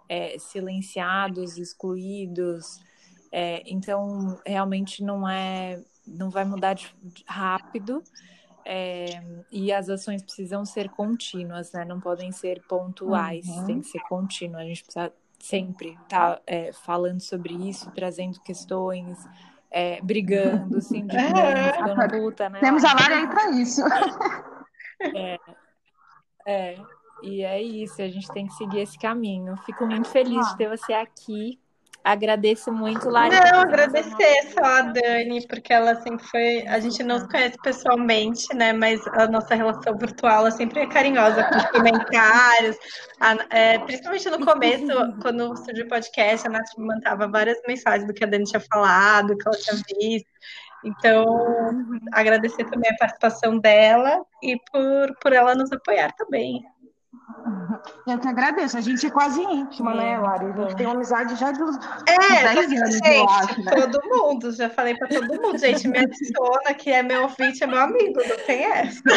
é, 0.09 0.37
silenciados, 0.39 1.57
excluídos. 1.57 2.79
É, 3.31 3.63
então, 3.65 4.37
realmente 4.45 5.03
não 5.03 5.29
é, 5.29 5.81
não 6.05 6.29
vai 6.29 6.43
mudar 6.43 6.73
de, 6.73 6.93
rápido. 7.25 8.03
É, 8.65 9.21
e 9.51 9.71
as 9.71 9.89
ações 9.89 10.21
precisam 10.21 10.65
ser 10.65 10.89
contínuas, 10.89 11.71
né? 11.71 11.85
Não 11.85 11.99
podem 11.99 12.31
ser 12.31 12.61
pontuais, 12.67 13.47
uhum. 13.47 13.65
tem 13.65 13.81
que 13.81 13.87
ser 13.87 14.01
contínua. 14.01 14.61
A 14.61 14.65
gente 14.65 14.83
precisa 14.83 15.11
sempre 15.39 15.97
estar 16.03 16.35
tá, 16.35 16.41
é, 16.45 16.71
falando 16.71 17.19
sobre 17.19 17.53
isso, 17.53 17.89
trazendo 17.91 18.39
questões, 18.41 19.17
é, 19.71 20.01
brigando, 20.01 20.81
sindicando, 20.81 21.39
é, 21.39 21.73
ficando 21.73 22.09
puta, 22.09 22.49
né? 22.49 22.59
Temos 22.59 22.83
a 22.83 22.93
Lara 22.93 23.15
aí 23.15 23.27
para 23.27 23.51
isso. 23.51 23.81
É, 25.15 25.39
É, 26.45 26.75
e 27.23 27.43
é 27.43 27.61
isso, 27.61 28.01
a 28.01 28.07
gente 28.07 28.31
tem 28.31 28.47
que 28.47 28.53
seguir 28.53 28.79
esse 28.79 28.97
caminho. 28.97 29.55
Fico 29.65 29.85
muito 29.85 30.07
feliz 30.09 30.47
de 30.49 30.57
ter 30.57 30.69
você 30.69 30.93
aqui. 30.93 31.59
Agradeço 32.03 32.71
muito, 32.71 33.09
Larissa. 33.09 33.43
Não, 33.51 33.59
agradecer 33.61 34.51
só 34.53 34.63
a 34.63 34.81
Dani, 34.81 35.45
porque 35.47 35.71
ela 35.71 35.95
sempre 36.01 36.25
foi. 36.25 36.67
A 36.67 36.79
gente 36.79 37.03
não 37.03 37.19
se 37.19 37.27
conhece 37.27 37.57
pessoalmente, 37.61 38.47
né? 38.55 38.73
Mas 38.73 39.05
a 39.07 39.27
nossa 39.27 39.53
relação 39.53 39.95
virtual 39.95 40.39
ela 40.39 40.51
sempre 40.51 40.79
é 40.79 40.87
carinhosa 40.87 41.43
com 41.43 41.57
os 41.57 41.65
comentários. 41.65 42.77
A, 43.19 43.37
é, 43.55 43.79
principalmente 43.79 44.29
no 44.31 44.43
começo, 44.43 44.87
quando 45.21 45.55
surgiu 45.57 45.85
o 45.85 45.89
podcast, 45.89 46.47
a 46.47 46.49
Nath 46.49 46.75
me 46.75 46.87
mandava 46.87 47.27
várias 47.27 47.59
mensagens 47.67 48.07
do 48.07 48.13
que 48.13 48.23
a 48.23 48.27
Dani 48.27 48.45
tinha 48.45 48.61
falado, 48.61 49.27
do 49.27 49.37
que 49.37 49.47
ela 49.47 49.57
tinha 49.57 49.75
visto. 49.99 50.29
Então, 50.83 51.25
agradecer 52.11 52.63
também 52.65 52.89
a 52.89 52.97
participação 52.97 53.59
dela 53.59 54.25
e 54.41 54.57
por, 54.71 55.15
por 55.21 55.33
ela 55.33 55.53
nos 55.53 55.71
apoiar 55.71 56.11
também. 56.13 56.63
Eu 58.07 58.19
que 58.19 58.27
agradeço. 58.27 58.77
A 58.77 58.81
gente 58.81 59.05
é 59.05 59.09
quase 59.09 59.41
íntima, 59.41 59.93
né, 59.93 60.11
é, 60.11 60.17
né, 60.17 60.19
Lari? 60.19 60.45
A 60.45 60.61
gente 60.61 60.75
tem 60.75 60.85
uma 60.85 60.95
amizade 60.95 61.35
já 61.35 61.51
dos 61.51 61.77
é, 62.07 62.53
10 62.53 62.71
anos, 62.81 62.93
gente, 62.93 63.07
eu 63.07 63.29
acho. 63.29 63.63
Né? 63.63 63.71
Todo 63.71 64.01
mundo, 64.07 64.51
já 64.51 64.69
falei 64.69 64.95
para 64.95 65.07
todo 65.07 65.41
mundo. 65.41 65.57
Gente, 65.57 65.87
me 65.87 65.97
adiciona, 65.99 66.73
que 66.77 66.91
é 66.91 67.01
meu 67.01 67.23
ouvinte, 67.23 67.63
é 67.63 67.67
meu 67.67 67.79
amigo, 67.79 68.19
não 68.27 68.37
tem 68.45 68.65
essa. 68.65 69.01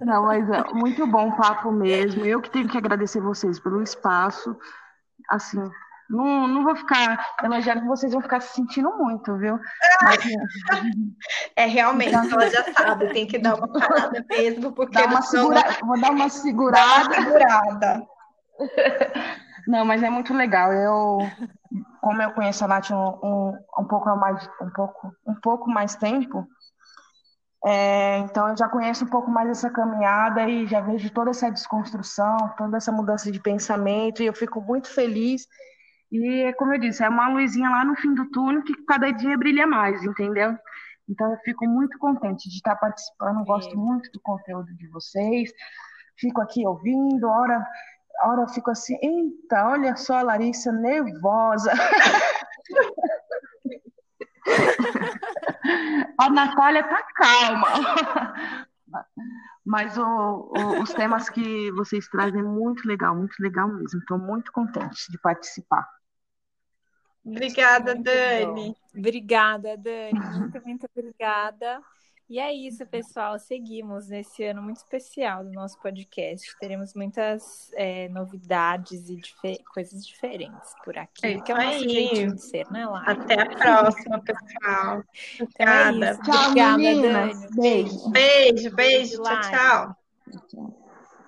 Não, 0.00 0.22
mas 0.22 0.48
é 0.48 0.62
muito 0.72 1.04
bom 1.06 1.28
o 1.28 1.36
papo 1.36 1.72
mesmo. 1.72 2.24
Eu 2.24 2.40
que 2.40 2.48
tenho 2.48 2.68
que 2.68 2.78
agradecer 2.78 3.20
vocês 3.20 3.58
pelo 3.58 3.82
espaço. 3.82 4.56
Assim, 5.28 5.60
não, 6.10 6.48
não 6.48 6.64
vou 6.64 6.74
ficar 6.74 7.34
elogiando, 7.42 7.86
vocês 7.86 8.12
vão 8.12 8.20
ficar 8.20 8.40
se 8.40 8.54
sentindo 8.54 8.90
muito, 8.98 9.36
viu? 9.38 9.58
Mas, 10.02 10.18
é, 11.54 11.66
realmente, 11.66 12.14
ela 12.14 12.50
já 12.50 12.64
sabe, 12.72 13.12
tem 13.12 13.26
que 13.26 13.38
dar 13.38 13.54
uma 13.54 13.68
parada 13.72 14.24
mesmo, 14.28 14.72
porque. 14.72 14.98
Dá 14.98 15.06
uma 15.06 15.22
segura... 15.22 15.60
Vou 15.82 16.00
dar 16.00 16.10
uma 16.10 16.28
segurada. 16.28 17.08
Dá 17.08 17.18
uma 17.18 17.24
segurada. 17.24 18.06
Não, 19.68 19.84
mas 19.84 20.02
é 20.02 20.10
muito 20.10 20.34
legal. 20.34 20.72
Eu, 20.72 21.18
como 22.00 22.20
eu 22.20 22.32
conheço 22.32 22.64
a 22.64 22.68
Nath 22.68 22.90
um, 22.90 22.96
um, 22.96 23.58
um 23.78 23.84
pouco 23.84 24.16
mais, 24.16 24.48
um 24.60 24.70
pouco, 24.70 25.12
um 25.24 25.34
pouco 25.34 25.70
mais 25.70 25.94
tempo, 25.94 26.44
é, 27.64 28.18
então 28.18 28.48
eu 28.48 28.56
já 28.56 28.68
conheço 28.68 29.04
um 29.04 29.08
pouco 29.08 29.30
mais 29.30 29.48
essa 29.48 29.70
caminhada 29.70 30.48
e 30.48 30.66
já 30.66 30.80
vejo 30.80 31.10
toda 31.10 31.30
essa 31.30 31.50
desconstrução, 31.50 32.36
toda 32.56 32.78
essa 32.78 32.90
mudança 32.90 33.30
de 33.30 33.38
pensamento, 33.38 34.22
e 34.22 34.26
eu 34.26 34.34
fico 34.34 34.60
muito 34.60 34.88
feliz 34.88 35.46
e, 36.10 36.52
como 36.54 36.74
eu 36.74 36.78
disse, 36.78 37.04
é 37.04 37.08
uma 37.08 37.28
luzinha 37.28 37.70
lá 37.70 37.84
no 37.84 37.94
fim 37.94 38.12
do 38.14 38.28
túnel 38.30 38.62
que 38.64 38.74
cada 38.84 39.12
dia 39.12 39.38
brilha 39.38 39.66
mais, 39.66 40.02
entendeu? 40.02 40.58
Então, 41.08 41.30
eu 41.30 41.38
fico 41.38 41.64
muito 41.66 41.96
contente 41.98 42.48
de 42.48 42.56
estar 42.56 42.74
participando, 42.76 43.44
gosto 43.44 43.76
muito 43.78 44.10
do 44.12 44.20
conteúdo 44.20 44.74
de 44.74 44.88
vocês. 44.88 45.52
Fico 46.16 46.40
aqui 46.40 46.66
ouvindo, 46.66 47.28
hora, 47.28 47.64
hora 48.24 48.42
eu 48.42 48.48
fico 48.48 48.70
assim, 48.70 48.98
eita, 49.00 49.66
olha 49.66 49.96
só 49.96 50.18
a 50.18 50.22
Larissa 50.22 50.72
nervosa. 50.72 51.72
a 56.18 56.30
Natália 56.30 56.82
tá 56.82 57.02
calma. 57.14 57.68
Mas 59.64 59.96
o, 59.96 60.02
o, 60.02 60.82
os 60.82 60.92
temas 60.92 61.28
que 61.28 61.70
vocês 61.72 62.08
trazem 62.08 62.40
é 62.40 62.44
muito 62.44 62.86
legal, 62.86 63.14
muito 63.14 63.40
legal 63.40 63.68
mesmo. 63.68 64.00
Estou 64.00 64.18
muito 64.18 64.50
contente 64.52 65.10
de 65.10 65.18
participar. 65.18 65.88
Obrigada, 67.30 67.94
Dani. 67.94 68.76
Obrigada, 68.96 69.76
Dani. 69.76 70.18
Muito, 70.38 70.62
muito 70.64 70.86
obrigada. 70.94 71.80
E 72.30 72.38
é 72.38 72.52
isso, 72.52 72.86
pessoal. 72.86 73.36
Seguimos 73.40 74.08
nesse 74.08 74.44
ano 74.44 74.62
muito 74.62 74.76
especial 74.76 75.42
do 75.42 75.50
nosso 75.50 75.76
podcast. 75.80 76.56
Teremos 76.60 76.94
muitas 76.94 77.72
é, 77.74 78.08
novidades 78.08 79.08
e 79.10 79.16
difer 79.16 79.58
coisas 79.74 80.06
diferentes 80.06 80.72
por 80.84 80.96
aqui. 80.96 81.26
É 81.26 81.40
que 81.40 81.50
é 81.50 81.54
o 81.56 81.58
nosso 81.58 81.88
jeitinho 81.88 82.34
de 82.36 82.42
ser, 82.42 82.70
né, 82.70 82.86
Lara? 82.86 83.10
Até 83.10 83.34
a 83.34 83.46
próxima, 83.46 84.22
pessoal. 84.22 85.02
Obrigada. 85.40 85.96
Então 85.96 86.06
é 86.06 86.16
tchau, 86.18 86.44
Obrigada, 86.44 86.78
meninas. 86.78 87.40
Dani. 87.40 87.60
Beijo. 87.60 88.10
Beijo, 88.10 88.10
beijo. 88.10 88.76
beijo 88.76 89.22
tchau, 89.24 89.40
tchau. 89.40 89.96
tchau. 90.48 90.79